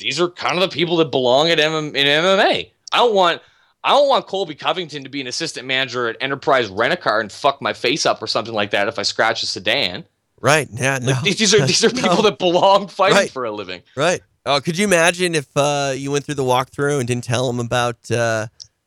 [0.00, 2.70] these are kind of the people that belong at M- in MMA.
[2.92, 3.40] I don't want
[3.84, 7.20] I don't want Colby Covington to be an assistant manager at Enterprise Rent a Car
[7.20, 10.04] and fuck my face up or something like that if I scratch a sedan.
[10.40, 10.68] Right.
[10.72, 10.98] Yeah.
[11.00, 11.12] No.
[11.12, 12.22] Like, these are these are people No.
[12.22, 13.30] that belong fighting Right.
[13.30, 13.82] for a living.
[13.96, 14.20] Right.
[14.46, 17.60] Oh, could you imagine if uh, you went through the walkthrough and didn't tell him
[17.60, 18.46] about uh,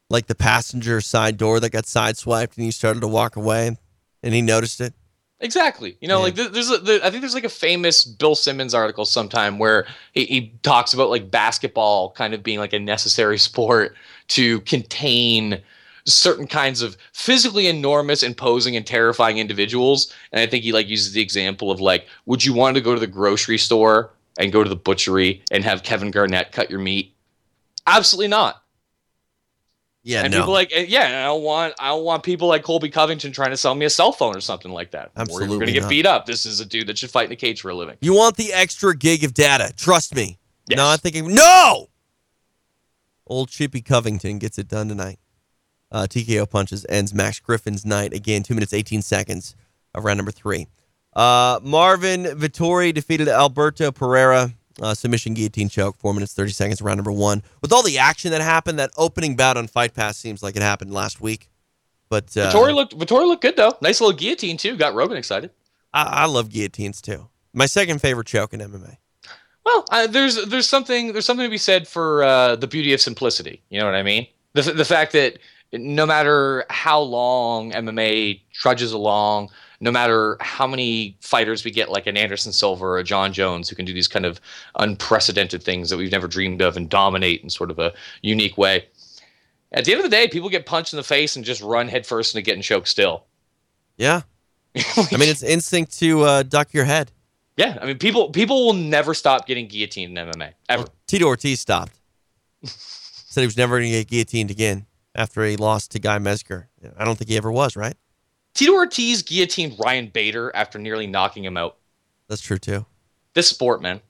[0.09, 3.77] like the passenger side door that got sideswiped and you started to walk away
[4.23, 4.93] and he noticed it?
[5.43, 5.97] Exactly.
[5.99, 6.23] You know, Yeah.
[6.23, 9.85] like there's a, there, I think there's like a famous Bill Simmons article sometime where
[10.13, 13.95] he, he talks about like basketball kind of being like a necessary sport
[14.29, 15.61] to contain
[16.05, 20.13] certain kinds of physically enormous, imposing, and terrifying individuals.
[20.31, 22.93] And I think he like uses the example of like, would you want to go
[22.93, 26.79] to the grocery store and go to the butchery and have Kevin Garnett cut your
[26.79, 27.13] meat?
[27.85, 28.62] Absolutely not.
[30.03, 30.23] Yeah.
[30.23, 30.39] and no.
[30.39, 33.51] people like, eh, yeah, I don't want, I don't want people like Colby Covington trying
[33.51, 35.11] to sell me a cell phone or something like that.
[35.15, 35.89] Or you're gonna get not.
[35.89, 36.25] beat up.
[36.25, 37.97] This is a dude that should fight in a cage for a living.
[38.01, 39.73] you want the extra gig of data.
[39.75, 40.37] Trust me.
[40.67, 40.77] Yes.
[40.77, 41.89] No, I'm thinking, no!
[43.27, 45.19] Old Chippy Covington gets it done tonight.
[45.91, 48.13] Uh, TKO punches ends Max Griffin's night.
[48.13, 49.55] Again, 2 minutes, 18 seconds
[49.93, 50.67] of round number three.
[51.15, 54.53] Uh, Marvin Vettori defeated Alberto Pereira.
[54.81, 57.43] Uh, submission guillotine choke, 4 minutes, 30 seconds, round number one.
[57.61, 60.63] With all the action that happened, that opening bout on Fight Pass seems like it
[60.63, 61.51] happened last week.
[62.09, 63.75] But uh, Vettori looked Vettori looked good though.
[63.81, 64.75] Nice little guillotine too.
[64.75, 65.51] Got Rogan excited.
[65.93, 67.29] I, I love guillotines too.
[67.53, 68.97] My second favorite choke in MMA.
[69.65, 73.01] Well, uh, there's there's something there's something to be said for uh, the beauty of
[73.01, 73.63] simplicity.
[73.69, 74.27] You know what I mean?
[74.53, 75.39] The the fact that
[75.71, 79.49] no matter how long MMA trudges along,
[79.83, 83.67] no matter how many fighters we get, like an Anderson Silva or a Jon Jones,
[83.67, 84.39] who can do these kind of
[84.79, 88.85] unprecedented things that we've never dreamed of and dominate in sort of a unique way.
[89.73, 91.89] At the end of the day, people get punched in the face and just run
[91.89, 93.25] headfirst into getting choked still.
[93.97, 94.21] Yeah.
[94.75, 97.11] I mean, it's instinct to uh, duck your head.
[97.57, 100.85] Yeah, I mean, people people will never stop getting guillotined in MMA ever.
[101.07, 101.99] Tito Ortiz stopped.
[102.63, 106.67] Said he was never going to get guillotined again after he lost to Guy Mezger.
[106.97, 107.95] I don't think he ever was, right?
[108.53, 111.77] Tito Ortiz guillotined Ryan Bader after nearly knocking him out.
[112.27, 112.85] That's true, too.
[113.33, 114.01] This sport, man.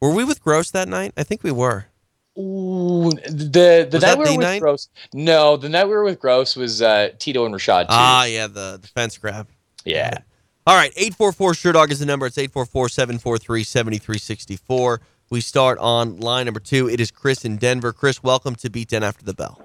[0.00, 1.12] Were we with Gross that night?
[1.16, 1.86] I think we were.
[2.38, 4.60] Ooh, the the Was night that we were with night?
[4.60, 4.88] Gross.
[5.12, 7.88] No, the night we were with Gross was uh, Tito and Rashad too.
[7.90, 9.48] Ah, yeah, the, the fence grab.
[9.84, 10.18] yeah.
[10.66, 12.24] All right, 844 Sherdog is the number.
[12.26, 15.00] It's 844 743 7364.
[15.30, 16.88] We start on line number two.
[16.88, 17.92] It is Chris in Denver.
[17.92, 19.60] Chris, welcome to Beatdown After the Bell.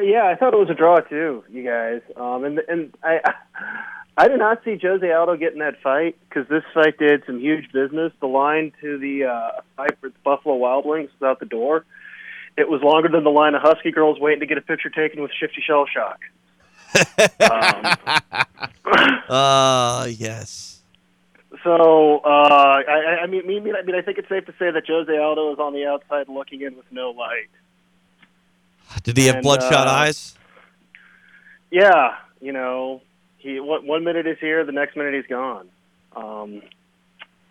[0.00, 2.00] Yeah, I thought it was a draw too, you guys.
[2.16, 3.34] Um, and and I
[4.16, 7.72] I did not see Jose Aldo getting that fight because this fight did some huge
[7.72, 8.12] business.
[8.20, 11.84] The line to the uh, fight for the Buffalo Wild Wings was out the door.
[12.56, 15.20] It was longer than the line of Husky girls waiting to get a picture taken
[15.20, 16.20] with Shifty Shell Shock.
[17.50, 17.96] um,
[19.28, 20.82] Uh, yes.
[21.64, 24.70] so uh, I, I mean, I mean, I mean, I think it's safe to say
[24.70, 27.48] that Jose Aldo is on the outside looking in with no light.
[29.04, 30.34] Did he have And, bloodshot uh, eyes?
[31.70, 33.02] Yeah, you know,
[33.38, 35.68] he one, one minute is here, the next minute he's gone.
[36.16, 36.62] Um,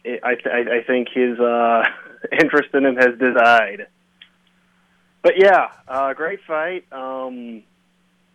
[0.04, 1.84] it, I, th- I I think his uh,
[2.32, 3.88] interest in him has died.
[5.22, 6.86] But yeah, uh, great fight.
[6.92, 7.64] Um,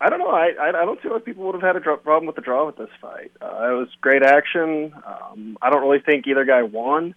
[0.01, 0.31] I don't know.
[0.31, 2.43] I, I I don't see why people would have had a draw, problem with the
[2.43, 3.33] draw with this fight.
[3.43, 4.95] Uh, it was great action.
[5.05, 7.15] Um, I don't really think either guy won.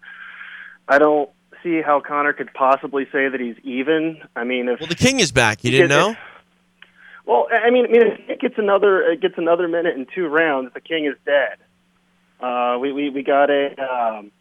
[0.88, 1.30] I don't
[1.64, 4.22] see how Conor could possibly say that he's even.
[4.36, 5.64] I mean, if Well, the king is back.
[5.64, 6.12] You didn't know?
[6.12, 6.18] it-
[7.26, 10.28] well, I mean, I mean, if it gets another, it gets another minute and two
[10.28, 10.74] rounds.
[10.74, 11.58] The king is dead.
[12.40, 14.32] Uh, we, we we got a um,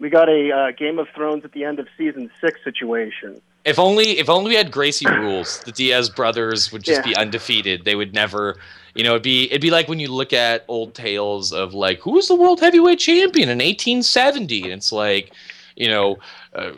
[0.00, 3.40] we got a uh, Game of Thrones at the end of season six situation.
[3.64, 7.12] If only if only we had Gracie rules, the Diaz brothers would just Yeah.
[7.12, 7.84] be undefeated.
[7.84, 8.56] They would never,
[8.96, 12.00] you know, it'd be it'd be like when you look at old tales of like
[12.00, 15.32] who was the world heavyweight champion in 1870, and it's like,
[15.78, 16.18] you know,
[16.54, 16.72] uh,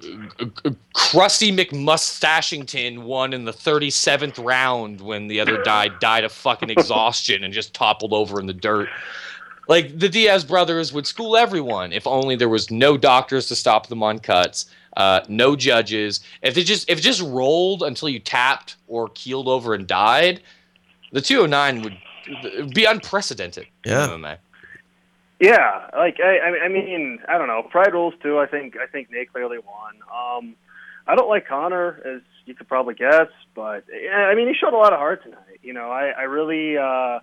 [0.95, 7.43] Krusty McMustashington won in the 37th round when the other guy died of fucking exhaustion
[7.43, 8.91] and just toppled over in the dirt.
[9.69, 13.87] Like the Diaz brothers would school everyone if only there was no doctors to stop
[13.87, 14.67] them on cuts,
[14.99, 16.21] uh, no judges.
[16.43, 20.43] If it just if it just rolled until you tapped or keeled over and died,
[21.13, 23.67] the 209 would be unprecedented.
[24.15, 24.41] in Yeah.
[25.41, 27.63] Yeah, like I, I I mean, I don't know.
[27.63, 28.39] Pride rules too.
[28.39, 29.95] I think I think Nate clearly won.
[30.13, 30.55] Um,
[31.07, 34.77] I don't like Conor, as you could probably guess, but I mean, he showed a
[34.77, 35.61] lot of heart tonight.
[35.63, 36.77] You know, I I really.
[36.77, 37.21] Uh,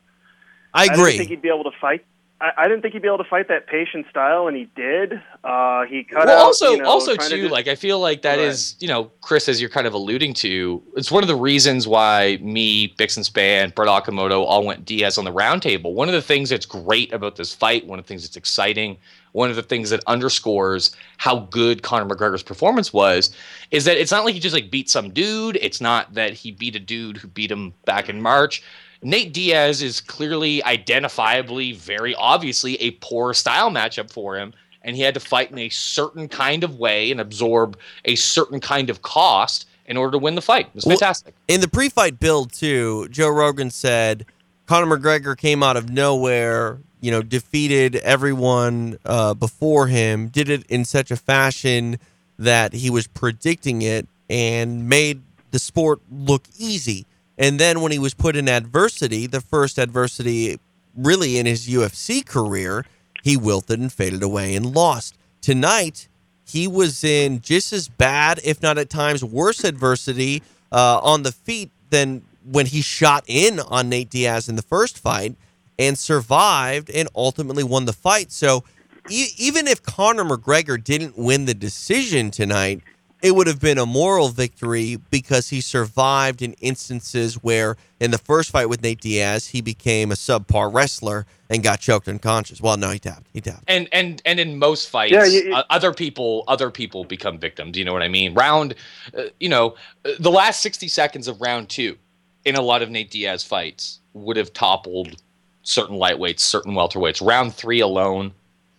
[0.73, 1.13] I agree.
[1.13, 2.05] I think he'd be able to fight.
[2.39, 5.13] I, I didn't think he'd be able to fight that patient style, and he did.
[5.43, 6.45] Uh, he cut well, out.
[6.45, 9.05] also, you know, also to too, just- like I feel like that is, you know,
[9.21, 13.23] Chris, as you're kind of alluding to, it's one of the reasons why me, Bixen
[13.23, 15.93] Span, Brett Okamoto all went Diaz on the roundtable.
[15.93, 18.97] One of the things that's great about this fight, one of the things that's exciting,
[19.31, 23.35] one of the things that underscores how good Conor McGregor's performance was,
[23.71, 25.57] is that it's not like he just like beat some dude.
[25.59, 28.63] It's not that he beat a dude who beat him back in March.
[29.01, 34.53] Nate Diaz is clearly, identifiably, very obviously a poor style matchup for him.
[34.81, 38.59] And he had to fight in a certain kind of way and absorb a certain
[38.59, 40.67] kind of cost in order to win the fight.
[40.67, 41.35] It was Well, fantastic.
[41.47, 44.25] In the pre-fight build too, Joe Rogan said
[44.65, 50.65] Conor McGregor came out of nowhere, you know, defeated everyone uh, before him, did it
[50.67, 51.99] in such a fashion
[52.39, 55.21] that he was predicting it and made
[55.51, 57.05] the sport look easy.
[57.37, 60.59] And then when he was put in adversity, the first adversity
[60.95, 62.85] really in his UFC career,
[63.23, 65.15] he wilted and faded away and lost.
[65.41, 66.07] Tonight,
[66.45, 70.41] he was in just as bad, if not at times worse adversity
[70.71, 74.97] uh, on the feet than when he shot in on Nate Diaz in the first
[74.97, 75.35] fight
[75.77, 78.31] and survived and ultimately won the fight.
[78.31, 78.63] So
[79.09, 82.81] e- even if Conor McGregor didn't win the decision tonight,
[83.23, 88.17] it would have been a moral victory because he survived in instances where in the
[88.19, 92.61] first fight with Nate Diaz, he became a subpar wrestler and got choked unconscious.
[92.61, 93.27] Well, no, he tapped.
[93.33, 93.63] He tapped.
[93.67, 97.39] and and and in most fights Yeah, you- you- uh, other people other people become
[97.39, 98.75] victims you know what i mean round
[99.17, 99.75] uh, you know
[100.05, 101.97] uh, the last 60 seconds of round 2
[102.45, 105.21] in a lot of Nate Diaz fights would have toppled
[105.63, 108.31] certain lightweights certain welterweights round 3 alone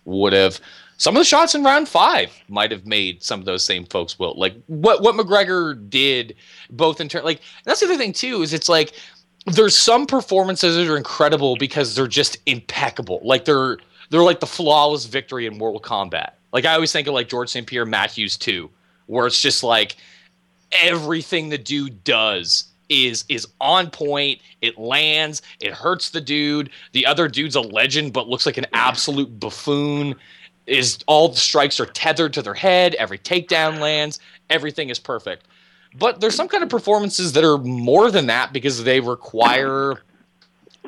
[0.05, 0.61] would have
[0.99, 4.19] some of the shots in round 5 might have made some of those same folks
[4.19, 4.37] wilt.
[4.37, 6.37] like what what McGregor did
[6.71, 8.93] both in turn like that's the other thing too is it's like
[9.47, 13.21] there's some performances that are incredible because they're just impeccable.
[13.23, 13.79] Like they're
[14.11, 16.33] they're like the flawless victory in Mortal Kombat.
[16.53, 17.67] Like I always think of like George St.
[17.67, 18.71] Pierre Matt Hughes too,
[19.07, 19.97] where it's just like
[20.73, 24.41] everything the dude does is is on point.
[24.61, 25.43] It lands.
[25.61, 26.71] It hurts the dude.
[26.93, 30.15] The other dude's a legend, but looks like an absolute buffoon.
[30.69, 32.95] Is all the strikes are tethered to their head.
[32.97, 34.21] Every takedown lands.
[34.51, 35.47] Everything is perfect.
[35.95, 40.03] But there's some kind of performances that are more than that because they require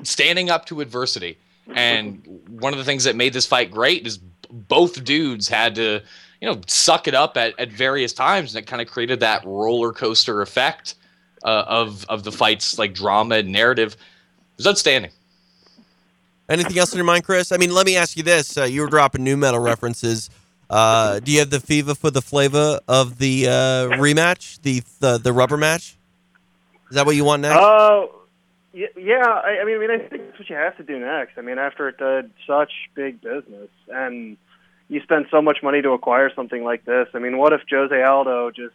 [0.02, 1.38] standing up to adversity.
[1.74, 4.18] And one of the things that made this fight great is
[4.50, 6.02] both dudes had to,
[6.40, 9.44] you know, suck it up at, at various times, and it kind of created that
[9.44, 10.96] roller coaster effect
[11.44, 13.94] uh, of of the fight's like drama and narrative.
[13.94, 15.12] It was outstanding.
[16.50, 17.52] Anything else in your mind, Chris?
[17.52, 20.28] I mean, let me ask you this: uh, you were dropping nu metal references.
[20.68, 23.50] Uh, do you have the fever for the flavor of the uh,
[23.96, 25.96] rematch, the, the the rubber match?
[26.90, 27.56] Is that what you want next?
[27.56, 28.06] Uh,
[28.72, 29.26] yeah.
[29.26, 31.38] I, I mean, I think that's what you have to do next.
[31.38, 34.36] I mean, after it did such big business, and
[34.88, 37.06] you spend so much money to acquire something like this.
[37.14, 38.74] I mean, what if Jose Aldo just,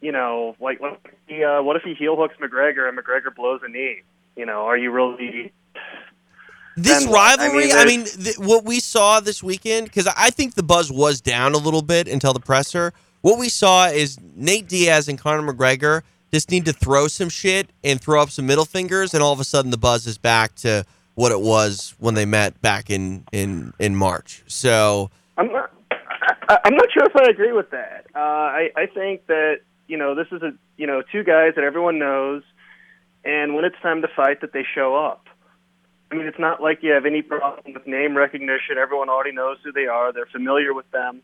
[0.00, 3.34] you know, like, what if he, uh, what if he heel hooks McGregor and McGregor
[3.34, 4.02] blows a knee?
[4.36, 5.52] You know, are you really?
[6.76, 7.40] This what?
[7.40, 10.62] I rivalry, mean, I mean, th- what we saw this weekend, because I think the
[10.62, 12.92] buzz was down a little bit until the presser.
[13.22, 17.70] What we saw is Nate Diaz and Conor McGregor just need to throw some shit
[17.82, 20.54] and throw up some middle fingers, and all of a sudden the buzz is back
[20.56, 20.84] to
[21.14, 24.42] what it was when they met back in in in March.
[24.46, 25.10] So.
[25.38, 25.72] I'm not.
[26.48, 28.06] I, I'm not sure if I agree with that.
[28.14, 31.64] Uh, I I think that you know this is a you know two guys that
[31.64, 32.42] everyone knows,
[33.24, 35.26] and when it's time to fight, that they show up.
[36.10, 38.78] I mean, it's not like you have any problem with name recognition.
[38.80, 40.12] Everyone already knows who they are.
[40.12, 41.22] They're familiar with them.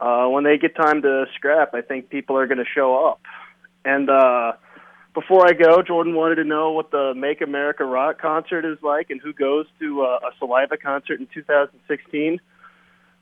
[0.00, 3.20] Uh, when they get time to scrap, I think people are going to show up.
[3.84, 4.52] And uh,
[5.14, 9.10] before I go, Jordan wanted to know what the Make America Rock concert is like
[9.10, 12.40] and who goes to uh, a Saliva concert in 2016.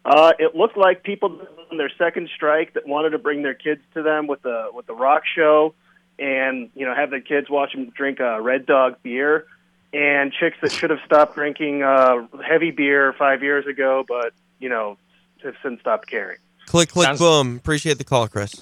[0.05, 1.41] Uh, it looked like people
[1.71, 4.87] on their second strike that wanted to bring their kids to them with the with
[4.87, 5.75] the rock show,
[6.19, 9.47] and you know have their kids watch them drink uh, Red Dog beer,
[9.93, 14.69] and chicks that should have stopped drinking uh, heavy beer five years ago, but you
[14.69, 14.97] know
[15.43, 16.39] have since stopped caring.
[16.67, 17.57] Click, click, Sounds- boom.
[17.57, 18.55] Appreciate the call, Chris.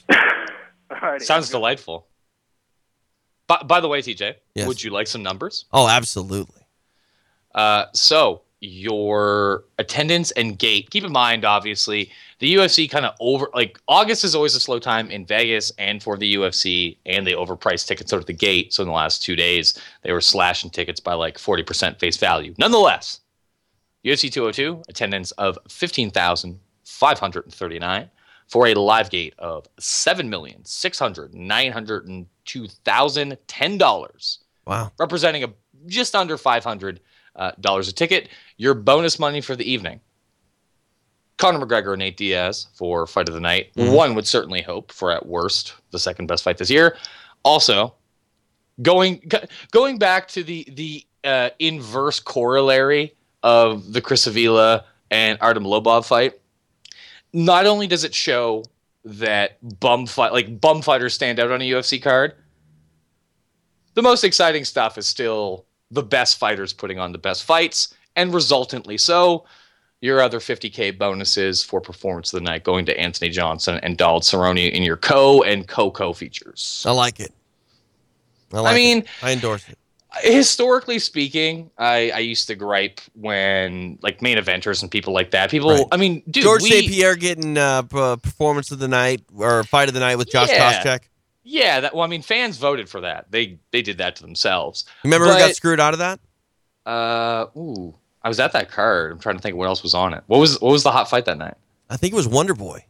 [0.91, 1.23] Alrighty.
[1.23, 2.07] Sounds delightful.
[3.47, 4.67] By, by the way, TJ, Yes.
[4.67, 5.67] would you like some numbers?
[5.73, 6.63] Oh, absolutely.
[7.55, 10.91] Uh, so your attendance and gate.
[10.91, 14.79] Keep in mind, obviously, the UFC kind of over like August is always a slow
[14.79, 18.73] time in Vegas and for the UFC, and they overpriced tickets out at the gate.
[18.75, 22.17] So in the last two days, they were slashing tickets by like forty percent face
[22.17, 22.55] value.
[22.59, 23.21] Nonetheless,
[24.05, 28.11] UFC 202 attendance of fifteen thousand five hundred and thirty nine
[28.49, 33.79] for a live gate of seven million six hundred nine hundred and two thousand ten
[33.79, 34.93] dollars Wow.
[34.99, 35.49] representing a
[35.87, 37.01] just under five hundred
[37.37, 38.29] uh, dollars a ticket.
[38.57, 40.01] Your bonus money for the evening:
[41.41, 43.71] Conor McGregor and Nate Diaz for fight of the night.
[43.75, 46.97] One would certainly hope for at worst the second best fight this year.
[47.45, 47.95] Also,
[48.83, 49.23] going
[49.71, 56.07] going back to the the uh, inverse corollary of the Chris Avila and Artem Lobov
[56.07, 56.39] fight.
[57.33, 58.65] Not only does it show
[59.05, 62.35] that bum fight like bum fighters stand out on a UFC card,
[63.95, 68.35] the most exciting stuff is still the best fighters putting on the best fights, and
[68.35, 69.47] resultantly so,
[70.01, 74.23] your other 50k bonuses for performance of the night going to Anthony Johnson and Donald
[74.23, 76.85] Cerrone in your co and co-co features.
[76.87, 77.33] I like it.
[78.53, 79.07] I, like I mean, it.
[79.23, 79.79] I endorse it.
[80.23, 85.51] historically speaking, I, I used to gripe when like main eventers and people like that.
[85.51, 85.87] People, Right.
[85.93, 86.89] I mean, dude, George we, St.
[86.91, 90.83] Pierre getting uh, performance of the night or fight of the night with Josh Yeah.
[90.83, 91.01] Koscheck.
[91.45, 93.31] yeah, that well, I mean, fans voted for that.
[93.31, 94.85] They they did that to themselves.
[95.05, 96.19] Remember who got screwed out of that?
[96.87, 99.13] Uh, ooh, I was at that card.
[99.13, 100.23] I'm trying to think what else was on it.
[100.27, 101.55] What was what was the hot fight that night?
[101.89, 102.85] I think it was Wonder Boy.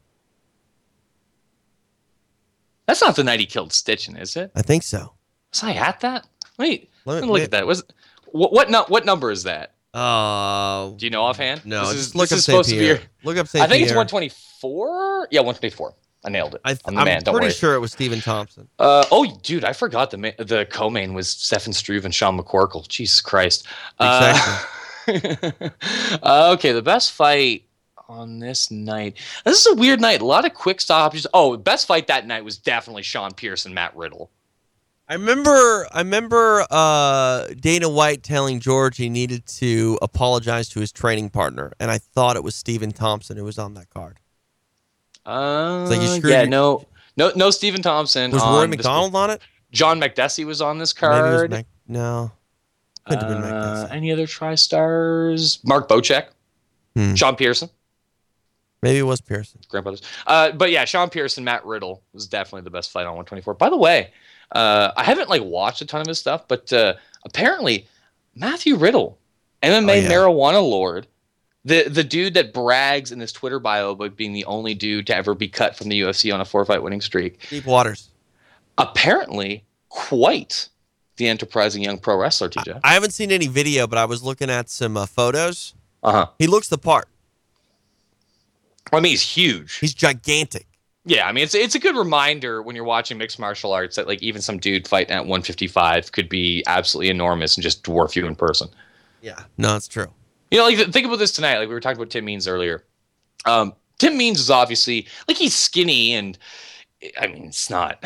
[2.86, 4.50] That's not the night he killed Stittgen, is it?
[4.56, 5.12] I think so.
[5.52, 6.26] Was I at that?
[6.58, 7.66] Wait, Let me- look at that.
[7.66, 7.84] Was
[8.26, 9.74] what what nu- what number is that?
[9.94, 11.64] Uh, Do you know offhand?
[11.66, 12.94] no, this is, look this up is supposed to be Pierre.
[12.96, 13.64] your- Look up St.
[13.64, 15.28] I think it's 124.
[15.32, 15.94] Yeah, 124.
[16.22, 16.60] I nailed it.
[16.64, 17.22] I I'm the I'm man.
[17.22, 18.68] Don't pretty sure it was Stephen Thompson.
[18.78, 22.86] Uh, oh, dude, I forgot the ma- the co-main was Stefan Struve and Sean McCorkle.
[22.86, 23.66] Jesus Christ.
[23.98, 24.64] Uh, uh,
[26.22, 27.64] okay, the best fight
[28.08, 29.16] on this night.
[29.44, 30.20] This is a weird night.
[30.20, 31.26] A lot of quick stops.
[31.32, 34.30] Oh, best fight that night was definitely Sean Pierson and Matt Riddle.
[35.08, 40.92] I remember I remember uh, Dana White telling George he needed to apologize to his
[40.92, 44.18] training partner, and I thought it was Stephen Thompson who was on that card.
[45.26, 46.86] Uh, like yeah, your- no,
[47.16, 47.50] no, no.
[47.50, 48.30] Stephen Thompson.
[48.30, 49.42] Was Roy McDonald on it?
[49.72, 51.50] John Makdessi was on this Maybe it was card.
[51.50, 52.39] Mac- no, couldn't have been
[53.06, 55.58] Uh, any other TriStars?
[55.66, 56.26] Mark Bocek,
[56.96, 57.14] Hmm.
[57.14, 57.70] Sean Pierson,
[58.82, 59.60] Maybe it was Pierson.
[59.68, 60.02] grandfathers.
[60.26, 63.54] Uh, but yeah, Sean Pierson, Matt Riddle was definitely the best fight on 124.
[63.54, 64.10] By the way,
[64.52, 66.94] uh, I haven't like watched a ton of his stuff, but uh,
[67.24, 67.86] apparently
[68.34, 69.18] Matthew Riddle,
[69.62, 70.08] MMA Oh, yeah.
[70.10, 71.06] marijuana lord,
[71.64, 75.14] the the dude that brags in his Twitter bio about being the only dude to
[75.14, 77.46] ever be cut from the UFC on a four fight winning streak.
[77.50, 78.08] Deep waters.
[78.78, 80.68] Apparently, quite
[81.20, 82.48] the enterprising young pro wrestler.
[82.48, 82.80] TJ.
[82.82, 85.74] I haven't seen any video, but I was looking at some uh, photos.
[86.02, 86.26] Uh huh.
[86.38, 87.06] He looks the part.
[88.92, 89.76] I mean, he's huge.
[89.76, 90.66] He's gigantic.
[91.04, 94.06] Yeah, I mean it's it's a good reminder when you're watching mixed martial arts that
[94.06, 98.26] like even some dude fighting at 155 could be absolutely enormous and just dwarf you
[98.26, 98.68] in person.
[99.22, 99.38] Yeah.
[99.56, 100.08] No, it's true.
[100.50, 101.58] You know, like think about this tonight.
[101.58, 102.84] Like we were talking about Tim Means earlier.
[103.46, 106.36] Um, Tim Means is obviously like he's skinny and
[107.18, 108.04] I mean it's not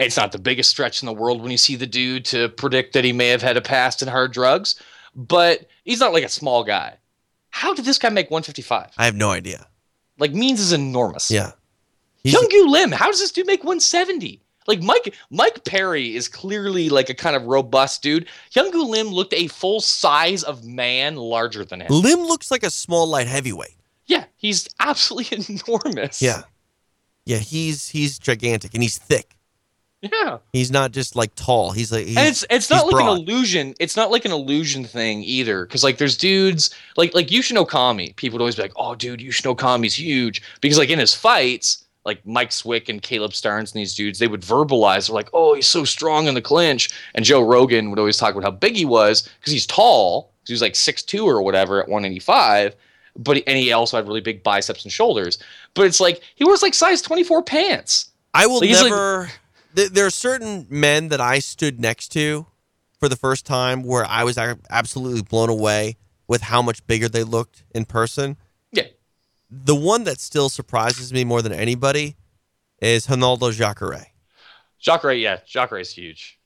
[0.00, 2.94] it's not the biggest stretch in the world when you see the dude to predict
[2.94, 4.80] that he may have had a past in hard drugs,
[5.14, 6.96] but he's not like a small guy.
[7.50, 8.90] How did this guy make 155?
[8.96, 9.66] I have no idea.
[10.18, 11.30] Like Means is enormous.
[11.30, 11.52] Yeah.
[12.22, 14.42] He's- Hyun Gyu Lim, how does this dude make 170?
[14.66, 18.26] Like Mike Mike Perry is clearly like a kind of robust dude.
[18.54, 21.88] Hyun Gyu Lim looked a full size of man larger than him.
[21.90, 23.74] Lim looks like a small light heavyweight.
[24.06, 26.20] Yeah, he's absolutely enormous.
[26.22, 26.42] Yeah.
[27.24, 29.34] Yeah, he's he's gigantic and he's thick.
[30.02, 30.38] Yeah.
[30.52, 31.72] He's not just like tall.
[31.72, 33.12] He's like he's, and it's it's not like broad.
[33.12, 33.74] an illusion.
[33.78, 35.66] It's not like an illusion thing either.
[35.66, 38.16] Because like there's dudes like like Yushin Okami.
[38.16, 41.84] People would always be like, "Oh, dude, Yushin Okami's huge." Because like in his fights,
[42.06, 45.06] like Mike Swick and Caleb Starnes and these dudes, they would verbalize.
[45.08, 48.32] They're like, "Oh, he's so strong in the clinch." And Joe Rogan would always talk
[48.32, 50.22] about how big he was because he's tall.
[50.40, 52.74] 'cause He was like 6'2 or whatever at 185.
[53.16, 55.36] But and he also had really big biceps and shoulders.
[55.74, 58.06] But it's like he wears like size 24 pants.
[58.32, 59.30] I will Like, he's like- never.
[59.74, 62.46] Th- there are certain men that I stood next to
[62.98, 65.96] for the first time where I was absolutely blown away
[66.28, 68.36] with how much bigger they looked in person.
[68.72, 68.84] Yeah.
[69.50, 72.16] The one that still surprises me more than anybody
[72.80, 74.06] is Ronaldo Jacare.
[74.78, 76.38] Jacare, yeah, Jacare is huge.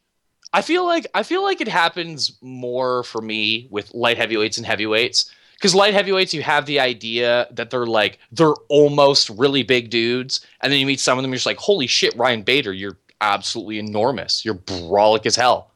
[0.52, 4.64] I feel like I feel like it happens more for me with light heavyweights and
[4.64, 9.90] heavyweights because light heavyweights you have the idea that they're like they're almost really big
[9.90, 12.72] dudes, and then you meet some of them, you're just like, holy shit, Ryan Bader,
[12.72, 15.70] you're absolutely enormous, you're brolic as hell.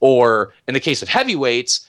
[0.00, 1.86] Or in the case of heavyweights,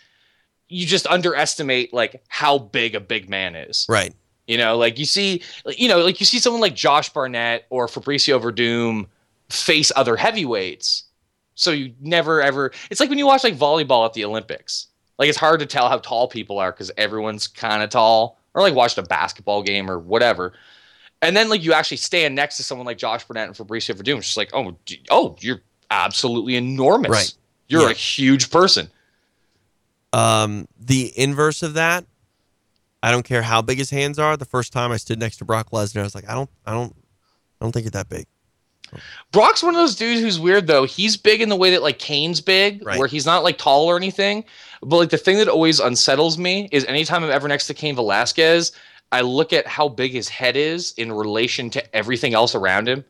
[0.68, 3.86] you just underestimate like how big a big man is.
[3.90, 4.14] Right.
[4.48, 5.44] You know, like you see,
[5.78, 9.08] you know, like you see someone like Josh Barnett or Fabricio Werdum
[9.50, 11.04] face other heavyweights.
[11.56, 12.72] So you never ever.
[12.90, 14.88] It's like when you watch like volleyball at the Olympics.
[15.18, 18.62] Like it's hard to tell how tall people are because everyone's kind of tall, or
[18.62, 20.54] like watching a basketball game or whatever.
[21.22, 24.18] And then like you actually stand next to someone like Josh Barnett and Fabricio Werdum.
[24.18, 24.76] It's just like, oh,
[25.10, 27.12] oh, you're absolutely enormous.
[27.12, 27.34] Right.
[27.68, 27.90] You're Yeah.
[27.90, 28.90] a huge person.
[30.14, 32.06] Um, the inverse of that,
[33.04, 34.36] I don't care how big his hands are.
[34.38, 36.72] The first time I stood next to Brock Lesnar, I was like, I don't, I
[36.72, 36.96] don't,
[37.62, 38.26] I don't think you're that big.
[39.32, 40.84] Brock's one of those dudes who's weird though.
[40.84, 42.98] He's big in the way that like Cain's big, Right.
[42.98, 44.44] where he's not like tall or anything.
[44.82, 47.94] But like the thing that always unsettles me is anytime I'm ever next to Cain
[47.96, 48.72] Velasquez,
[49.12, 53.04] I look at how big his head is in relation to everything else around him.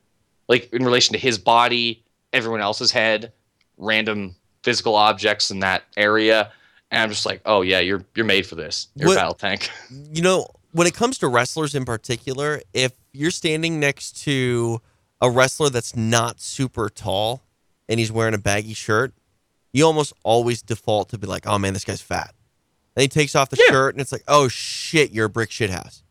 [0.48, 2.04] Like in relation to his body,
[2.34, 3.34] everyone else's head,
[3.78, 6.52] random physical objects in that area.
[6.92, 8.88] And I'm just like, oh yeah, you're you're made for this.
[8.96, 9.70] You're What- a battle tank.
[10.14, 14.82] you know, when it comes to wrestlers in particular, if you're standing next to
[15.22, 17.44] a wrestler that's not super tall
[17.88, 19.14] and he's wearing a baggy shirt,
[19.74, 22.34] you almost always default to be like, oh man, this guy's fat.
[23.00, 23.72] And he takes off the Yeah.
[23.72, 26.04] shirt and it's like, oh shit, you're a brick shit house.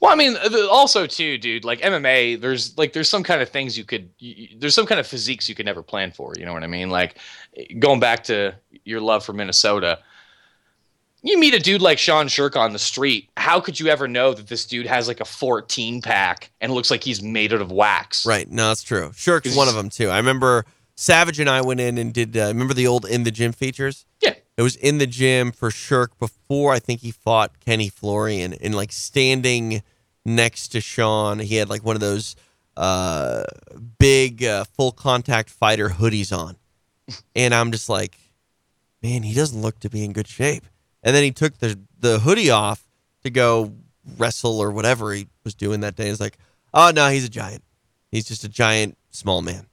[0.00, 0.36] Well, I mean,
[0.70, 1.64] also too, dude.
[1.66, 4.86] Like MMA, there's like there's some kind of things you could, y y- there's some
[4.86, 6.32] kind of physiques you could never plan for.
[6.38, 6.88] You know what I mean?
[6.88, 7.18] Like
[7.78, 8.54] going back to
[8.86, 9.98] your love for Minnesota,
[11.22, 13.28] you meet a dude like Sean Sherk on the street.
[13.36, 16.90] How could you ever know that this dude has like a 14 pack and looks
[16.90, 18.26] like he's made out of wax?
[18.26, 18.50] Right.
[18.50, 19.10] No, that's true.
[19.10, 20.08] Sherk's one of them too.
[20.10, 23.30] I remember Savage and I went in and did, uh, remember the old in the
[23.30, 24.04] gym features?
[24.20, 24.34] Yeah.
[24.56, 28.74] It was in the gym for Sherk before I think he fought Kenny Florian and
[28.74, 29.82] like standing
[30.24, 31.40] next to Sean.
[31.40, 32.36] He had like one of those
[32.76, 33.44] uh,
[33.98, 36.56] big uh, full contact fighter hoodies on.
[37.36, 38.16] And I'm just like,
[39.02, 40.64] man, he doesn't look to be in good shape.
[41.02, 42.82] And then he took the, the hoodie off
[43.24, 43.74] to go
[44.16, 46.08] wrestle or whatever he was doing that day.
[46.08, 46.38] It's like,
[46.72, 47.62] oh, no, he's a giant.
[48.10, 49.66] He's just a giant small man.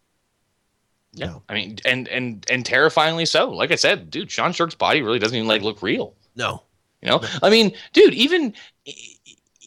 [1.14, 1.28] Yeah.
[1.28, 1.44] No.
[1.50, 3.50] I mean, and and and terrifyingly so.
[3.50, 6.14] Like I said, dude, Sean Sherk's body really doesn't even like look real.
[6.36, 6.64] No.
[7.02, 8.54] You know, I mean, dude, even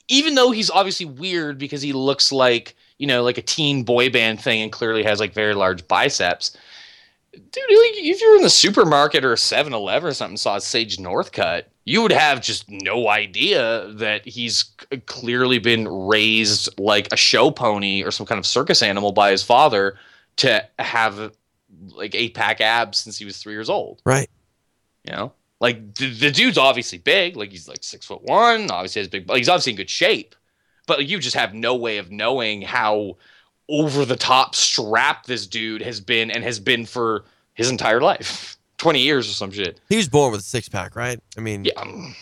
[0.08, 4.08] even though he's obviously weird because he looks like you know like a teen boy
[4.08, 6.56] band thing and clearly has like very large biceps.
[7.32, 12.00] Dude, if you're in the supermarket or a 7-Eleven or something, saw Sage Northcutt, you
[12.00, 14.66] would have just no idea that he's
[15.06, 19.42] clearly been raised like a show pony or some kind of circus animal by his
[19.42, 19.98] father
[20.36, 21.32] to have
[21.88, 24.02] like eight pack abs since he was three years old.
[24.04, 24.30] Right.
[25.04, 27.36] You know, like the, the dude's obviously big.
[27.36, 28.70] Like he's like six foot one.
[28.70, 29.30] Obviously has big.
[29.30, 30.34] He's obviously in good shape,
[30.86, 33.16] but like, you just have no way of knowing how
[33.68, 37.24] over the top strap this dude has been and has been for
[37.54, 39.80] his entire life, twenty years or some shit.
[39.88, 41.20] He was born with a six pack, right?
[41.36, 42.14] I mean, Yeah, um,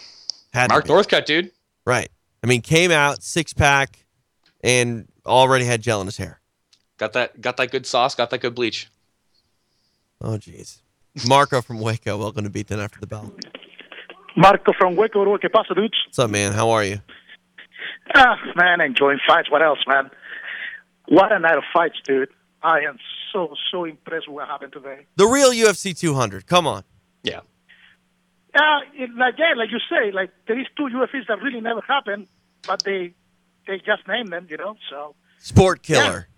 [0.54, 0.86] Mark.
[0.86, 1.50] Northcutt, dude.
[1.86, 2.10] Right.
[2.44, 4.04] I mean, came out six pack
[4.62, 6.40] and already had gel in his hair.
[7.02, 7.40] Got that.
[7.40, 8.14] Got that good sauce.
[8.14, 8.88] Got that good bleach.
[10.20, 10.82] Oh, jeez.
[11.26, 13.34] Marco from Waco, welcome to Beatdown After the Bell.
[14.36, 15.96] Marco from Waco, ¿qué pasa, dudes?
[16.06, 16.52] What's up, man?
[16.52, 17.00] How are you?
[18.14, 19.50] Ah, man, enjoying fights.
[19.50, 20.12] What else, man?
[21.08, 22.28] What a night of fights, dude.
[22.62, 22.98] I am
[23.32, 25.06] so, so impressed with what happened today.
[25.16, 26.46] The real UFC 200.
[26.46, 26.84] Come on.
[27.24, 27.40] Yeah.
[28.54, 31.80] Yeah, it, like, yeah, like you say, like there is two UFCs that really never
[31.80, 32.28] happened,
[32.64, 33.12] but they
[33.66, 35.16] they just named them, you know, so.
[35.40, 36.28] Sport killer.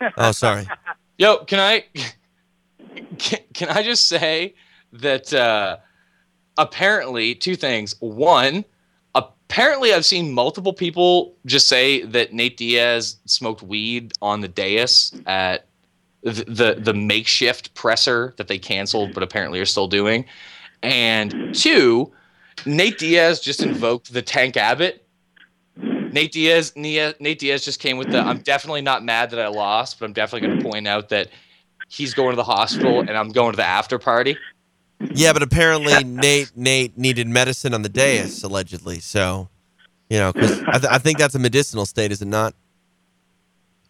[0.16, 0.66] Oh, sorry.
[1.18, 1.84] Yo, can I
[3.18, 4.54] can, can I just say
[4.92, 5.78] that uh,
[6.58, 7.94] apparently two things.
[8.00, 8.64] One,
[9.14, 15.14] apparently I've seen multiple people just say that Nate Diaz smoked weed on the dais
[15.26, 15.66] at
[16.22, 20.24] the the, the makeshift presser that they canceled, but apparently are still doing.
[20.82, 22.12] And two,
[22.64, 25.05] Nate Diaz just invoked the Tank Abbott.
[26.12, 28.18] Nate Diaz, Nia, Nate Diaz just came with the.
[28.18, 31.28] I'm definitely not mad that I lost, but I'm definitely going to point out that
[31.88, 34.36] he's going to the hospital and I'm going to the after party.
[35.12, 39.00] Yeah, but apparently Nate Nate needed medicine on the dais, allegedly.
[39.00, 39.48] So,
[40.08, 42.54] you know, because I, th- I think that's a medicinal state, is it not?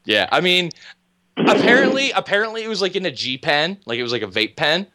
[0.04, 0.70] Yeah, I mean,
[1.36, 4.56] apparently, apparently it was like in a G pen, like it was like a vape
[4.56, 4.86] pen,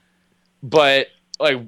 [0.64, 1.08] but
[1.40, 1.62] like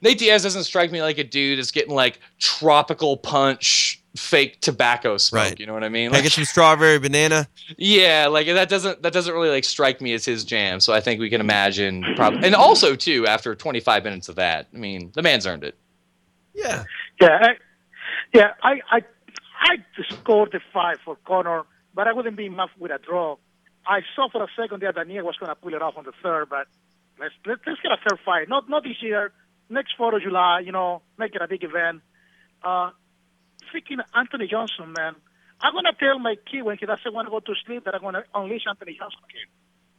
[0.00, 5.16] Nate Diaz doesn't strike me like a dude that's getting like tropical punch fake tobacco
[5.16, 5.42] smoke.
[5.44, 5.60] Right.
[5.60, 6.08] You know what I mean?
[6.10, 7.48] Can I Like, get some strawberry banana?
[7.76, 10.80] yeah, like that doesn't that doesn't really like strike me as his jam.
[10.80, 14.68] So I think we can imagine probably, and also too after 25 minutes of that,
[14.74, 15.76] I mean, the man's earned it.
[16.54, 16.84] Yeah.
[17.20, 17.48] Yeah, I,
[18.34, 19.00] yeah, I, I,
[19.60, 19.76] I
[20.10, 21.62] scored the five for Conor,
[21.94, 23.36] but I wouldn't be enough with a draw.
[23.86, 26.04] I saw for a second there that Nia was going to pull it off on
[26.04, 26.66] the third, but
[27.18, 28.48] let's let, let's get a third fight.
[28.48, 29.32] Not not this year.
[29.70, 32.00] Next Fourth of July, you know, make it a big event.
[32.62, 32.90] Uh,
[33.72, 35.14] freaking Anthony Johnson, man.
[35.60, 38.02] I'm gonna tell my kid when he doesn't want to go to sleep that I'm
[38.02, 39.46] gonna unleash Anthony Johnson again,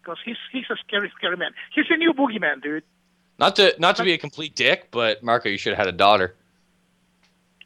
[0.01, 1.51] because he's he's a scary, scary man.
[1.73, 2.83] He's a new boogeyman, dude.
[3.37, 5.97] Not to not to be a complete dick, but Marco, you should have had a
[5.97, 6.35] daughter.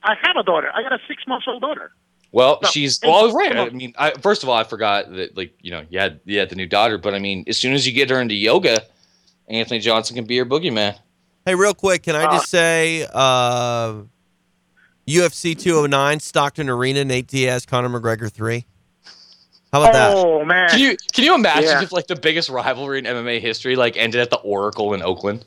[0.04, 0.70] I have a daughter.
[0.74, 1.92] I got a six months old daughter.
[2.32, 3.56] Well, No, she's hey, well, right.
[3.56, 6.40] I mean, I, first of all, I forgot that like you know you had you
[6.40, 8.82] had the new daughter, but I mean, as soon as you get her into yoga,
[9.48, 10.98] Anthony Johnson can be your boogeyman.
[11.46, 14.02] Hey, real quick, can I just say uh,
[15.08, 18.66] UFC 209, Stockton Arena, Nate Diaz, Conor McGregor 3?
[19.72, 20.14] How about that?
[20.16, 20.70] Oh man.
[20.70, 21.82] Can you can you imagine Yeah.
[21.82, 25.46] if like the biggest rivalry in MMA history like ended at the Oracle in Oakland?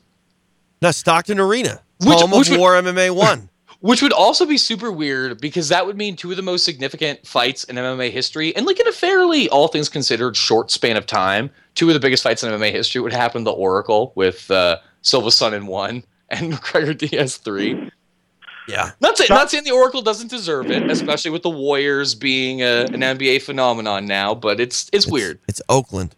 [0.81, 3.49] No, Stockton Arena, Which- home which of would- War MMA 1.
[3.79, 7.25] Which would also be super weird because that would mean two of the most significant
[7.27, 11.05] fights in MMA history, and like in a fairly, all things considered, short span of
[11.05, 13.43] time, two of the biggest fights in MMA history would happen.
[13.43, 17.89] The Oracle with uh, Silva Sonnen one and McGregor Diaz three.
[18.67, 18.91] Yeah.
[18.99, 22.81] Not, say, not saying the Oracle doesn't deserve it, especially with the Warriors being a,
[22.85, 25.39] an NBA phenomenon now, but it's it's, weird.
[25.47, 26.15] It's Oakland.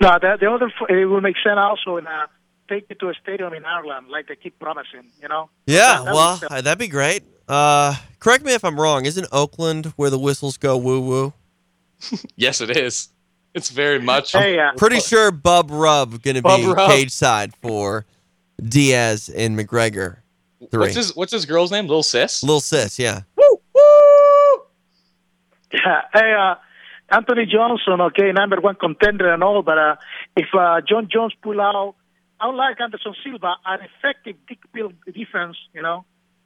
[0.00, 2.26] No, the, the other it will make sense also in uh,
[2.68, 5.10] take it to a stadium in Ireland, like they keep promising.
[5.20, 5.50] You know.
[5.66, 7.24] Yeah, That- that well, would- uh, that'd be great.
[7.48, 9.04] Uh, correct me if I'm wrong.
[9.06, 11.32] Isn't Oakland where the whistles go woo woo?
[12.36, 13.08] Yes, it is.
[13.54, 14.32] It's very much.
[14.32, 16.88] Hey, uh, Pretty sure Bubb Rubb gonna be Rub.
[16.88, 18.06] cage side for
[18.62, 20.18] Diaz and McGregor.
[20.70, 20.80] Three.
[20.80, 21.86] What's his What's his girl's name?
[21.86, 22.42] Little Sis.
[22.42, 23.22] Little sis, yeah.
[23.36, 24.62] Woo woo.
[25.72, 26.56] Yeah, hey, uh,
[27.10, 29.96] Anthony Johnson, okay, number one contender and all, but uh,
[30.36, 31.96] if uh, Jon Jones pull out,
[32.40, 36.04] unlike Anderson Silva, an effective dick pill defense, you know,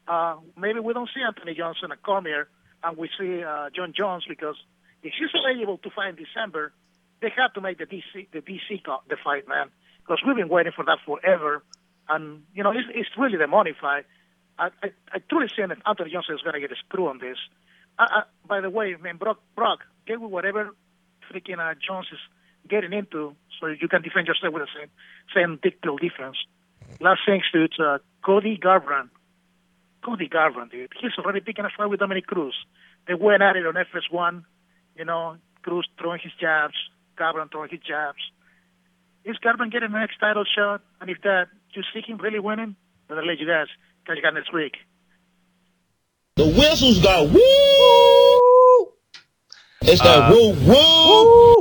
[0.09, 2.49] uh, maybe we don't see Anthony Johnson at Cormier
[2.82, 4.57] and we see uh, Jon Jones because
[5.03, 6.73] if he's available to fight in December,
[7.20, 9.70] they have to make the DC the DC the fight, man,
[10.01, 11.62] because we've been waiting for that forever,
[12.09, 13.72] and you know it's, it's really the money.
[13.82, 14.02] I,
[14.59, 14.68] I,
[15.12, 17.39] I truly think that Anthony Johnson is going to get a screw on this.
[17.98, 20.70] Uh, uh, by the way, man, Brock, Brock, get with whatever
[21.32, 22.18] freaking uh, Jones is
[22.68, 24.90] getting into, so you can defend yourself with the same
[25.35, 26.36] same dick pill defense.
[27.01, 29.10] Last things, dude, uh, Cody Garbrandt.
[30.05, 32.55] Cody Garbrandt, dude, he's already picking a fight with Dominick Cruz.
[33.09, 34.44] They went at it on FS1,
[34.97, 36.74] you know, Cruz throwing his jabs,
[37.18, 38.18] Garbrandt throwing his jabs.
[39.24, 40.82] Is Garbrandt getting the next title shot?
[41.01, 42.76] And if that, you see him really winning?
[43.09, 43.66] Then I'll let you guys
[44.06, 44.76] catch you guys next week.
[46.36, 48.92] The whistles got woo.
[49.82, 51.55] It's got Uh, woo woo.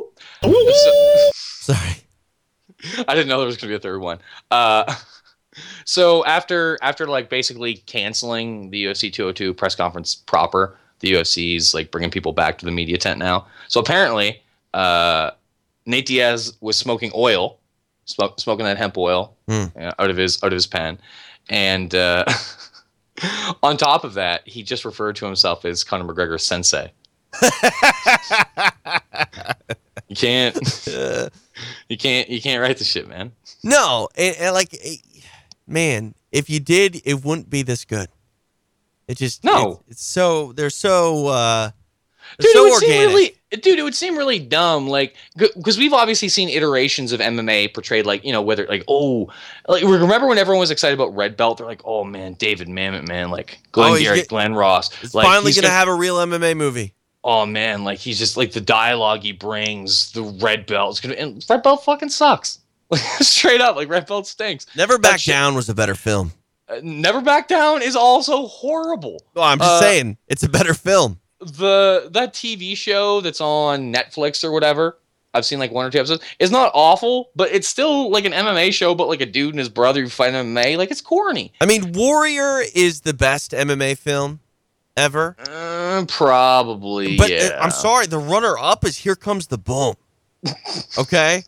[0.43, 0.73] Woo woo.
[1.33, 1.95] Sorry.
[3.07, 4.19] I didn't know there was going to be a third one.
[4.51, 4.93] Uh,
[5.85, 11.91] so after after like basically canceling the UFC 202 press conference proper, the UFC's like
[11.91, 13.47] bringing people back to the media tent now.
[13.67, 14.41] So apparently,
[14.73, 15.31] uh,
[15.85, 17.59] Nate Diaz was smoking oil,
[18.05, 19.67] smoke, smoking that hemp oil uh,
[19.99, 20.97] out of his out of his pen,
[21.49, 22.25] and uh,
[23.63, 26.91] on top of that, he just referred to himself as Conor McGregor's sensei.
[30.07, 30.55] you can't,
[31.89, 33.31] you can't, you can't write the shit, man.
[33.63, 34.97] No, and, like, eh,
[35.67, 38.09] man, if you did, it wouldn't be this good.
[39.07, 39.81] It just No.
[39.87, 41.71] It's, it's so they're so uh,
[42.39, 42.81] they're Dude, so it organic.
[42.81, 44.87] seem really, dude, it would seem really dumb.
[44.87, 49.29] Like, because we've obviously seen iterations of MMA portrayed, like, you know, whether like, oh,
[49.67, 51.57] like remember when everyone was excited about Red Belt?
[51.57, 55.25] They're like, oh man, David Mamet, man, like Glenn Oh, Garrett, get- Glen Ross, like,
[55.25, 56.93] finally gonna have a real MMA movie.
[57.25, 61.45] Oh man, like he's just like the dialogue he brings, the Red Belt gonna, and
[61.49, 62.59] Red Belt fucking sucks.
[62.89, 64.65] Like straight up, like Red Belt stinks.
[64.75, 66.33] Never That Back shit- Down was a better film.
[66.67, 69.23] Uh, Never Back Down is also horrible.
[69.35, 71.19] Well, I'm just Uh, saying it's a better film.
[71.43, 74.97] The that TV show that's on Netflix or whatever.
[75.35, 76.23] I've seen like one or two episodes.
[76.37, 79.59] It's not awful, but it's still like an MMA show, but like a dude and
[79.59, 80.77] his brother who fight MMA.
[80.77, 81.51] Like it's corny.
[81.59, 84.41] I mean, Warrior is the best MMA film
[84.95, 85.35] ever.
[85.39, 87.17] Uh, probably.
[87.17, 87.59] But uh, yeah.
[87.59, 89.95] I'm sorry, the runner up is Here Comes the Boom.
[90.97, 91.43] okay?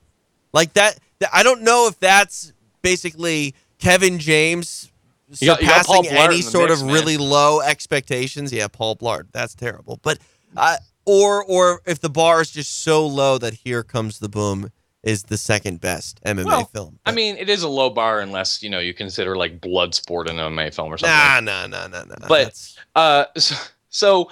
[0.51, 0.97] Like that,
[1.31, 4.91] I don't know if that's basically Kevin James
[5.39, 6.95] You got- you got Paul surpassing Blart any sort mix, of man.
[6.95, 8.53] really low expectations.
[8.53, 9.27] Yeah, Paul Blart.
[9.31, 9.99] That's terrible.
[10.03, 10.19] But
[10.55, 14.69] uh, or or if the bar is just so low that Here Comes the Boom
[15.03, 16.99] is the second best MMA Well, film.
[17.05, 20.37] I mean, it is a low bar unless you know you consider like Bloodsport an
[20.37, 21.15] MMA film or something.
[21.15, 22.27] Nah, nah, nah, nah, nah.
[22.27, 23.55] but uh, so,
[23.89, 24.29] so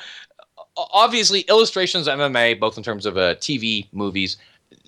[0.77, 4.37] obviously illustrations of MMA, both in terms of uh, TV movies,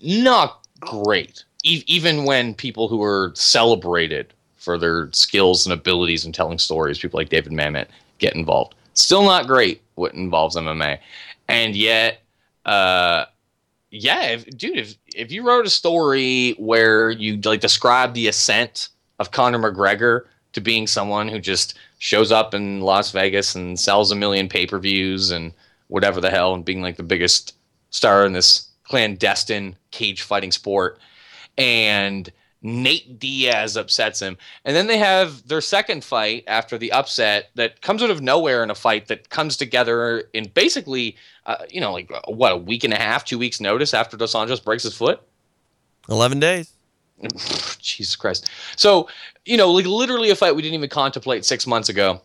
[0.02, 1.44] not great.
[1.64, 4.32] E- even when people who are celebrated
[4.66, 7.86] for their skills and abilities in telling stories, people like David Mamet,
[8.18, 8.74] get involved.
[8.94, 10.98] Still not great what involves MMA,
[11.48, 12.20] and yet,
[12.64, 13.26] uh,
[13.90, 18.88] yeah, if, dude, if if you wrote a story where you like describe the ascent
[19.20, 20.22] of Conor McGregor
[20.54, 25.30] to being someone who just shows up in Las Vegas and sells a million pay-per-views
[25.30, 25.52] and
[25.86, 27.54] whatever the hell and being like the biggest
[27.90, 30.98] star in this clandestine cage fighting sport
[31.56, 34.36] and Nate Diaz upsets him.
[34.64, 38.62] And then they have their second fight after the upset that comes out of nowhere
[38.62, 41.16] in a fight that comes together in basically,
[41.46, 44.16] uh, you know, like uh, what, a week and a half, two weeks notice after
[44.16, 45.22] Dos Anjos breaks his foot?
[46.08, 46.72] 11 days.
[47.78, 48.50] Jesus Christ.
[48.76, 49.08] So,
[49.44, 52.20] you know, like literally a fight we didn't even contemplate six months ago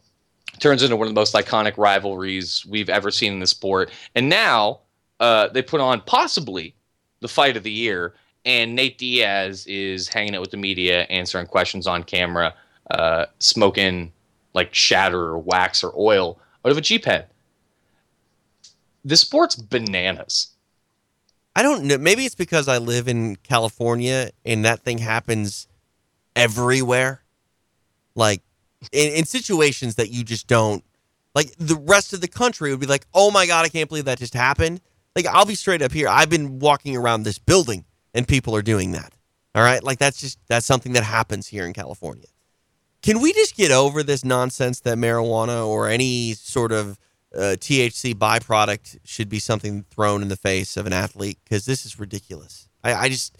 [0.60, 3.91] turns into one of the most iconic rivalries we've ever seen in the sport.
[4.16, 4.82] And now
[5.20, 6.76] uh, they put on possibly
[7.20, 8.16] the fight of the year,
[8.46, 12.54] and Nate Diaz is hanging out with the media, answering questions on camera,
[12.90, 14.12] uh, smoking
[14.54, 17.24] like shatter or wax or oil out of a G pen.
[19.06, 20.48] The sport's bananas.
[21.56, 21.98] I don't know.
[21.98, 25.68] Maybe it's because I live in California and that thing happens
[26.36, 27.24] everywhere.
[28.16, 28.42] Like
[28.92, 30.84] in, in situations that you just don't
[31.36, 34.06] like the rest of the country would be like, oh my God, I can't believe
[34.06, 34.82] that just happened.
[35.16, 36.08] Like I'll be straight up here.
[36.08, 39.14] I've been walking around this building and people are doing that.
[39.54, 39.84] All right.
[39.84, 42.28] Like that's just that's something that happens here in California.
[43.02, 47.00] Can we just get over this nonsense that marijuana or any sort of
[47.36, 51.40] uh, THC byproduct should be something thrown in the face of an athlete?
[51.44, 52.70] Because this is ridiculous.
[52.84, 53.36] I, I just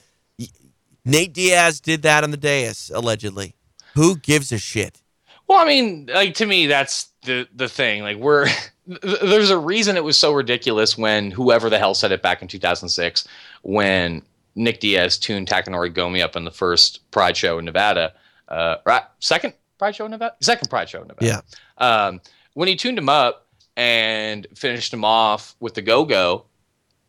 [1.06, 3.56] Nate Diaz did that on the dais allegedly.
[3.95, 5.02] Who gives a shit?
[5.48, 8.03] Well, I mean, like to me, that's the the thing.
[8.03, 8.48] Like we're
[8.88, 12.48] there's a reason it was so ridiculous when whoever the hell said it back in
[12.48, 13.27] 2006
[13.61, 14.22] when
[14.56, 18.14] Nick Diaz tuned Takanori Gomi up in the first Pride show in Nevada.
[18.48, 21.26] Uh, right, second Pride show in Nevada, second Pride show in Nevada.
[21.26, 21.41] Yeah.
[21.78, 22.22] Um,
[22.53, 23.48] when he tuned him up
[23.78, 26.45] and finished him off with the go go,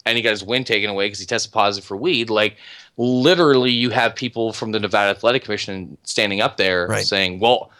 [0.06, 2.31] and he got his win taken away because he tested positive for weed.
[2.31, 2.56] Like
[2.97, 7.05] literally, you have people from the Nevada Athletic Commission standing up there Right.
[7.06, 7.70] saying, "Well,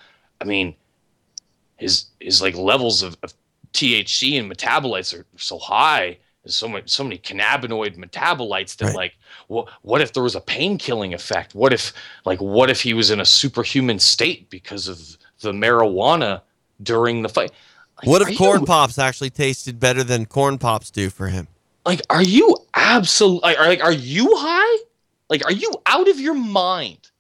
[0.41, 0.75] I mean,
[1.77, 3.33] his his like levels of, of
[3.73, 6.19] THC and metabolites are so high.
[6.45, 8.97] There's so many so many cannabinoid metabolites that Right.
[8.97, 9.15] like,
[9.47, 11.55] what what if there was a pain killing effect?
[11.55, 11.93] What if
[12.25, 14.99] like what if he was in a superhuman state because of
[15.41, 16.43] the marijuana
[16.83, 17.53] during the fight?
[17.99, 21.49] Like, What if corn you- pops actually tasted better than corn pops do for him?
[21.85, 24.83] like are you absolutely like, are like are you high
[25.29, 27.11] like are you out of your mind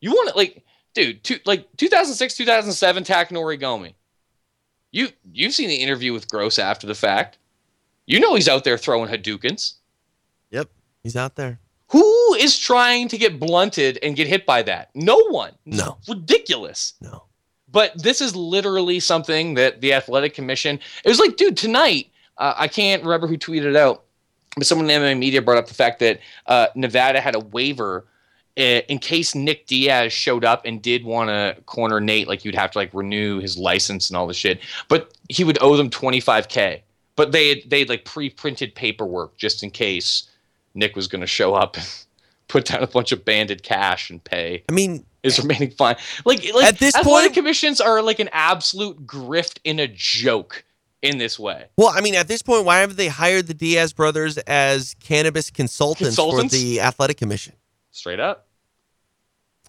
[0.00, 0.64] you want to like
[0.94, 3.94] dude two, like 2006 2007 takanori gomi
[4.92, 7.38] you you've seen the interview with gross after the fact
[8.06, 9.74] you know he's out there throwing hadoukens
[10.50, 10.68] Yep,
[11.02, 11.58] he's out there.
[11.88, 15.98] who is trying to get blunted and get hit by that no one It's No.
[16.08, 17.24] ridiculous No.
[17.70, 22.54] but this is literally something that the athletic commission it was like dude tonight uh,
[22.56, 24.02] i can't remember who tweeted it out
[24.56, 28.06] but someone in MMA media brought up the fact that uh, nevada had a waiver
[28.56, 32.54] uh, in case nick diaz showed up and did want to corner nate like you'd
[32.54, 35.90] have to like renew his license and all this shit but he would owe them
[35.90, 36.80] 25k
[37.16, 40.28] but they had they had like pre-printed paperwork just in case
[40.74, 42.04] nick was going to show up and
[42.48, 45.96] put down a bunch of banded cash and pay I mean, his remaining fine.
[46.26, 50.64] Like, like At this athletic point- commissions are like an absolute grift in a joke
[51.00, 51.64] in this way.
[51.78, 55.50] well, I mean, at this point, why haven't they hired the Diaz brothers as cannabis
[55.50, 56.54] consultants, Consultants?
[56.54, 57.54] for the athletic commission?
[57.90, 58.46] Straight up.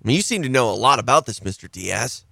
[0.04, 2.26] I mean, you seem to know a lot about this, Mister Diaz.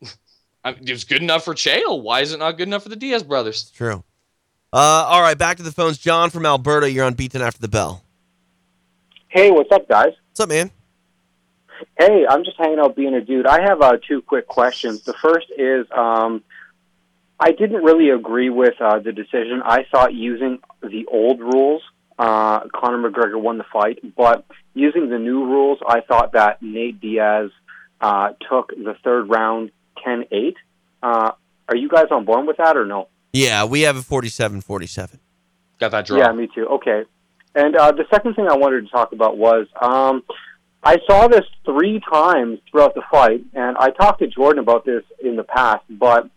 [0.64, 2.00] I mean, it was good enough for Chael.
[2.02, 3.70] Why is it not good enough for the Diaz brothers?
[3.74, 4.04] True.
[4.72, 5.96] Uh, all right, back to the phones.
[5.96, 8.02] John from Alberta, you're on Beatdown after the bell.
[9.28, 10.12] Hey, what's up, guys?
[10.30, 10.70] What's up, man?
[11.98, 13.46] Hey, I'm just hanging out being a dude.
[13.46, 15.02] I have uh, two quick questions.
[15.02, 16.42] The first is um,
[17.40, 19.62] I didn't really agree with uh, the decision.
[19.64, 21.82] I thought using the old rules,
[22.18, 27.00] uh, Conor McGregor won the fight, but using the new rules, I thought that Nate
[27.00, 27.50] Diaz
[28.00, 29.70] uh, took the third round
[30.04, 30.56] 10 8.
[31.02, 31.32] Uh,
[31.68, 33.08] are you guys on board with that or no?
[33.32, 35.18] Yeah, we have a 47-47.
[35.80, 36.18] Got that draw.
[36.18, 36.66] Yeah, me too.
[36.66, 37.04] Okay.
[37.54, 40.22] And uh, the second thing I wanted to talk about was um,
[40.82, 45.02] I saw this three times throughout the fight, and I talked to Jordan about this
[45.22, 45.84] in the past.
[45.90, 46.28] But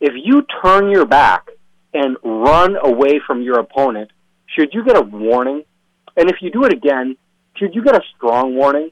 [0.00, 1.48] if you turn your back
[1.92, 4.10] and run away from your opponent,
[4.46, 5.64] should you get a warning?
[6.16, 7.16] And if you do it again,
[7.56, 8.90] should you get a strong warning?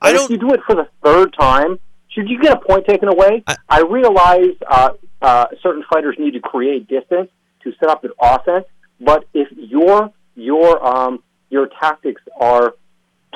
[0.00, 1.78] I And don't- if you do it for the third time,
[2.10, 3.42] should you get a point taken away?
[3.46, 4.90] I- I realize uh,
[5.20, 7.30] uh, certain fighters need to create distance
[7.62, 8.64] to set up an offense,
[9.00, 12.74] but if your your um, your tactics are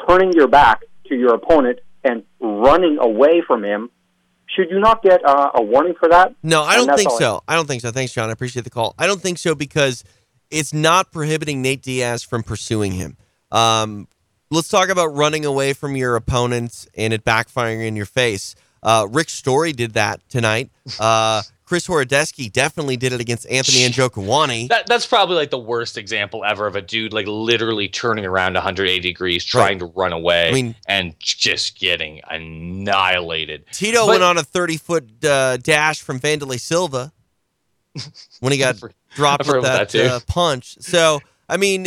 [0.07, 3.91] turning your back to your opponent and running away from him,
[4.47, 6.35] should you not get uh, a warning for that?
[6.43, 7.43] No, I don't think all I- so.
[7.49, 7.91] I don't think so.
[7.91, 8.29] Thanks, John.
[8.29, 8.95] I appreciate the call.
[8.99, 10.05] I don't think so because
[10.51, 13.17] it's not prohibiting Nate Diaz from pursuing him.
[13.51, 14.07] Um,
[14.51, 18.55] let's talk about running away from your opponents and it backfiring in your face.
[18.83, 20.71] Uh, Rick Story did that tonight.
[20.99, 21.43] Uh,
[21.73, 24.69] Chris Horodecki definitely did it against Anthony Njokuani.
[24.69, 28.53] That that's probably like the worst example ever of a dude like literally turning around
[28.53, 33.65] 180 degrees, trying to run away, I mean- and just getting annihilated.
[33.73, 37.11] Tito But- went on a 30 foot uh, dash from Wanderlei Silva
[38.41, 40.77] when he got I've dropped with that, that uh, punch.
[40.81, 41.87] So, I mean,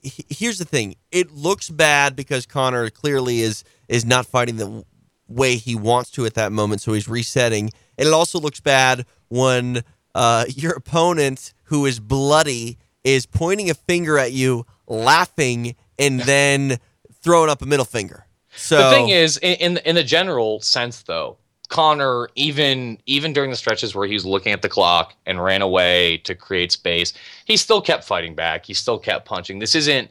[0.00, 4.82] he- here's the thing it looks bad because Conor clearly is is not fighting the
[5.28, 6.80] way he wants to at that moment.
[6.80, 7.70] So he's resetting.
[8.00, 13.74] And it also looks bad when uh, your opponent, who is bloody, is pointing a
[13.74, 16.78] finger at you, laughing, and then
[17.20, 18.26] throwing up a middle finger.
[18.56, 21.36] So the thing is, in, in in the general sense, though,
[21.68, 25.62] Conor, even even during the stretches where he was looking at the clock and ran
[25.62, 27.12] away to create space,
[27.44, 28.66] he still kept fighting back.
[28.66, 29.60] He still kept punching.
[29.60, 30.10] This isn't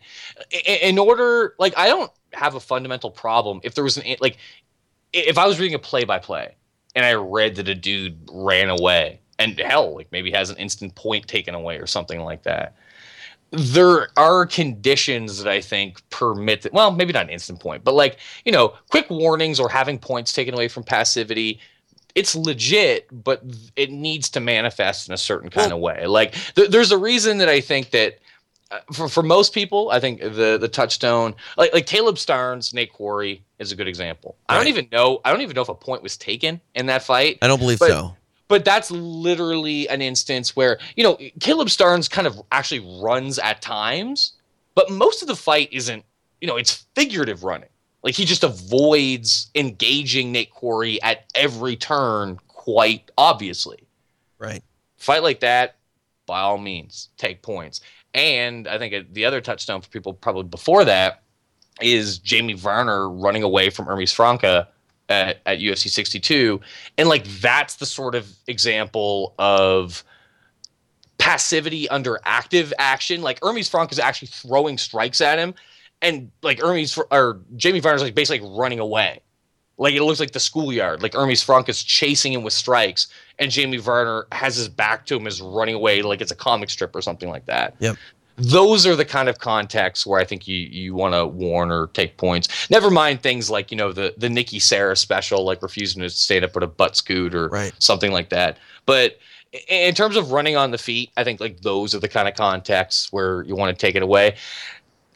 [0.65, 1.55] in order.
[1.59, 4.37] Like I don't have a fundamental problem if there was an like
[5.11, 6.55] if I was reading a play by play
[6.95, 10.95] and I read that a dude ran away and hell, like maybe has an instant
[10.95, 12.75] point taken away or something like that.
[13.51, 17.95] There are conditions that I think permit that, well, maybe not an instant point, but
[17.95, 21.59] like, you know, quick warnings or having points taken away from passivity.
[22.15, 23.43] It's legit, but
[23.75, 26.05] it needs to manifest in a certain kind of way.
[26.05, 28.19] Like, th- there's a reason that I think that
[28.71, 32.93] Uh, for, for most people, I think the the touchstone, like like Caleb Starnes, Nate
[32.93, 34.37] Quarry is a good example.
[34.47, 35.21] I don't even know.
[35.25, 37.39] I don't even know if a point was taken in that fight.
[37.41, 38.15] I don't believe but, so.
[38.47, 43.61] But that's literally an instance where you know Caleb Starnes kind of actually runs at
[43.61, 44.33] times,
[44.75, 46.05] but most of the fight isn't.
[46.39, 47.69] You know, it's figurative running.
[48.03, 53.87] Like he just avoids engaging Nate Quarry at every turn, quite obviously.
[54.37, 54.63] Right.
[54.97, 55.75] Fight like that,
[56.25, 57.81] by all means, take points.
[58.13, 61.21] And I think the other touchstone for people probably before that
[61.81, 64.67] is Jamie Varner running away from Hermes Franca
[65.09, 66.59] at, at UFC 62.
[66.97, 70.03] And like that's the sort of example of
[71.17, 73.21] passivity under active action.
[73.21, 75.53] Like Hermes Franca is actually throwing strikes at him.
[76.01, 79.21] And like Hermes or Jamie Varner's like basically running away.
[79.79, 81.01] Like it looks like the schoolyard.
[81.01, 83.07] Like Hermes Franca is chasing him with strikes,
[83.39, 86.69] and Jamie Varner has his back to him, is running away like it's a comic
[86.69, 87.75] strip or something like that.
[87.79, 87.97] Yep.
[88.35, 91.87] Those are the kind of contexts where I think you you want to warn or
[91.87, 92.69] take points.
[92.69, 96.43] Never mind things like you know the the Nikki Sarah special, like refusing to stand
[96.43, 97.73] up with a butt scoot or right.
[97.79, 98.57] something like that.
[98.85, 99.17] But
[99.67, 102.35] in terms of running on the feet, I think like those are the kind of
[102.35, 104.35] contexts where you want to take it away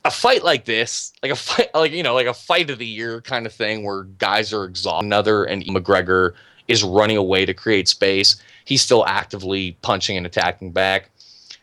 [0.06, 2.86] a fight like this, like a fight, like you know, like a fight of the
[2.86, 5.06] year kind of thing, where guys are exhausted.
[5.06, 6.34] Another and McGregor
[6.68, 8.36] is running away to create space.
[8.66, 11.10] He's still actively punching and attacking back.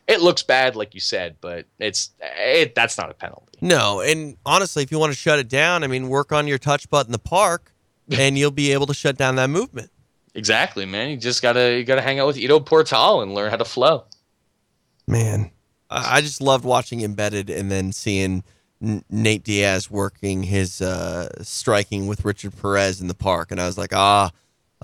[0.06, 2.74] It looks bad, like you said, but it's it.
[2.74, 3.58] That's not a penalty.
[3.60, 6.58] No, and honestly, if you want to shut it down, I mean, work on your
[6.58, 7.72] touch butt in the park,
[8.10, 9.90] and you'll be able to shut down that movement.
[10.34, 11.10] Exactly, man.
[11.10, 14.04] You just gotta you gotta hang out with Ido Portal and learn how to flow.
[15.06, 15.50] Man,
[15.90, 18.44] I just loved watching Embedded and then seeing
[18.82, 23.66] N- Nate Diaz working his uh, striking with Richard Perez in the park, and I
[23.66, 24.30] was like, ah,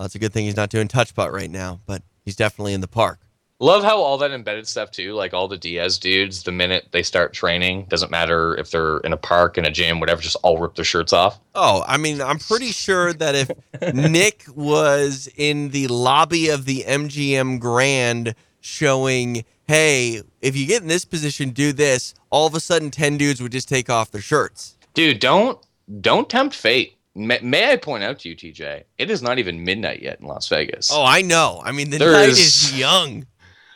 [0.01, 2.81] it's a good thing he's not doing touch putt right now, but he's definitely in
[2.81, 3.21] the park.
[3.59, 7.03] Love how all that embedded stuff too, like all the Diaz dudes, the minute they
[7.03, 10.59] start training, doesn't matter if they're in a park, in a gym, whatever, just all
[10.59, 11.41] rip their shirts off.
[11.55, 16.85] Oh, I mean, I'm pretty sure that if Nick was in the lobby of the
[16.87, 22.15] MGM Grand showing hey, if you get in this position, do this.
[22.31, 24.77] All of a sudden, ten dudes would just take off their shirts.
[24.95, 25.59] Dude, don't
[26.01, 26.97] don't tempt fate.
[27.15, 30.27] May, may I point out to you, TJ, it is not even midnight yet in
[30.27, 30.91] Las Vegas.
[30.93, 31.63] Oh, I know.
[31.65, 33.27] I mean, the There night is- is young.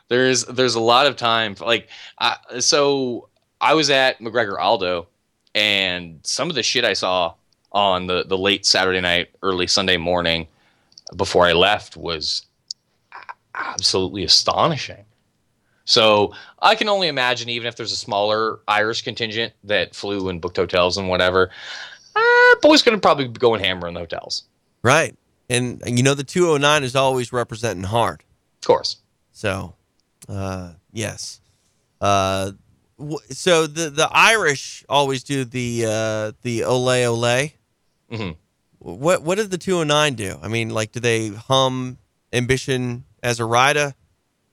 [0.09, 1.55] There's there's a lot of time.
[1.55, 1.89] For, like,
[2.19, 3.29] I, so
[3.61, 5.07] I was at McGregor Aldo,
[5.55, 7.35] and some of the shit I saw
[7.73, 10.49] on the the late Saturday night, early Sunday morning,
[11.17, 12.45] before I left was
[13.55, 15.05] absolutely astonishing.
[15.85, 20.41] So I can only imagine, even if there's a smaller Irish contingent that flew and
[20.41, 21.51] booked hotels and whatever,
[22.15, 24.45] uh, boys gonna probably be going hammer in the hotels.
[24.83, 25.17] Right.
[25.49, 28.23] And, and you know, the 209 is always representing hard.
[28.63, 28.97] Of course.
[29.33, 29.75] So,
[30.29, 31.41] uh, yes.
[32.01, 32.53] Uh,
[32.99, 37.49] w- so the the Irish always do the uh, the ole ole.
[38.11, 38.37] Mhm.
[38.79, 40.39] What what did the 209 do?
[40.43, 41.99] I mean, like, do they hum
[42.33, 43.95] "Ambition" as a rider,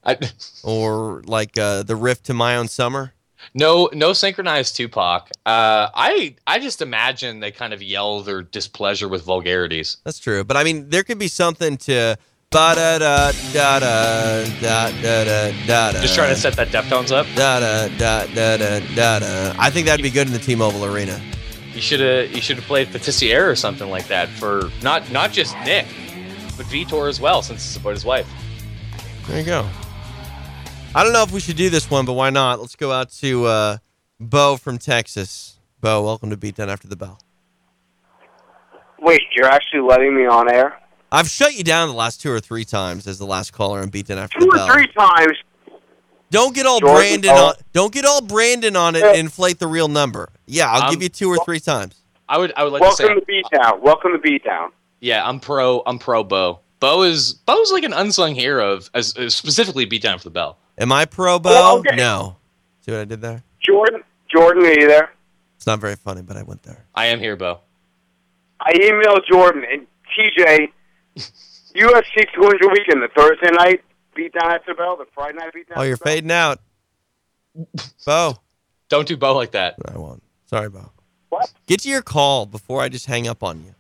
[0.08, 0.18] I,
[0.64, 3.14] or like uh, the riff to "My Own Summer"?
[3.54, 5.30] No, no synchronized Tupac.
[5.46, 9.98] Uh, I I just imagine they kind of yell their displeasure with vulgarities.
[10.04, 12.18] That's true, but I mean, there could be something to
[12.50, 16.02] ba da da da da da da da da.
[16.02, 17.28] Just trying to set that Deftones up.
[17.36, 19.56] Da da da da da da da.
[19.60, 21.22] I think that'd be good in the T-Mobile Arena.
[21.74, 25.32] You should have you should have played Patissier or something like that for not not
[25.32, 25.86] just Nick,
[26.58, 28.28] but Vitor as well, since it's about his wife.
[29.28, 29.68] There you go.
[30.98, 32.60] I don't know if we should do this one, but why not?
[32.60, 33.78] Let's go out to uh,
[34.20, 35.60] Bo from Texas.
[35.80, 37.20] Bo, welcome to Beatdown After the Bell.
[38.98, 40.80] Wait, you're actually letting me on air?
[41.12, 43.92] I've shut you down the last two or three times as the last caller on
[43.92, 45.38] Beatdown After Two the or three times.
[46.32, 47.46] Don't get all Jordan, Brandon oh.
[47.50, 47.54] on.
[47.74, 49.02] Don't get all Brandon on it.
[49.02, 49.10] Yeah.
[49.10, 50.30] and inflate the real number.
[50.48, 52.02] Yeah, I'll Um, give you two or three times.
[52.28, 53.82] I would I would like to say Welcome to Beatdown.
[53.82, 54.70] Welcome to Beatdown.
[55.00, 56.62] yeah I'm pro I'm pro Bo.
[56.80, 60.32] Bo is Bo's like an unsung hero of as, as specifically beat down for the
[60.32, 60.58] bell.
[60.78, 61.50] Am I pro oh, Bo?
[61.50, 61.96] Well, okay.
[61.96, 62.38] No.
[62.82, 63.44] See what I did there?
[63.60, 65.12] Jordan, Jordan, are you there?
[65.56, 66.86] It's not very funny, but I went there.
[66.94, 67.60] I am here, Bo.
[68.60, 69.88] I emailed Jordan and
[70.18, 70.72] TJ.
[71.76, 73.84] UFC 200 weekend, the Thursday night
[74.18, 75.74] beatdown after the bell, the Friday night beatdown.
[75.76, 76.60] Oh, you're fading out.
[78.06, 78.36] Bo.
[78.90, 79.76] Don't do Bo like that.
[79.88, 80.24] I won't.
[80.46, 80.92] Sorry, Bo.
[81.30, 81.52] What?
[81.68, 83.76] Get to your call before I just hang up on you.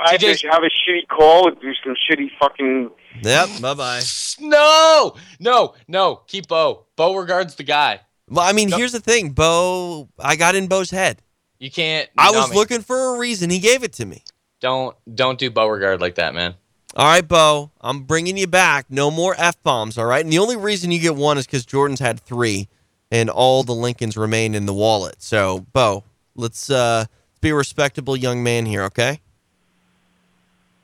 [0.00, 2.90] What time did you have a shitty call and do some shitty fucking?
[3.22, 3.48] Yep.
[3.60, 4.02] Bye bye.
[4.40, 6.22] No, no, no.
[6.26, 6.86] Keep Bo.
[6.96, 8.00] Bo regards the guy.
[8.26, 10.08] Well, I mean, here's the thing, Bo.
[10.18, 11.20] I got in Bo's head.
[11.58, 12.08] You can't.
[12.16, 12.56] I was man.
[12.56, 13.50] looking for a reason.
[13.50, 14.24] He gave it to me.
[14.60, 16.54] Don't don't do Beauregard like that, man.
[16.96, 17.70] All right, Bo.
[17.82, 18.86] I'm bringing you back.
[18.88, 19.98] No more f bombs.
[19.98, 20.24] All right.
[20.24, 22.68] And the only reason you get one is because Jordan's had three,
[23.10, 25.22] and all the Lincolns remain in the wallet.
[25.22, 26.04] So, Bo,
[26.34, 27.04] let's uh,
[27.42, 28.84] be a respectable young man here.
[28.84, 29.20] Okay.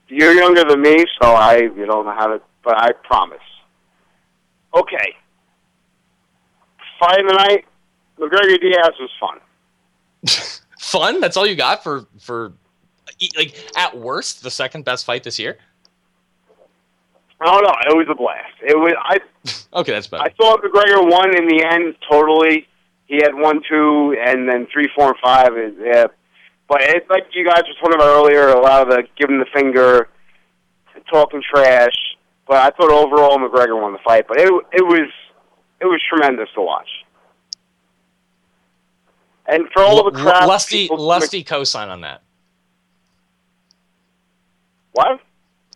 [0.08, 2.40] You're younger than me, so I you don't know how to.
[2.62, 3.38] But I promise.
[4.74, 5.16] Okay.
[6.98, 7.64] Fight of the night.
[8.18, 9.40] McGregor Diaz was fun.
[10.78, 11.20] Fun.
[11.20, 12.52] That's all you got for for
[13.36, 15.58] like at worst the second best fight this year.
[17.44, 18.54] Oh no, it was a blast.
[18.62, 19.18] It was I.
[19.74, 20.22] Okay, that's better.
[20.22, 21.96] I thought McGregor won in the end.
[22.10, 22.66] Totally,
[23.06, 25.56] he had one, two, and then three, four, and five.
[25.58, 26.06] Is yeah,
[26.68, 28.48] but it's like you guys were talking about earlier.
[28.48, 30.08] A lot of the giving the finger,
[31.12, 31.94] talking trash.
[32.48, 34.26] But I thought overall McGregor won the fight.
[34.28, 35.08] But it it was
[35.80, 36.88] it was tremendous to watch.
[39.48, 42.22] And for all of the L- crap, lusty people- lusty cosign on that.
[44.92, 45.20] What?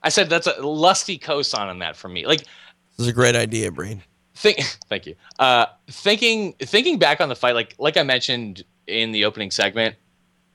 [0.03, 2.27] I said that's a lusty cosign on that for me.
[2.27, 2.49] Like This
[3.01, 4.03] is a great idea, Breen.
[4.35, 4.59] think
[4.89, 9.25] thank you uh thinking thinking back on the fight like like i mentioned in the
[9.27, 9.95] opening segment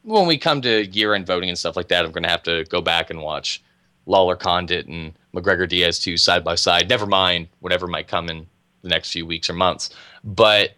[0.06, 2.64] when we come to year end voting and stuff like that i'm gonna have to
[2.66, 3.62] go back and watch
[4.06, 6.90] lawler condit and mcgregor diaz 2 side by side.
[6.90, 8.48] Never mind whatever might come in
[8.82, 9.90] the next few weeks or months.
[10.24, 10.72] But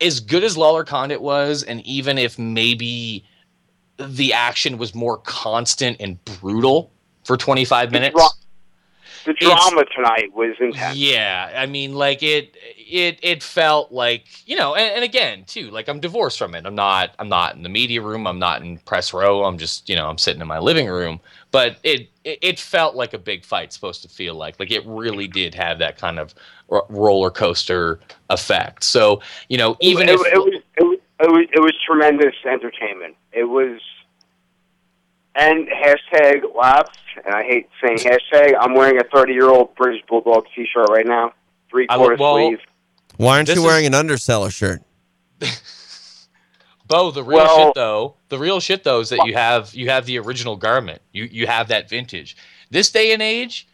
[0.00, 3.24] as good as lawler condit was and even if maybe
[3.98, 6.90] the action was more constant and brutal
[7.24, 8.18] for 25 minutes
[9.24, 10.96] the drama tonight was intense.
[10.96, 15.70] yeah, I mean, like it, it, it felt like you know, and, and again, too,
[15.70, 16.66] like I'm divorced from it.
[16.66, 18.26] I'm not, I'm not in the media room.
[18.26, 19.44] I'm not in press row.
[19.44, 21.20] I'm just, you know, I'm sitting in my living room.
[21.50, 24.60] But it, it, it felt like a big fight supposed to feel like.
[24.60, 26.34] Like it really did have that kind of
[26.68, 28.84] ro- roller coaster effect.
[28.84, 32.34] So you know, even it, if it, was, it was it was it was tremendous
[32.44, 33.16] entertainment.
[33.32, 33.80] It was
[35.40, 38.54] and hashtag laps, and I hate saying hashtag.
[38.60, 41.32] I'm wearing a 30 year old British Bulldog T-shirt right now,
[41.70, 42.60] three I quarter look- well, sleeve.
[43.16, 44.82] Why aren't This you is- wearing an underseller shirt?
[46.86, 49.90] Bo, the real Well- shit though, the real shit though is that you have you
[49.90, 51.00] have the original garment.
[51.12, 52.36] You you have that vintage.
[52.70, 53.66] This day and age,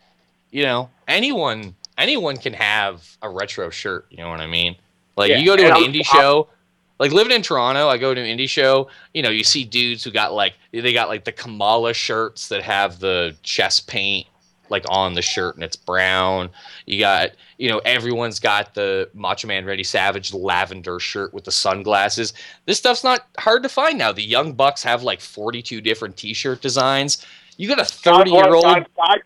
[0.50, 4.06] you know, anyone anyone can have a retro shirt.
[4.10, 4.76] You know what I mean?
[5.16, 6.48] Like Yeah, you go to an I'm- indie show.
[6.98, 8.88] Like living in Toronto, I go to an indie show.
[9.12, 12.62] You know, you see dudes who got like they got like the Kamala shirts that
[12.62, 14.26] have the chest paint
[14.68, 16.50] like on the shirt and it's brown.
[16.86, 21.52] You got, you know, everyone's got the Macho Man Randy Savage lavender shirt with the
[21.52, 22.32] sunglasses.
[22.64, 24.12] This stuff's not hard to find now.
[24.12, 27.24] The Young Bucks have like 42 different t-shirt designs.
[27.56, 28.64] You got a 30 year old.
[28.64, 29.18] God, God,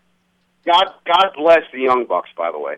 [0.65, 2.75] God, God bless the Young Bucks, by the way.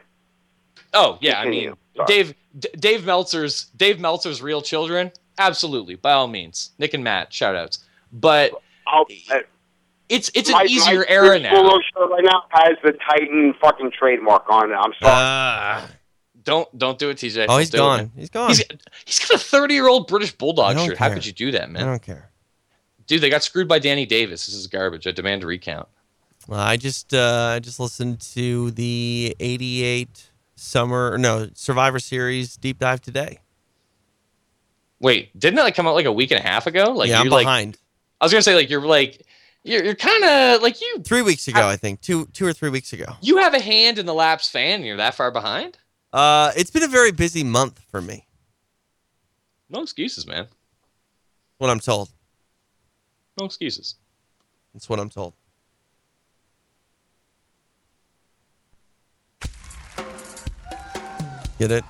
[0.94, 2.08] Oh yeah, I mean, Sorry.
[2.08, 5.12] Dave D- Dave Meltzer's Dave Meltzer's real children.
[5.38, 7.80] Absolutely, by all means, Nick and Matt, shout outs.
[8.12, 8.52] But
[8.88, 9.40] I'll, uh,
[10.10, 11.54] it's it's an my, easier my era now.
[11.54, 11.82] Bulldog
[12.12, 14.76] right now has the Titan fucking trademark on it.
[14.76, 15.14] I'm sorry.
[15.16, 15.90] Ah.
[16.44, 17.44] Don't don't do it, TJ.
[17.44, 18.12] Oh, Don't he's do it, gone.
[18.16, 18.50] He's gone.
[18.50, 18.64] He's,
[19.06, 20.98] he's got a 30 year old British Bulldog don't shirt.
[20.98, 21.84] How could you do that, man?
[21.84, 22.30] I don't care.
[23.08, 24.46] Dude, they got screwed by Danny Davis.
[24.46, 25.08] This is garbage.
[25.08, 25.88] I demand a recount.
[26.48, 32.80] Well, I just uh, I just listened to the '88 summer no Survivor Series deep
[32.80, 33.40] dive today.
[35.00, 36.92] Wait, didn't it like come out like a week and a half ago?
[36.92, 37.78] Like yeah, I'm like behind.
[38.22, 39.26] I was gonna say like you're like
[39.64, 42.70] you're, you're kind of like you Three weeks ago, I think two two or three
[42.70, 43.06] weeks ago.
[43.22, 44.76] you have a hand in the Laps fan.
[44.76, 45.78] and You're that far behind.
[46.12, 48.28] Uh, it's been a very busy month for me.
[49.70, 50.48] No excuses, man.
[51.58, 52.10] What I'm told.
[53.40, 53.96] No excuses.
[54.74, 55.34] That's what I'm told.
[61.64, 61.86] Get it?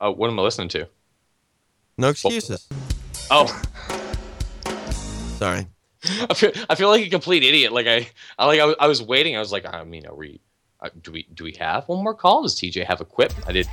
[0.00, 0.86] Oh, what am I listening to?
[1.96, 2.68] No excuses.
[3.32, 3.46] Oh,
[5.38, 5.66] Sorry.
[6.04, 7.72] I feel I feel like a complete idiot.
[7.72, 8.08] Like I,
[8.38, 9.34] I like I was, I was waiting.
[9.34, 10.40] I was like, I mean, are we?
[10.80, 12.44] Uh, do we do we have one more call?
[12.44, 13.32] Does TJ have a quip?
[13.44, 13.66] I did.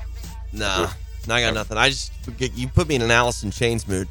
[0.52, 0.90] Nah,
[1.28, 1.78] no, I got nothing.
[1.78, 4.08] I just you put me in an Alice in Chains mood.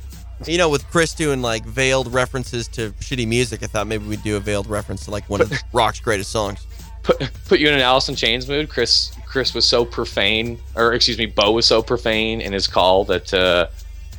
[0.47, 4.23] You know, with Chris doing like veiled references to shitty music, I thought maybe we'd
[4.23, 6.65] do a veiled reference to like one of rock's greatest songs.
[7.05, 8.69] Put put you in an Alice in Chains mood.
[8.69, 13.05] Chris Chris was so profane, or excuse me, Bo was so profane in his call
[13.05, 13.67] that uh,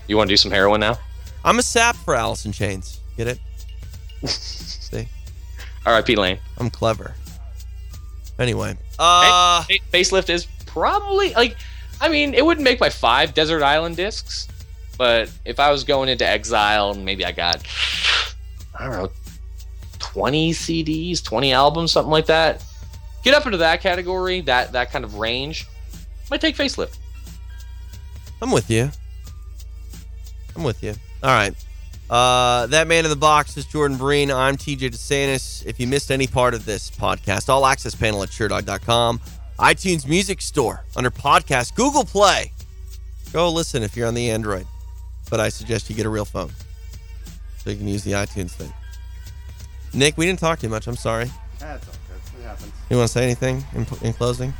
[0.07, 0.97] you want to do some heroin now.
[1.43, 2.99] I'm a sap for Alice in Chains.
[3.17, 3.39] Get it?
[4.27, 5.07] See,
[5.85, 6.15] R.I.P.
[6.15, 6.39] Layne.
[6.57, 7.15] I'm clever.
[8.39, 11.55] Anyway, uh, Hey, facelift is probably like,
[12.01, 14.47] I mean, it wouldn't make my five Desert Island discs,
[14.97, 17.65] but if I was going into exile, maybe I got,
[18.77, 19.11] I don't know,
[19.99, 22.61] 20 CDs, 20 albums, something like that.
[23.25, 25.65] Get up into that category, that that kind of range.
[26.29, 26.99] Might take facelift.
[28.39, 28.91] I'm with you.
[30.55, 30.93] I'm with you.
[31.23, 31.53] All right.
[32.07, 34.29] Uh, that man in the box is Jordan Breen.
[34.29, 35.65] I'm TJ DeSantis.
[35.65, 39.19] If you missed any part of this podcast, all access panel at Sherdog.com,
[39.57, 42.51] iTunes Music Store under podcast, Google Play.
[43.33, 44.67] Go listen if you're on the Android,
[45.31, 46.51] but I suggest you get a real phone
[47.57, 48.71] so you can use the iTunes thing.
[49.95, 50.85] Nick, we didn't talk too much.
[50.85, 51.31] I'm sorry.
[51.57, 51.95] That's all good.
[51.95, 52.04] It happens.
[52.89, 54.53] You want to say anything in, in closing?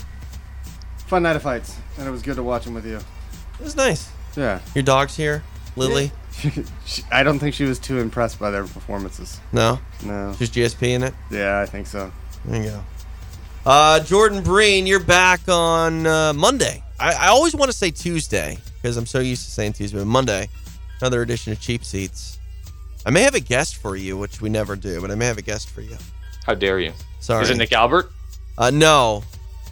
[1.08, 2.98] Fun night of fights, and it was good to watch them with you.
[2.98, 4.10] It was nice.
[4.36, 4.60] Yeah.
[4.74, 5.44] Your dog's here,
[5.76, 6.12] Lily.
[6.86, 9.40] She- I don't think she was too impressed by their performances.
[9.54, 10.34] No, No.
[10.38, 11.14] just GSP in it.
[11.32, 12.12] Yeah, I think so.
[12.44, 12.84] There you go.
[13.66, 16.84] Uh, Jordan Breen, you're back on uh, Monday.
[17.00, 20.08] I, I always want to say Tuesday because I'm so used to saying Tuesday, but
[20.08, 20.50] Monday,
[21.00, 22.38] another edition of Cheap Seats.
[23.06, 25.38] I may have a guest for you, which we never do, but I may have
[25.38, 25.96] a guest for you.
[26.46, 26.94] How dare you?
[27.20, 27.44] Sorry.
[27.44, 28.12] Is it Nick Albert?
[28.58, 29.24] Uh, no.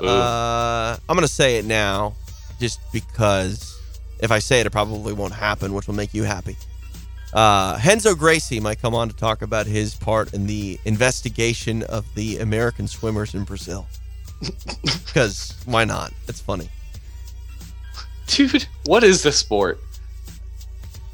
[0.02, 0.08] Ooh.
[0.08, 2.16] Uh, I'm going to say it now
[2.60, 3.80] just because
[4.20, 6.58] if I say it, it probably won't happen, which will make you happy.
[7.34, 12.06] Uh, Renzo Gracie might come on to talk about his part in the investigation of
[12.16, 13.88] the American swimmers in Brazil.
[14.82, 16.12] Because why not?
[16.28, 16.68] It's funny.
[18.26, 19.80] Dude, what is this sport?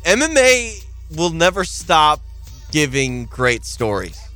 [0.03, 0.85] MMA
[1.17, 2.21] will never stop
[2.71, 4.28] giving great stories.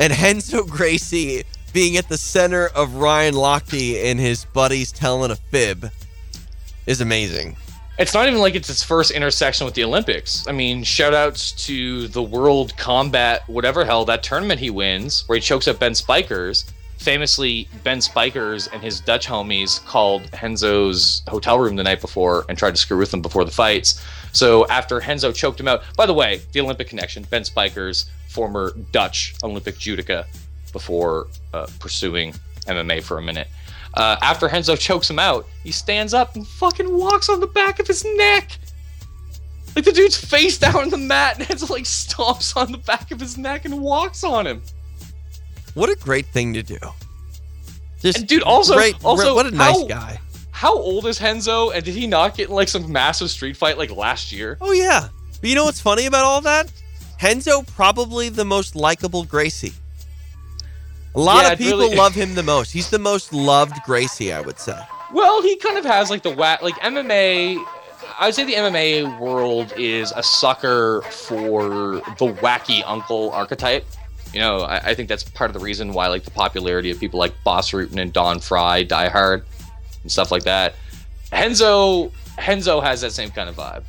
[0.00, 1.44] And Renzo Gracie
[1.74, 5.90] being at the center of Ryan Lochte and his buddies telling a fib
[6.86, 7.54] is amazing.
[7.98, 10.48] It's not even like it's his first intersection with the Olympics.
[10.48, 15.36] I mean, shout outs to the World Combat, whatever hell, that tournament he wins, where
[15.36, 16.64] he chokes up Ben Spijkers.
[17.00, 22.58] Famously, Ben Spijkers and his Dutch homies called Renzo's hotel room the night before and
[22.58, 24.04] tried to screw with him before the fights.
[24.32, 28.74] So after Renzo choked him out, by the way, the Olympic connection, Ben Spijkers, former
[28.92, 30.26] Dutch Olympic judoka,
[30.74, 32.34] before uh, pursuing
[32.66, 33.48] MMA for a minute.
[33.94, 37.80] Uh, after Renzo chokes him out, he stands up and fucking walks on the back
[37.80, 38.58] of his neck.
[39.74, 43.10] Like the dude's face down on the mat, and Renzo like stomps on the back
[43.10, 44.60] of his neck and walks on him.
[45.74, 46.78] What a great thing to do.
[48.00, 50.20] Just And dude, also, great, also, what a nice how- guy.
[50.52, 51.70] How old is Renzo?
[51.70, 54.58] And did he not get in like some massive street fight like last year?
[54.60, 55.08] Oh yeah.
[55.40, 56.70] But you know what's funny about all that?
[57.22, 59.72] Renzo probably the most likable Gracie.
[61.14, 62.72] A lot Yeah, of people really- love him the most.
[62.72, 64.78] He's the most loved Gracie, I would say.
[65.12, 67.56] Well, he kind of has like the whack, like MMA.
[68.18, 73.86] I would say the MMA world is a sucker for the wacky uncle archetype.
[74.32, 77.00] You know, I, I think that's part of the reason why like the popularity of
[77.00, 79.44] people like Bas Rutten and Don Frye, Die Hard,
[80.02, 80.74] and stuff like that.
[81.32, 83.84] Renzo Renzo has that same kind of vibe.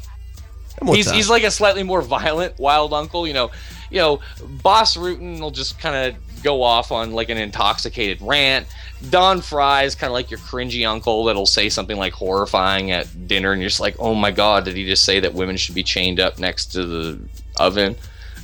[0.86, 3.28] He's he's like a slightly more violent wild uncle.
[3.28, 3.52] You know,
[3.90, 4.20] you know,
[4.64, 8.68] Bas Rutten will just kind of go off on like an intoxicated rant.
[9.10, 13.28] Don Frye is kind of like your cringy uncle that'll say something like horrifying at
[13.28, 15.76] dinner, and you're just like, oh my god, did he just say that women should
[15.76, 17.20] be chained up next to the
[17.58, 17.96] oven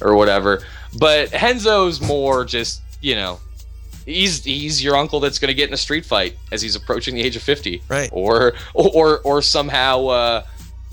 [0.01, 0.63] or whatever?
[0.97, 3.39] But Renzo's more just you know.
[4.05, 7.13] He's, he's your uncle that's going to get in a street fight as he's approaching
[7.13, 10.43] the age of 50 right or or or somehow uh,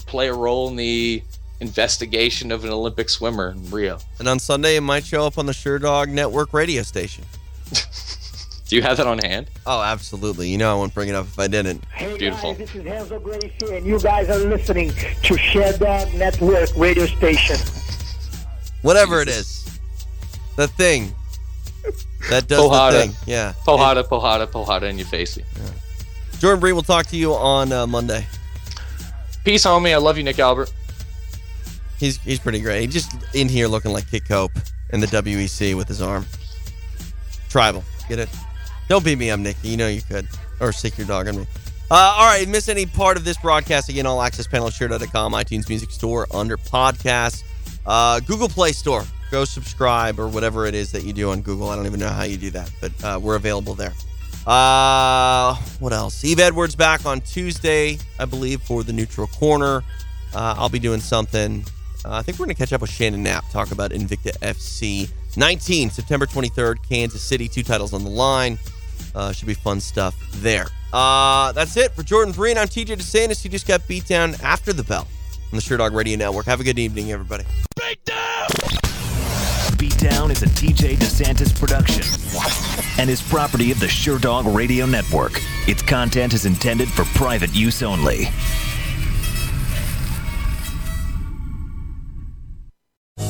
[0.07, 1.23] play a role in the
[1.61, 3.99] investigation of an Olympic swimmer in Rio.
[4.19, 7.25] And on Sunday, it might show up on the Sherdog Network radio station.
[8.69, 9.49] Do you have that on hand?
[9.67, 10.49] Oh, absolutely.
[10.49, 11.85] You know I wouldn't bring it up if I didn't.
[11.99, 12.55] Beautiful.
[12.55, 17.57] This is Renzo Gracie, and you guys are listening to Sherdog Network radio station.
[18.83, 19.64] Whatever it is.
[20.57, 21.13] The thing.
[22.31, 22.93] That does Pohada.
[22.93, 23.17] the thing.
[23.27, 23.53] Yeah.
[23.67, 25.39] Pohada, pohada, pohada in your face.
[26.39, 28.27] Jordan Breen will talk to you on uh, Monday.
[29.45, 29.93] Peace, homie.
[29.93, 30.73] I love you, Nick Albert.
[31.99, 32.85] He's he's pretty great.
[32.87, 34.53] He's just in here looking like Kid Cope
[34.91, 36.27] in the WEC with his arm.
[37.49, 37.85] Tribal.
[38.09, 38.29] Get it?
[38.89, 39.69] Don't beat me up, Nicky.
[39.69, 40.27] You know you could.
[40.61, 41.47] Or sick your dog on me.
[41.91, 44.07] Uh, all right, miss any part of this broadcast again?
[44.07, 47.43] All access panel iTunes Music Store under podcasts,
[47.87, 49.05] uh, Google Play Store.
[49.31, 51.71] Go subscribe or whatever it is that you do on Google.
[51.71, 53.93] I don't even know how you do that, but uh, we're available there.
[54.47, 56.25] Uh, what else?
[56.25, 59.83] Eve Edwards back on Tuesday, I believe, for the Neutral Corner.
[60.35, 61.65] Uh, I'll be doing something.
[62.05, 65.11] Uh, I think we're going to catch up with Shannon Knapp, talk about Invicta FC
[65.37, 68.59] 19, September 23rd, Kansas City, two titles on the line.
[69.15, 70.67] Uh, should be fun stuff there.
[70.93, 72.59] Uh, that's it for Jordan Breen.
[72.59, 73.43] I'm TJ DeSantis.
[73.43, 75.07] He just got beat down after the bell
[75.53, 76.47] on the Sherdog Radio Network.
[76.47, 77.45] Have a good evening, everybody.
[77.77, 78.05] Beat
[79.79, 82.03] Town is a TJ DeSantis production
[82.99, 85.33] and is property of the Sherdog Radio Network.
[85.67, 88.31] Its content is intended for private use only.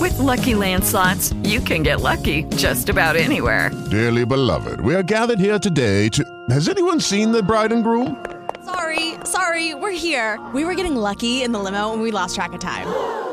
[0.00, 3.70] With Lucky Land slots, you can get lucky just about anywhere.
[3.90, 6.24] Dearly beloved, we are gathered here today to.
[6.50, 8.24] Has anyone seen the bride and groom?
[8.64, 10.38] Sorry, sorry, we're here.
[10.52, 13.32] We were getting lucky in the limo and we lost track of time.